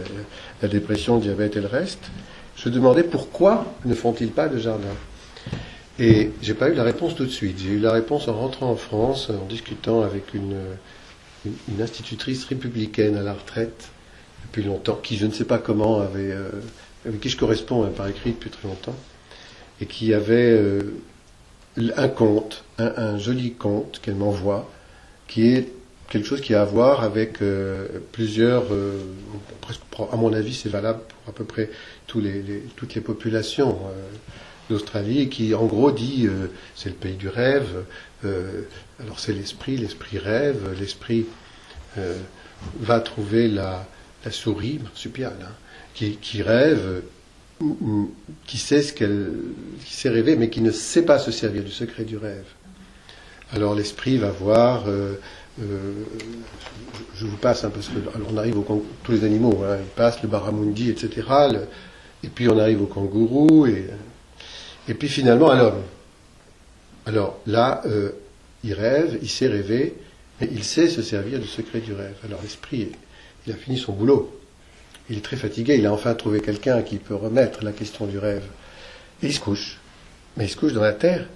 [0.60, 2.10] la dépression, le diabète et le reste.
[2.56, 4.88] Je demandais pourquoi ne font-ils pas de jardin?
[5.98, 7.58] Et j'ai pas eu la réponse tout de suite.
[7.58, 10.56] J'ai eu la réponse en rentrant en France, en discutant avec une,
[11.80, 13.88] institutrice républicaine à la retraite
[14.48, 16.50] depuis longtemps, qui je ne sais pas comment avait, euh,
[17.06, 18.96] avec qui je corresponds hein, par écrit depuis très longtemps,
[19.80, 20.82] et qui avait euh,
[21.96, 24.68] un conte, un, joli conte qu'elle m'envoie,
[25.26, 25.68] qui est
[26.08, 28.64] quelque chose qui a à voir avec euh, plusieurs,
[29.60, 31.70] presque, à mon avis c'est valable pour à peu près
[32.06, 33.78] toutes les populations
[34.70, 36.26] d'Australie, qui en gros dit
[36.74, 37.84] c'est le pays du rêve,
[38.24, 41.26] alors c'est l'esprit, l'esprit rêve, l'esprit
[42.80, 43.86] va trouver la,
[44.30, 45.52] souris marsupiale, hein,
[45.94, 47.02] qui, rêve,
[48.46, 49.30] qui sait ce qu'elle,
[49.84, 52.44] qui sait rêver, mais qui ne sait pas se servir du secret du rêve.
[53.52, 54.84] Alors l'esprit va voir.
[54.88, 55.14] Euh,
[55.60, 55.92] euh,
[57.16, 57.94] je vous passe, hein, parce que
[58.30, 61.26] on arrive au tous les animaux, hein, ils passent le baramundi, etc.
[62.22, 65.82] et puis on arrive au kangourou et, puis finalement à l'homme.
[67.06, 67.82] Alors là,
[68.62, 69.94] il rêve, il sait rêver,
[70.40, 72.14] mais il sait se servir du secret du rêve.
[72.24, 72.92] Alors l'esprit,
[73.48, 74.34] il a fini son boulot.
[75.10, 78.18] Il est très fatigué, il a enfin trouvé quelqu'un qui peut remettre la question du
[78.18, 78.44] rêve.
[79.22, 79.78] Et il se couche.
[80.36, 81.26] Mais il se couche dans la terre.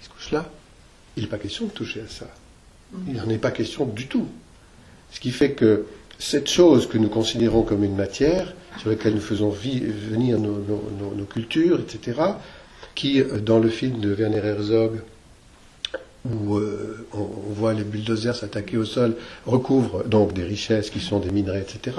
[0.00, 0.48] Il se couche là.
[1.16, 2.28] Il n'est pas question de toucher à ça.
[3.08, 4.28] Il n'en est pas question du tout.
[5.10, 5.86] Ce qui fait que
[6.18, 11.24] cette chose que nous considérons comme une matière, sur laquelle nous faisons venir nos, nos,
[11.24, 12.20] cultures, etc.,
[12.94, 15.00] qui, dans le film de Werner Herzog,
[16.30, 21.18] où euh, on, voit les bulldozers s'attaquer au sol, recouvrent donc des richesses qui sont
[21.18, 21.96] des minerais, etc.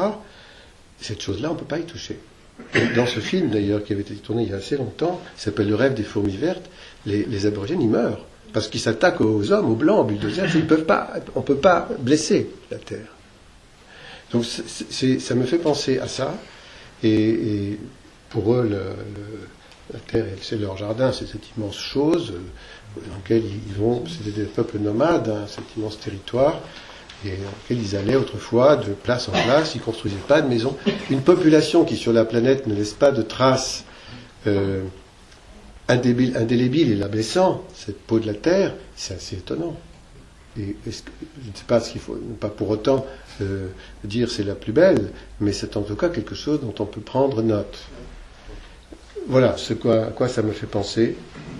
[1.01, 2.19] Cette chose-là, on ne peut pas y toucher.
[2.95, 5.75] dans ce film, d'ailleurs, qui avait été tourné il y a assez longtemps, s'appelle Le
[5.75, 6.69] rêve des fourmis vertes,
[7.05, 8.25] les, aborigènes, ils meurent.
[8.51, 11.57] Parce qu'ils s'attaquent aux hommes, aux blancs, aux bulldozers, ils peuvent pas, on ne peut
[11.57, 13.07] pas blesser la terre.
[14.31, 16.35] Donc ça me fait penser à ça.
[17.03, 17.77] Et,
[18.29, 18.69] pour eux,
[19.91, 22.33] la terre, c'est leur jardin, c'est cette immense chose
[23.07, 26.59] dans lequel ils vont, c'était des peuples nomades, hein, cet immense territoire,
[27.25, 30.75] et dans lequel ils allaient autrefois de place en place, ils construisaient pas de maisons.
[31.09, 33.83] Une population qui sur la planète ne laisse pas de traces
[34.47, 34.83] euh,
[35.87, 39.75] indélébiles et la baissant, cette peau de la terre, c'est assez étonnant.
[40.55, 43.05] Je ne sais pas ce qu'il faut, pas pour autant
[43.41, 43.67] euh,
[44.03, 47.01] dire c'est la plus belle, mais c'est en tout cas quelque chose dont on peut
[47.01, 47.77] prendre note.
[49.27, 51.15] Voilà ce à quoi ça me fait penser.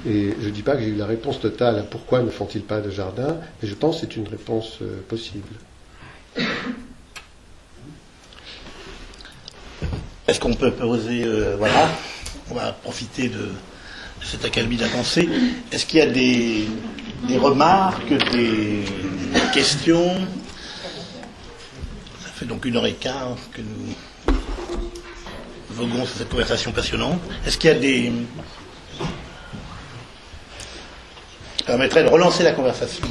[0.07, 2.61] Et je ne dis pas que j'ai eu la réponse totale à pourquoi ne font-ils
[2.61, 5.49] pas de jardin, mais je pense que c'est une réponse euh, possible.
[10.27, 11.89] Est-ce qu'on peut poser, euh, voilà,
[12.49, 13.49] on va profiter de,
[14.23, 15.27] cette accalmie de la pensée.
[15.71, 16.67] Est-ce qu'il y a des,
[17.37, 18.83] remarques, des
[19.53, 20.15] questions?
[22.23, 24.35] Ça fait donc une heure et quart que nous
[25.71, 27.19] voguons sur cette conversation passionnante.
[27.45, 28.11] Est-ce qu'il y a des,
[31.69, 33.05] permettrait de relancer la conversation.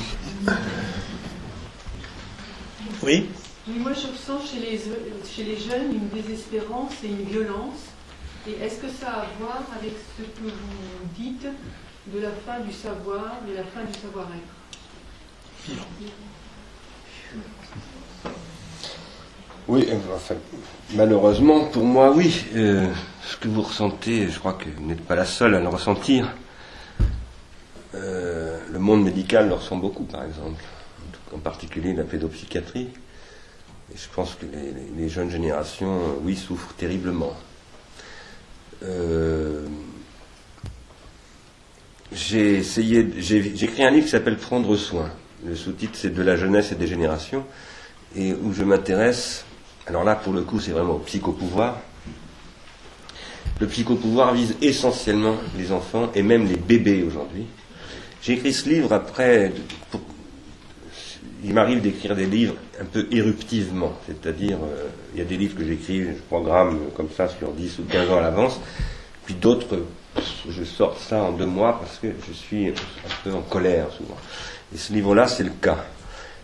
[3.02, 3.28] Oui
[3.76, 4.80] moi je ressens chez les,
[5.30, 7.92] chez les jeunes une désespérance et une violence.
[8.46, 10.50] Et est-ce que ça a à voir avec ce que vous
[11.18, 11.46] dites
[12.06, 14.54] de la fin du savoir et la fin du savoir-être?
[19.68, 20.34] Oui, enfin,
[20.94, 22.46] malheureusement, pour moi, oui.
[22.54, 22.86] Euh,
[23.22, 26.34] ce que vous ressentez, je crois que vous n'êtes pas la seule à le ressentir.
[27.94, 30.62] Euh, le monde médical le ressent beaucoup, par exemple,
[31.32, 32.88] en particulier la pédopsychiatrie.
[33.92, 34.44] Et je pense que
[34.96, 37.34] les, jeunes générations, oui, souffrent terriblement.
[38.82, 39.66] Euh,
[42.12, 45.10] j'ai essayé, j'ai écrit un livre qui s'appelle Prendre soin.
[45.44, 47.44] Le sous-titre c'est De la jeunesse et des générations,
[48.16, 49.44] et où je m'intéresse,
[49.86, 51.78] alors là pour le coup c'est vraiment au psychopouvoir.
[53.60, 57.46] Le psychopouvoir vise essentiellement les enfants et même les bébés aujourd'hui.
[58.22, 59.52] J'ai écrit ce livre après.
[61.44, 65.56] il m'arrive d'écrire des livres un peu éruptivement, c'est-à-dire, euh, il y a des livres
[65.56, 68.60] que j'écris, je programme comme ça sur 10 ou 15 ans à l'avance,
[69.24, 69.78] puis d'autres
[70.48, 72.72] je sorte ça en deux mois parce que je suis un
[73.24, 74.16] peu en colère souvent.
[74.74, 75.84] Et ce livre-là, c'est le cas.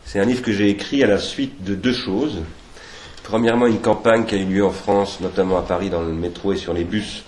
[0.05, 2.43] C'est un livre que j'ai écrit à la suite de deux choses.
[3.23, 6.53] Premièrement, une campagne qui a eu lieu en France, notamment à Paris, dans le métro
[6.53, 7.25] et sur les bus,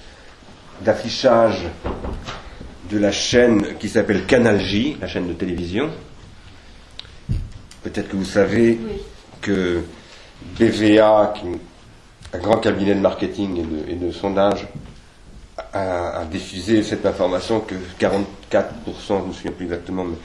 [0.82, 1.64] d'affichage
[2.90, 5.90] de la chaîne qui s'appelle Canal J, la chaîne de télévision.
[7.82, 8.78] Peut-être que vous savez
[9.40, 9.82] que
[10.58, 11.46] BVA, qui
[12.32, 14.66] un grand cabinet de marketing et de, sondage,
[15.72, 18.64] a, diffusé cette information que 44%,
[19.08, 20.16] je ne me souviens plus exactement, mais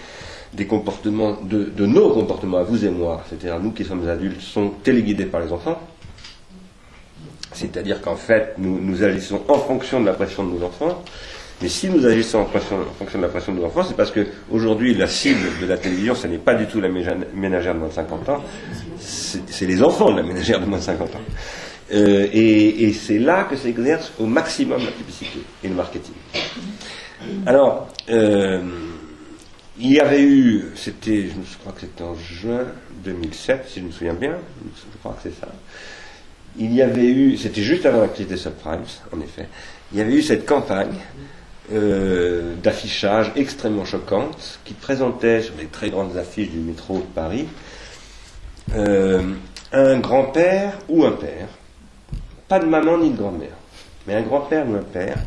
[0.54, 4.70] des comportements, de, nos comportements, à vous et moi, c'est-à-dire nous qui sommes adultes, sont
[4.84, 5.80] téléguidés par les enfants.
[7.54, 11.04] C'est-à-dire qu'en fait, nous, nous agissons en fonction de la pression de nos enfants.
[11.62, 14.96] Mais si nous agissons en, fonction de la pression de nos enfants, c'est parce qu'aujourd'hui,
[14.96, 17.94] la cible de la télévision, ce n'est pas du tout la ménagère de moins de
[17.94, 18.44] 50 ans,
[19.00, 21.20] c'est les enfants de la ménagère de moins de 50 ans.
[21.94, 26.14] Euh, et, c'est là que s'exerce au maximum la publicité et le marketing.
[27.46, 28.62] Alors, euh,
[29.80, 32.66] il y avait eu, c'était, je crois que c'était en juin
[33.04, 34.36] 2007, si je me souviens bien,
[34.66, 35.48] je crois que c'est ça.
[36.58, 38.84] Il y avait eu, c'était juste avant la crise des subprimes,
[39.16, 39.48] en effet,
[39.92, 40.96] il y avait eu cette campagne
[41.72, 47.48] euh, d'affichage extrêmement choquante qui présentait sur les très grandes affiches du métro de Paris
[48.76, 49.34] euh,
[49.72, 51.48] un grand-père ou un père,
[52.48, 53.56] pas de maman ni de grand-mère,
[54.06, 55.18] mais un grand-père ou un père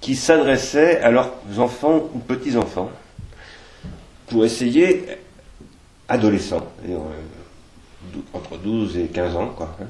[0.00, 2.90] qui s'adressait à leurs enfants ou petits-enfants
[4.26, 5.04] pour essayer,
[6.08, 6.98] adolescents, euh,
[8.32, 9.86] entre 12 et 15 ans, quoi, hein,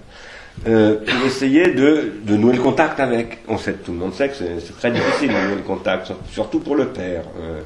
[0.66, 3.39] euh, pour essayer de, de, nouer le contact avec.
[3.48, 6.60] On sait, tout le monde sait que c'est très difficile de nouer le contact, surtout
[6.60, 7.60] pour le père euh,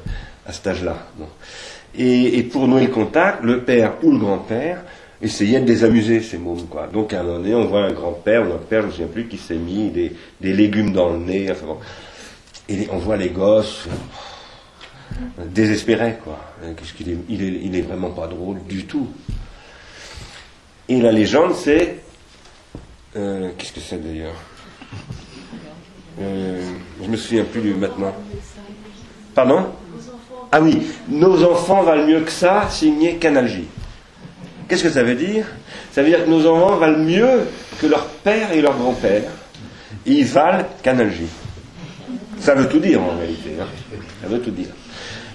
[0.45, 0.97] à cet âge-là.
[1.97, 4.83] Et, pour nouer le contact, le père ou le grand-père
[5.21, 6.65] essayait de les amuser, ces mômes.
[6.69, 6.87] Quoi.
[6.91, 8.91] Donc à un moment donné, on voit un grand-père ou un père, je ne me
[8.91, 10.11] souviens plus, qui s'est mis des,
[10.41, 11.49] des, légumes dans le nez.
[11.51, 11.77] Enfin, bon.
[12.67, 13.87] Et on voit les gosses
[15.39, 16.17] euh, désespérés.
[16.23, 16.37] Quoi.
[16.75, 19.07] Qu'est-ce qu'il est, il est, il est vraiment pas drôle du tout.
[20.89, 21.97] Et la légende, c'est
[23.15, 24.35] euh, qu'est-ce que c'est d'ailleurs?
[26.21, 26.61] Euh,
[27.03, 28.13] Je me souviens plus maintenant.
[29.33, 29.67] Pardon?
[30.51, 33.65] Ah oui, nos enfants valent mieux que ça, signé Canal J.
[34.67, 35.45] Qu'est-ce que ça veut dire?
[35.91, 37.47] Ça veut dire que nos enfants valent mieux
[37.79, 39.23] que leur père et leur grand-père.
[40.05, 41.23] Ils valent Canal J.
[42.39, 43.51] Ça veut tout dire en réalité.
[43.61, 43.65] Hein.
[44.21, 44.69] Ça veut tout dire.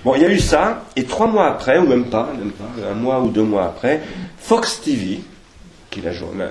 [0.04, 2.30] Bon, il y a eu ça, et trois mois après, ou même pas,
[2.90, 4.02] un mois ou deux mois après,
[4.38, 5.20] Fox TV,
[5.94, 6.02] qui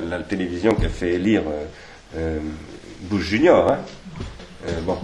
[0.10, 1.66] la, télévision qui a fait élire euh,
[2.18, 2.40] euh,
[3.02, 3.72] Bush Junior.
[3.72, 3.80] Hein.
[4.68, 4.98] Euh, bon.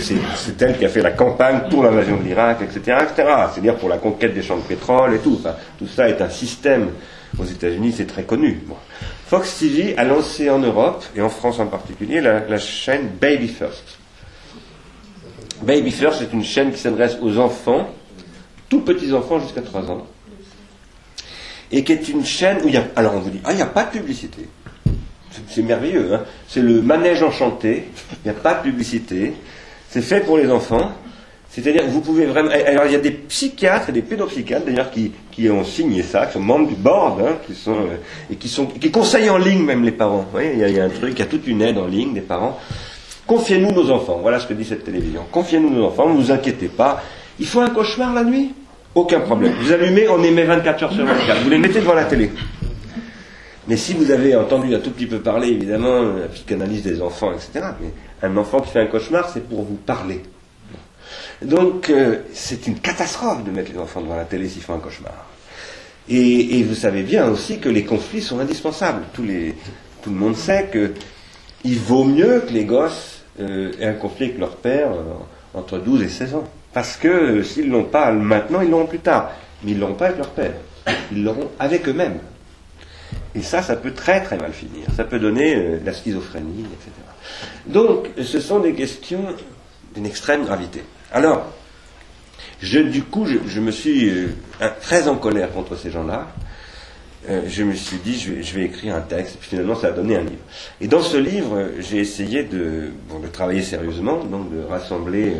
[0.00, 3.28] C'est elle qui a fait la campagne pour l'invasion de l'Irak, etc., etc.
[3.52, 5.40] C'est-à-dire pour la conquête des champs de pétrole et tout.
[5.78, 6.90] Tout ça est un système.
[7.38, 8.62] Aux États-Unis, c'est très connu.
[9.26, 13.48] Fox TV a lancé en Europe, et en France en particulier, la, la chaîne Baby
[13.48, 13.98] First.
[15.62, 17.90] Baby First est une chaîne qui s'adresse aux enfants,
[18.70, 20.06] tout petits enfants jusqu'à 3 ans,
[21.70, 22.84] et qui est une chaîne où il y a.
[22.96, 24.48] Alors on vous dit, ah, il n'y a pas de publicité.
[25.48, 27.84] C'est merveilleux, hein c'est le manège enchanté,
[28.24, 29.34] il n'y a pas de publicité,
[29.88, 30.92] c'est fait pour les enfants.
[31.50, 32.50] C'est-à-dire vous pouvez vraiment.
[32.50, 36.26] Alors il y a des psychiatres et des pédopsychiatres d'ailleurs qui, qui ont signé ça,
[36.26, 37.96] qui sont membres du board, hein, qui sont euh,
[38.30, 40.18] et qui sont qui conseillent en ligne même les parents.
[40.18, 41.62] Vous voyez, il y, a, il y a un truc, il y a toute une
[41.62, 42.58] aide en ligne des parents.
[43.26, 44.18] Confiez-nous nos enfants.
[44.20, 45.22] Voilà ce que dit cette télévision.
[45.30, 46.08] Confiez-nous nos enfants.
[46.08, 47.02] Ne vous inquiétez pas.
[47.38, 48.52] Il faut un cauchemar la nuit?
[48.94, 49.54] Aucun problème.
[49.60, 51.42] Vous allumez, on émet 24 heures sur 24.
[51.42, 52.30] Vous les mettez devant la télé.
[53.68, 57.32] Mais si vous avez entendu un tout petit peu parler, évidemment, la psychanalyse des enfants,
[57.32, 57.92] etc., mais
[58.22, 60.22] un enfant qui fait un cauchemar, c'est pour vous parler.
[61.42, 64.78] Donc, euh, c'est une catastrophe de mettre les enfants devant la télé s'ils font un
[64.78, 65.26] cauchemar.
[66.08, 69.02] Et, vous savez bien aussi que les conflits sont indispensables.
[69.12, 69.54] tout le
[70.06, 74.88] monde sait qu'il vaut mieux que les gosses euh, aient un conflit avec leur père
[74.92, 75.02] euh,
[75.52, 76.48] entre 12 et 16 ans.
[76.72, 79.32] Parce que s'ils l'ont pas maintenant, ils l'auront plus tard.
[79.62, 80.54] Mais ils l'auront pas avec leur père.
[81.12, 82.18] Ils l'auront avec eux-mêmes.
[83.34, 84.86] Et ça, ça peut très très mal finir.
[84.96, 86.90] Ça peut donner euh, de la schizophrénie, etc.
[87.66, 89.24] Donc, ce sont des questions
[89.94, 90.82] d'une extrême gravité.
[91.12, 91.46] Alors,
[92.60, 94.28] je, du coup, je, me suis euh,
[94.80, 96.28] très en colère contre ces gens-là.
[97.28, 100.16] Euh, je me suis dit, je vais, écrire un texte, et finalement, ça a donné
[100.16, 100.42] un livre.
[100.80, 102.90] Et dans ce livre, j'ai essayé de,
[103.22, 105.34] de travailler sérieusement, donc de rassembler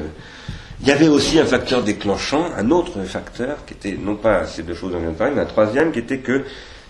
[0.80, 4.62] il y avait aussi un facteur déclenchant, un autre facteur qui était non pas ces
[4.62, 6.44] deux choses dont je viens de parler, mais un troisième qui était que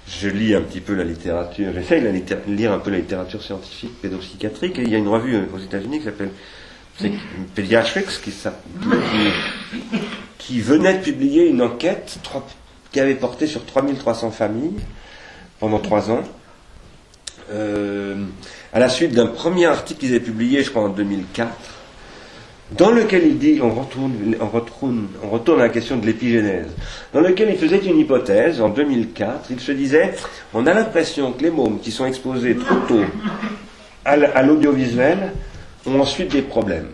[0.06, 4.00] je lis un petit peu la littérature, j'essaye de lire un peu la littérature scientifique
[4.00, 6.30] pédopsychiatrique, et il y a une revue aux États-Unis qui s'appelle
[7.54, 8.32] Pediatrics, qui,
[10.38, 12.18] qui, venait de publier une enquête
[12.90, 14.80] qui avait porté sur 3300 familles
[15.60, 16.24] pendant trois ans.
[17.52, 18.16] Euh,
[18.72, 21.48] à la suite d'un premier article qu'ils avaient publié, je crois en 2004,
[22.72, 26.66] dans lequel il dit, on retourne, on retourne, on retourne à la question de l'épigénèse,
[27.14, 29.50] dans lequel il faisait une hypothèse en 2004.
[29.50, 30.14] Il se disait,
[30.52, 33.04] on a l'impression que les mômes qui sont exposés trop tôt
[34.04, 35.32] à l'audiovisuel
[35.86, 36.88] ont ensuite des problèmes.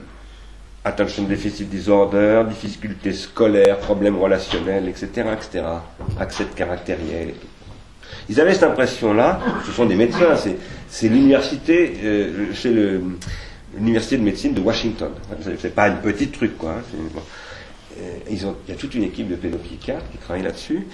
[0.85, 5.65] Attention déficit disorder, difficultés scolaires, problèmes relationnels, etc., etc.,
[6.21, 7.35] accès de caractériel.
[8.29, 10.57] Ils avaient cette impression-là, ce sont des médecins, c'est,
[10.89, 13.03] c'est l'université, euh, chez le,
[13.77, 15.11] l'université de médecine de Washington.
[15.43, 16.73] C'est, c'est pas une petite truc, quoi.
[16.73, 16.83] hein.
[18.01, 20.87] Euh, ils ont, il y a toute une équipe de pédopsychiatres qui travaille là-dessus.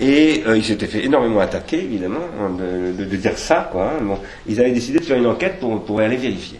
[0.00, 3.92] Et euh, ils s'étaient fait énormément attaquer, évidemment, hein, de, dire ça, quoi.
[3.92, 4.18] hein.
[4.46, 6.58] Ils avaient décidé de faire une enquête pour, pour aller vérifier.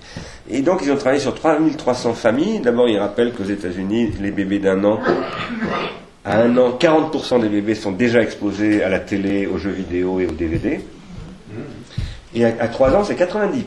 [0.48, 2.60] Et donc, ils ont travaillé sur 3300 familles.
[2.60, 5.00] D'abord, ils rappellent qu'aux États-Unis, les bébés d'un an,
[6.24, 10.20] à un an, 40% des bébés sont déjà exposés à la télé, aux jeux vidéo
[10.20, 10.80] et aux DVD.
[12.34, 13.62] Et à, 3 ans, c'est 90%.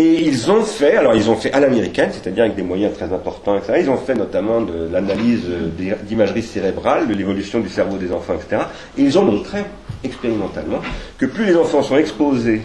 [0.00, 3.12] Et ils ont fait, alors ils ont fait à l'américaine, c'est-à-dire avec des moyens très
[3.12, 3.80] importants, etc.
[3.82, 8.34] Ils ont fait notamment de l'analyse euh, d'imagerie cérébrale, de l'évolution du cerveau des enfants,
[8.34, 8.62] etc.
[8.96, 9.64] Et ils ont montré,
[10.04, 10.78] expérimentalement,
[11.18, 12.60] que plus les enfants sont exposés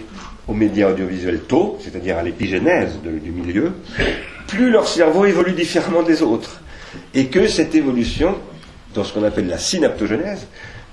[0.47, 3.71] aux médias audiovisuels tôt, c'est-à-dire à l'épigénèse du milieu,
[4.45, 6.61] plus leur cerveau évolue différemment des autres.
[7.15, 8.35] Et que cette évolution,
[8.93, 10.45] dans ce qu'on appelle la synaptogenèse,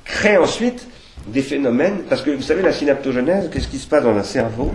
[0.06, 0.86] crée ensuite
[1.32, 4.72] des phénomènes, parce que vous savez, la synaptogenèse, qu'est-ce qui se passe dans un cerveau?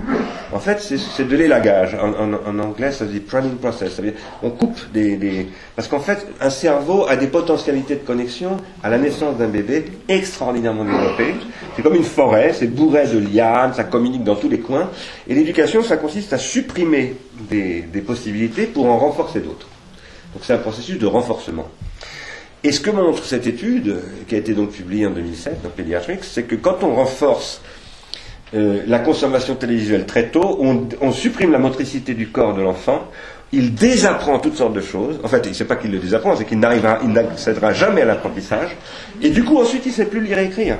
[0.53, 1.95] En fait, c'est- de l'élagage.
[1.95, 3.93] En, anglais, ça se dit process.
[3.93, 7.95] Ça veut dire, on coupe des, des- Parce qu'en fait, un cerveau a des potentialités
[7.95, 11.35] de connexion à la naissance d'un bébé extraordinairement développées.
[11.75, 14.89] C'est comme une forêt, c'est bourré de lianes, ça communique dans tous les coins.
[15.27, 17.15] Et l'éducation, ça consiste à supprimer
[17.49, 19.67] des, des possibilités pour en renforcer d'autres.
[20.33, 21.67] Donc c'est un processus de renforcement.
[22.65, 23.97] Et ce que montre cette étude,
[24.27, 27.61] qui a été donc publiée en 2007 dans Pediatrics, c'est que quand on renforce
[28.55, 33.07] euh, la consommation télévisuelle très tôt, on, supprime la motricité du corps de l'enfant,
[33.53, 35.19] il désapprend toutes sortes de choses.
[35.23, 38.75] En fait, c'est pas qu'il le désapprend, c'est qu'il n'arrivera, il n'accédera jamais à l'apprentissage.
[39.21, 40.77] Et du coup, ensuite, il ne sait plus lire et écrire.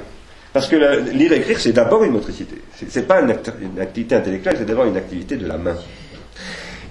[0.54, 0.76] Parce que
[1.12, 2.56] lire et écrire, c'est d'abord une motricité.
[2.76, 5.76] C'est, c'est pas une, acti- une activité intellectuelle, c'est d'abord une activité de la main.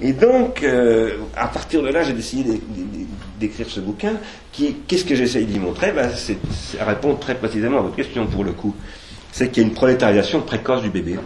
[0.00, 3.06] Et donc, euh, à partir de là, j'ai décidé d'é- d'é-
[3.39, 4.15] d'écrire ce bouquin.
[4.52, 5.93] Qui, qu'est-ce que j'essaye d'y montrer?
[5.93, 6.39] Ben, c'est
[6.81, 8.74] répondre très précisément à votre question pour le coup.
[9.32, 11.19] C'est qu'il y a une prolétarisation précoce du bébé.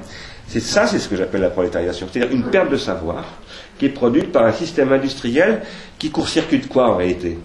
[0.47, 2.09] C'est ça, c'est ce que j'appelle la prolétarisation.
[2.11, 3.25] C'est-à-dire une perte de savoir
[3.79, 5.63] qui est produite par un système industriel
[5.99, 7.39] qui court-circuite quoi en réalité?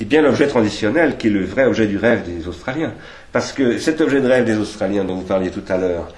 [0.00, 2.94] Eh bien l'objet transitionnel qui est le vrai objet du rêve des Australiens.
[3.30, 6.08] Parce que cet objet de rêve des Australiens dont vous parliez tout à l'heure,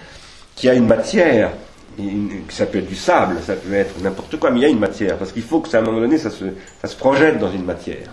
[0.56, 1.50] qui a une matière,
[1.98, 4.68] une- ça peut être du sable, ça peut être n'importe quoi, mais il y a
[4.68, 6.44] une matière, parce qu'il faut que ça, à un moment donné, ça se,
[6.80, 8.08] ça se projette dans une matière,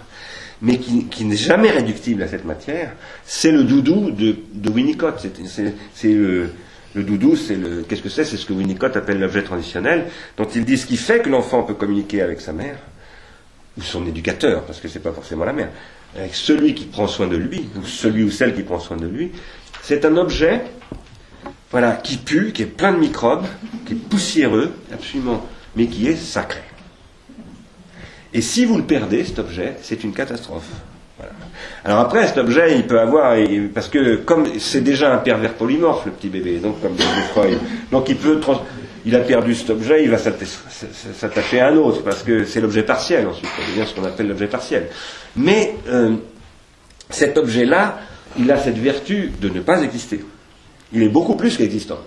[0.62, 2.94] mais qui, qui n'est jamais réductible à cette matière,
[3.26, 5.26] c'est le doudou de, de Winnicott.
[5.96, 6.50] C'est, le,
[6.94, 8.26] le doudou, c'est le, qu'est-ce que c'est?
[8.26, 10.06] C'est ce que Winnicott appelle l'objet transitionnel,
[10.38, 12.78] dont il dit ce qui fait que l'enfant peut communiquer avec sa mère,
[13.78, 15.70] ou son éducateur, parce que c'est pas forcément la mère,
[16.16, 19.08] avec celui qui prend soin de lui, ou celui ou celle qui prend soin de
[19.08, 19.32] lui,
[19.82, 20.62] c'est un objet
[21.72, 23.46] voilà, qui pue, qui est plein de microbes,
[23.86, 25.46] qui est poussiéreux, absolument,
[25.76, 26.62] mais qui est sacré.
[28.34, 30.68] Et si vous le perdez, cet objet, c'est une catastrophe.
[31.86, 33.36] Alors après, cet objet, il peut avoir,
[33.74, 36.98] parce que comme c'est déjà un pervers polymorphe, le petit bébé, donc comme
[37.32, 37.60] Freud,
[37.92, 38.40] donc il peut,
[39.06, 40.46] il a perdu cet objet, il va s'atta-
[41.14, 44.28] s'attacher à un autre, parce que c'est l'objet partiel ensuite, ça devient ce qu'on appelle
[44.28, 44.88] l'objet partiel.
[45.36, 46.16] Mais euh,
[47.10, 48.00] cet objet-là,
[48.40, 50.24] il a cette vertu de ne pas exister.
[50.94, 52.00] Il est beaucoup plus qu'existant.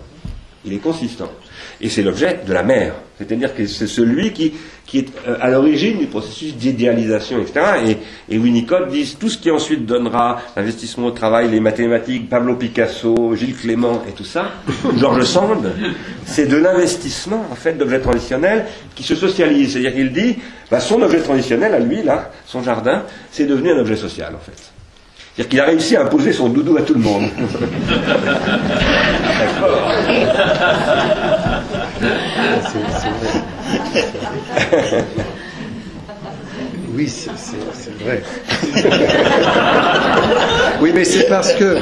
[0.65, 1.31] Il est consistant.
[1.79, 2.93] Et c'est l'objet de la mère.
[3.17, 4.53] C'est-à-dire que c'est celui qui,
[4.85, 7.97] qui est euh, à l'origine du processus d'idéalisation, etc.
[8.29, 12.55] Et, et Winnicott dit tout ce qui ensuite donnera l'investissement au travail, les mathématiques, Pablo
[12.55, 14.51] Picasso, Gilles Clément et tout ça,
[14.97, 15.71] Georges Sand,
[16.25, 19.73] c'est de l'investissement, en fait, d'objets transitionnels qui se socialisent.
[19.73, 20.37] C'est-à-dire qu'il dit,
[20.71, 24.39] bah, son objet transitionnel à lui, là, son jardin, c'est devenu un objet social, en
[24.39, 24.74] fait.
[25.35, 27.25] C'est-à-dire qu'il a réussi à imposer son doudou à tout le monde.
[34.79, 35.05] Vrai.
[36.93, 38.23] Oui, c'est vrai.
[40.81, 41.77] oui, mais c'est parce que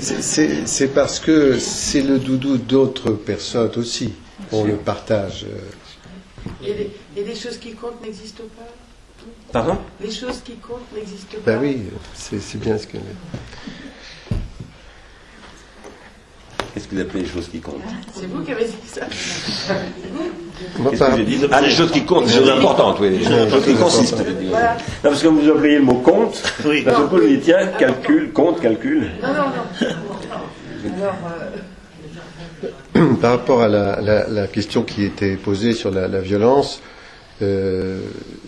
[0.00, 4.12] c'est- parce que c'est le doudou d'autres personnes aussi.
[4.52, 5.46] On le partage.
[6.64, 8.64] Et les, et les choses qui comptent n'existent pas?
[9.52, 11.82] Pardon Les choses qui comptent n'existent pas Ben oui,
[12.14, 12.98] c'est c'est bien ce que.
[16.72, 17.82] Qu'est-ce que vous appelez les choses qui comptent
[18.14, 19.00] C'est vous qui avez dit ça.
[20.76, 23.10] Que dit Ah, les choses qui comptent, les choses importantes, oui.
[23.18, 24.22] Les choses qui consistent.
[24.48, 24.74] Voilà.
[24.74, 24.76] Non,
[25.10, 26.84] parce que vous employez le mot compte, Oui.
[26.84, 29.10] d'un coup, je dis, tiens, calcul, compte, calcul.
[29.20, 29.88] Non, non, non.
[31.02, 31.14] Alors,
[32.94, 36.80] euh, Par rapport à la, la- la question qui était posée sur la, la violence,
[37.42, 38.00] euh,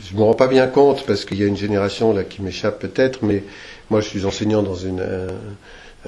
[0.04, 2.78] je me rends pas bien compte parce qu'il y a une génération là qui m'échappe
[2.80, 3.42] peut-être, mais
[3.90, 5.02] moi je suis enseignant dans une,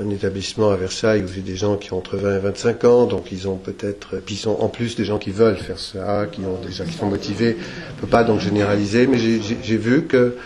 [0.00, 3.06] un, établissement à Versailles où j'ai des gens qui ont entre 20 et 25 ans,
[3.06, 6.26] donc ils ont peut-être, puis ils sont en plus des gens qui veulent faire ça,
[6.30, 7.56] qui ont déjà, qui sont motivés.
[7.96, 10.36] On peut pas donc généraliser, mais j'ai- vu que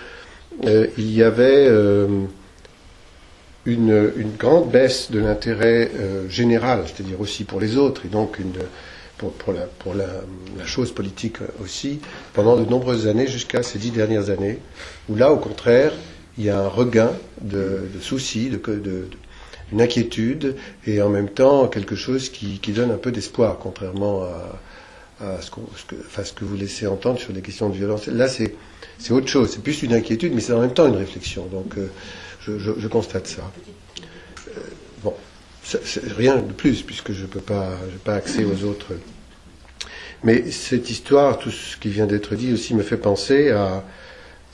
[0.67, 2.07] euh, il y avait euh,
[3.67, 5.91] une, une grande baisse de l'intérêt
[6.29, 8.53] général, c'est-à-dire aussi pour les autres, et donc une,
[9.19, 10.07] pour, la, pour la,
[10.65, 12.01] chose politique aussi,
[12.35, 14.59] pendant de nombreuses années, jusqu'à ces dix dernières années,
[15.09, 15.93] où là, au contraire,
[16.37, 18.61] il y a un regain de, soucis, de,
[19.73, 24.23] une inquiétude, et en même temps quelque chose qui, qui donne un peu d'espoir, contrairement
[24.23, 24.61] à,
[25.25, 25.61] à ce, que,
[26.07, 28.07] enfin, ce que vous laissez entendre sur les questions de violence.
[28.07, 28.55] Là, c'est
[29.11, 31.47] autre chose, c'est plus une inquiétude, mais c'est en même temps une réflexion.
[31.47, 31.89] Donc, euh,
[32.41, 33.43] je- je constate ça.
[36.17, 38.93] Rien de plus, puisque je peux pas, accès aux autres.
[40.25, 43.85] Mais cette histoire, tout ce qui vient d'être dit aussi, me fait penser à,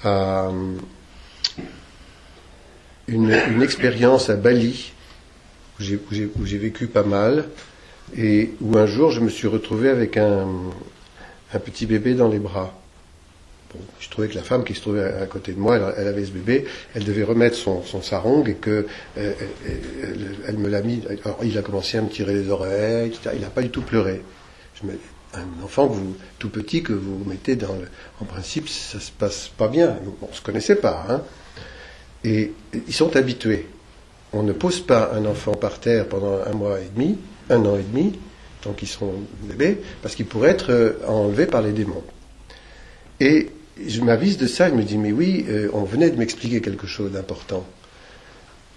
[0.05, 0.51] euh,
[3.09, 4.93] une, expérience à Bali,
[5.79, 7.49] où j'ai- vécu pas mal,
[8.17, 10.47] et où un jour je me suis retrouvé avec un
[11.65, 12.84] petit bébé dans les bras.
[14.01, 16.31] Je trouvais que la femme qui se trouvait à, côté de moi, elle, avait ce
[16.31, 18.87] bébé, elle devait remettre son, sarong et que
[19.19, 19.33] euh,
[20.47, 21.03] elle, me l'a mis.
[21.25, 23.31] Alors, il a commencé à me tirer les oreilles, etc.
[23.35, 24.23] Il n'a pas du tout pleuré.
[25.35, 25.95] Un enfant
[26.39, 27.89] tout petit que vous mettez dans le,
[28.21, 29.97] en principe, ça se passe pas bien.
[30.23, 31.23] On se connaissait pas, hein.
[32.23, 33.67] Et ils sont habitués.
[34.33, 37.19] On ne pose pas un enfant par terre pendant un mois et demi,
[37.51, 38.19] un an et demi,
[38.63, 42.03] tant qu'ils sont bébés, parce qu'il pourrait être euh, enlevé par les démons.
[43.21, 43.51] Et
[43.87, 46.87] je m'avise de ça, je me dis, mais oui, euh, on venait de m'expliquer quelque
[46.87, 47.67] chose d'important.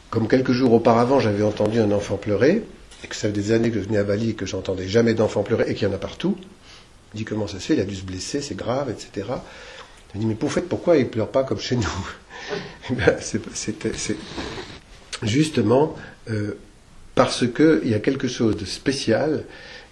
[0.10, 2.64] Comme quelques jours auparavant, j'avais entendu un enfant pleurer,
[3.04, 5.14] et que ça fait des années que je venais à Bali et que j'entendais jamais
[5.14, 6.36] d'enfants pleurer, et qu'il y en a partout.
[7.14, 7.74] Je dis, comment ça se fait?
[7.76, 9.28] Il a dû se blesser, c'est grave, etc.
[10.14, 11.84] Je me dis, mais pour fait, pourquoi il pleure pas comme chez nous?
[12.90, 14.16] Eh ben, c'est-
[15.24, 15.96] justement
[16.30, 16.58] euh,
[17.16, 19.44] parce qu'il y a quelque chose de spécial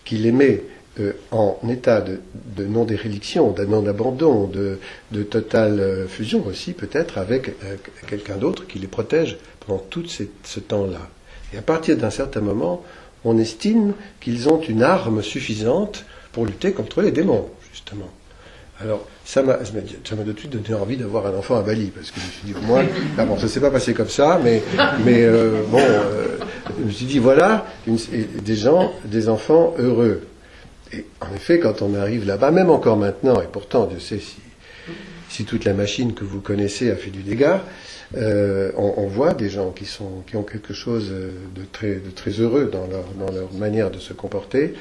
[0.06, 0.62] qui les met
[0.98, 2.20] euh, en état de,
[2.66, 7.76] non-déréliction, de non-abandon, de, totale euh, fusion aussi peut-être avec euh,
[8.08, 11.10] quelqu'un d'autre qui les protège pendant tout ce temps-là.
[11.54, 12.82] Et à partir d'un certain moment,
[13.26, 18.10] on estime qu'ils ont une arme suffisante pour lutter contre les démons, justement.
[18.80, 22.26] Alors, ça m'a de suite donné envie d'avoir un enfant à Bali, parce que je
[22.26, 22.86] me suis dit, au moins,
[23.18, 24.62] ah bon, ça s'est pas passé comme ça, mais,
[25.70, 25.82] bon,
[26.80, 30.22] je me suis dit, voilà, des gens, des enfants heureux.
[30.94, 34.22] Et en effet, quand on arrive là-bas, même encore maintenant, et pourtant, Dieu sait
[35.30, 37.64] si, toute la machine que vous connaissez a fait du dégât,
[38.16, 42.88] euh, on, voit des gens qui, sont, qui ont quelque chose de très, heureux dans
[42.88, 44.76] leur, dans leur manière de se comporter,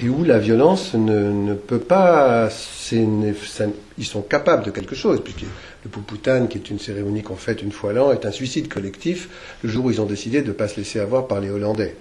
[0.00, 2.48] et où la violence ne, peut pas.
[2.92, 7.60] ils sont capables de quelque chose, puisque le Poupoutane, qui est une cérémonie qu'on fait
[7.62, 9.28] une fois l'an, est un suicide collectif
[9.62, 11.96] le jour où ils ont décidé de ne pas se laisser avoir par les Hollandais.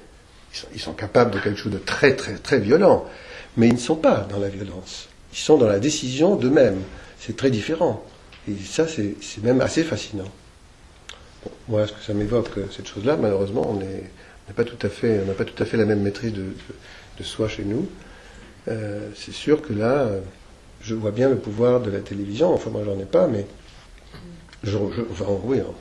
[0.73, 3.05] Ils sont capables de quelque chose de très, très, très violent,
[3.57, 5.07] mais ils ne sont pas dans la violence.
[5.33, 6.81] Ils sont dans la décision d'eux-mêmes.
[7.19, 8.03] C'est très différent.
[8.49, 10.27] Et ça, c'est même assez fascinant.
[11.43, 14.03] Bon, moi, ce que ça m'évoque, euh, cette chose-là, malheureusement, on n'est
[14.55, 17.47] pas tout à fait, on n'a pas tout à fait la même maîtrise de soi
[17.47, 17.87] chez nous.
[18.67, 20.19] Euh, c'est sûr que là, euh,
[20.81, 22.53] je vois bien le pouvoir de la télévision.
[22.53, 23.45] Enfin, moi, j'en ai pas, mais
[24.63, 25.59] je, je- enfin, oui.
[25.59, 25.71] hein.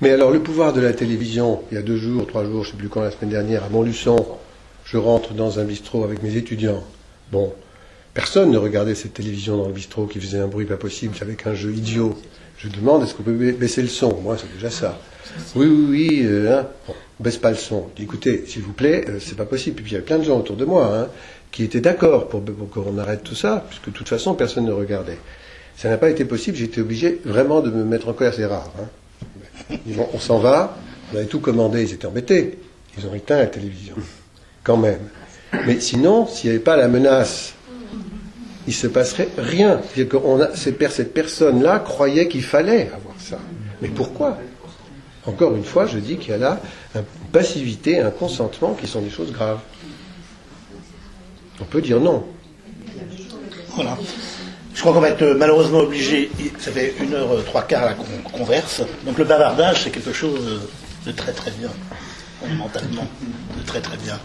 [0.00, 2.68] Mais alors, le pouvoir de la télévision, il y a deux jours, trois jours, je
[2.68, 4.26] ne sais plus quand, la semaine dernière, à Montluçon,
[4.84, 6.84] je rentre dans un bistrot avec mes étudiants.
[7.32, 7.52] Bon,
[8.14, 11.46] personne ne regardait cette télévision dans le bistrot qui faisait un bruit pas possible, avec
[11.46, 12.16] un jeu idiot.
[12.58, 14.16] Je demande, est-ce qu'on peut ba- baisser le son?
[14.22, 14.98] Moi, c'est déjà ça.
[15.54, 16.66] Oui, oui, oui, euh, hein.
[16.86, 17.88] Bon, baisse pas le son.
[17.98, 19.80] Écoutez, s'il vous plaît, euh, c'est pas possible.
[19.80, 21.08] Et puis il y avait plein de gens autour de moi hein,
[21.52, 22.42] qui étaient d'accord pour,
[22.72, 25.18] qu'on arrête tout ça, puisque de toute façon, personne ne regardait.
[25.76, 28.72] Ça n'a pas été possible, été obligé vraiment de me mettre en colère, c'est rare.
[28.80, 29.76] Hein.
[29.86, 30.76] Vont, on s'en va,
[31.12, 32.58] on avait tout commandé, ils étaient embêtés.
[32.98, 33.94] Ils ont éteint la télévision,
[34.64, 34.98] quand même.
[35.66, 37.54] Mais sinon, s'il n'y avait pas la menace,
[38.66, 39.80] il se passerait rien.
[39.82, 43.38] C'est-à-dire qu'on cette personne-là croyait qu'il fallait avoir ça.
[43.80, 44.38] Mais pourquoi?
[45.26, 46.60] Encore une fois, je dis qu'il y a là
[46.94, 47.02] une
[47.32, 49.60] passivité, un consentement qui sont des choses graves.
[51.60, 52.24] On peut dire non.
[53.74, 53.96] Voilà.
[54.78, 56.30] Je crois qu'on va être euh, malheureusement obligé,
[56.60, 60.38] ça fait une heure euh, trois quarts qu'on converse, donc le bavardage c'est quelque chose
[60.46, 61.68] euh, de très très bien,
[62.40, 63.06] fondamentalement,
[63.58, 64.18] de très très bien.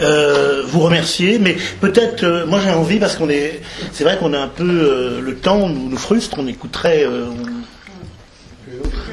[0.00, 3.60] Euh, vous remercier, mais peut-être, euh, moi j'ai envie parce qu'on est,
[3.92, 7.36] c'est vrai qu'on a un peu, euh, le temps nous, nous frustre, on écouterait, on,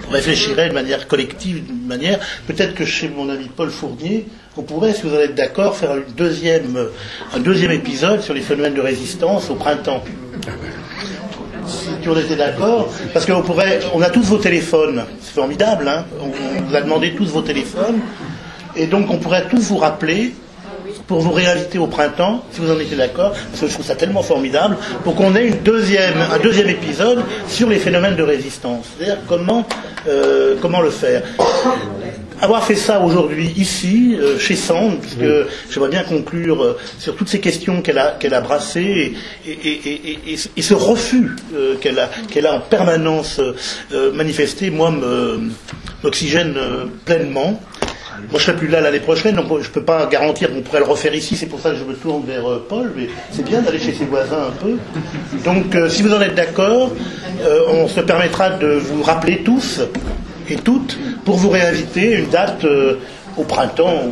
[0.09, 4.25] on réfléchirait de manière collective, d'une manière, peut-être que chez mon ami Paul Fournier,
[4.55, 6.87] qu'on pourrait, si vous en êtes d'accord, faire deuxième,
[7.33, 10.03] un deuxième épisode sur les phénomènes de résistance au printemps?
[11.65, 16.05] Si on était d'accord, parce qu'on pourrait, on a tous vos téléphones, c'est formidable, hein
[16.19, 16.27] on
[16.67, 18.01] vous a demandé tous vos téléphones,
[18.75, 20.33] et donc on pourrait tous vous rappeler
[21.07, 23.95] pour vous réinviter au printemps, si vous en étiez d'accord, parce que je trouve ça
[23.95, 28.85] tellement formidable, pour qu'on ait une deuxième, un deuxième épisode sur les phénomènes de résistance.
[28.97, 29.65] C'est-à-dire comment,
[30.07, 31.23] euh, comment le faire.
[32.41, 37.29] Avoir fait ça aujourd'hui ici, euh, chez Sand, puisque j'aimerais bien conclure euh, sur toutes
[37.29, 39.13] ces questions qu'elle a, a brassées
[39.47, 41.35] et, et, ce refus
[41.79, 43.39] qu'elle a, qu'elle a en permanence
[44.13, 44.91] manifesté, moi,
[46.03, 46.55] m'oxygène
[47.05, 47.61] pleinement.
[48.29, 50.79] Moi, je serai plus là l'année prochaine, donc je ne peux pas garantir qu'on pourrait
[50.79, 51.35] le refaire ici.
[51.35, 52.91] C'est pour ça que je me tourne vers euh, Paul.
[52.95, 54.77] Mais c'est bien d'aller chez ses voisins un peu.
[55.43, 56.91] Donc, euh, si vous en êtes d'accord,
[57.41, 59.81] euh, on se permettra de vous rappeler tous
[60.49, 62.65] et toutes pour vous réinviter une date
[63.37, 64.03] au printemps.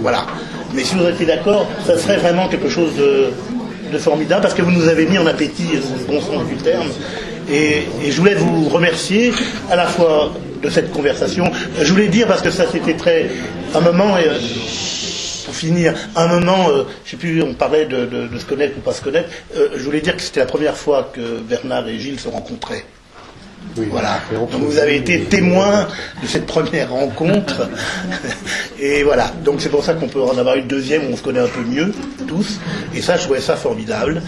[0.00, 0.26] Voilà.
[0.74, 3.30] Mais si vous étiez d'accord, ça serait vraiment quelque chose de,
[3.98, 6.88] formidable parce que vous nous avez mis en appétit, le bon sens du terme.
[7.50, 9.32] Et, je voulais vous remercier
[9.70, 10.32] à la fois
[10.64, 11.50] de cette conversation.
[11.80, 13.30] Je voulais dire, parce que ça c'était très.
[13.74, 14.24] Un moment, et,
[15.44, 18.76] pour finir, un moment, euh, je sais plus, on parlait de, de, de, se connaître
[18.78, 21.86] ou pas se connaître, euh, je voulais dire que c'était la première fois que Bernard
[21.88, 22.84] et Gilles se rencontraient.
[23.76, 24.20] Oui, voilà.
[24.32, 25.88] Donc vous avez été témoin
[26.22, 27.68] de cette première rencontre.
[28.78, 29.32] Et voilà.
[29.44, 31.48] Donc c'est pour ça qu'on peut en avoir une deuxième où on se connaît un
[31.48, 31.92] peu mieux,
[32.28, 32.60] tous.
[32.94, 34.22] Et ça, je trouvais ça formidable.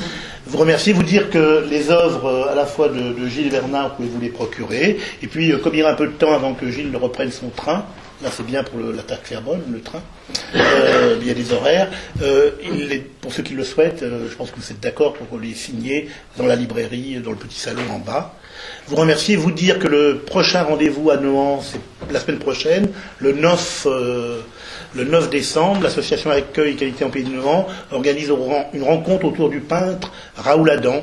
[0.46, 4.08] Vous remercier, vous dire que les œuvres à la fois de, Gilles Bernard, vous pouvez
[4.08, 4.98] vous les procurer.
[5.22, 7.32] Et puis, comme il y a un peu de temps avant que Gilles ne reprenne
[7.32, 7.84] son train,
[8.22, 10.00] Là, c'est bien pour l'attaque Clerbonne, le train.
[10.54, 11.90] Euh, il y a des horaires.
[12.22, 12.50] Euh,
[13.20, 16.08] pour ceux qui le souhaitent, euh, je pense que vous êtes d'accord pour les signer
[16.38, 18.34] dans la librairie, dans le petit salon en bas.
[18.86, 21.78] Vous remercier, vous dire que le prochain rendez-vous à Nohant, c'est
[22.10, 23.86] la semaine prochaine, le 9,
[24.96, 25.82] le 9 décembre.
[25.82, 28.32] L'association Accueil Qualité en Pays de Nohant organise
[28.72, 31.02] une rencontre autour du peintre Raoul Adam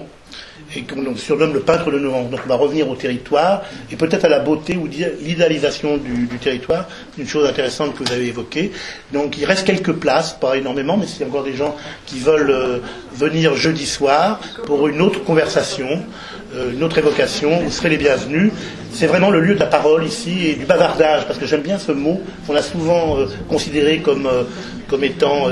[0.75, 2.29] et qu'on surnomme le peintre de Novembre.
[2.29, 6.37] Donc on va revenir au territoire et peut-être à la beauté ou l'idéalisation du, du,
[6.37, 6.87] territoire,
[7.17, 8.71] une chose intéressante que vous avez évoquée.
[9.11, 11.75] Donc il reste quelques places, pas énormément, mais s'il y a encore des gens
[12.05, 12.79] qui veulent euh,
[13.15, 15.87] venir jeudi soir pour une autre conversation,
[16.55, 18.51] euh, une autre évocation, vous serez les bienvenus.
[18.91, 21.79] C'est vraiment le lieu de la parole ici et du bavardage, parce que j'aime bien
[21.79, 24.29] ce mot qu'on a souvent euh, considéré comme,
[24.87, 25.47] comme étant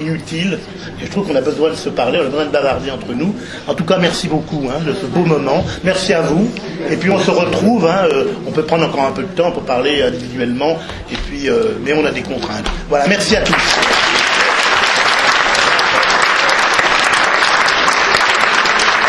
[0.00, 0.58] inutile.
[1.00, 3.12] Et je trouve qu'on a besoin de se parler, on a besoin de bavarder entre
[3.14, 3.34] nous.
[3.66, 5.64] En tout cas, merci beaucoup hein, de ce beau moment.
[5.82, 6.48] Merci à vous.
[6.90, 7.86] Et puis on se retrouve.
[7.86, 10.78] Hein, euh, on peut prendre encore un peu de temps pour parler individuellement.
[11.10, 12.66] Et puis, euh, mais on a des contraintes.
[12.88, 13.06] Voilà.
[13.08, 14.13] Merci à tous.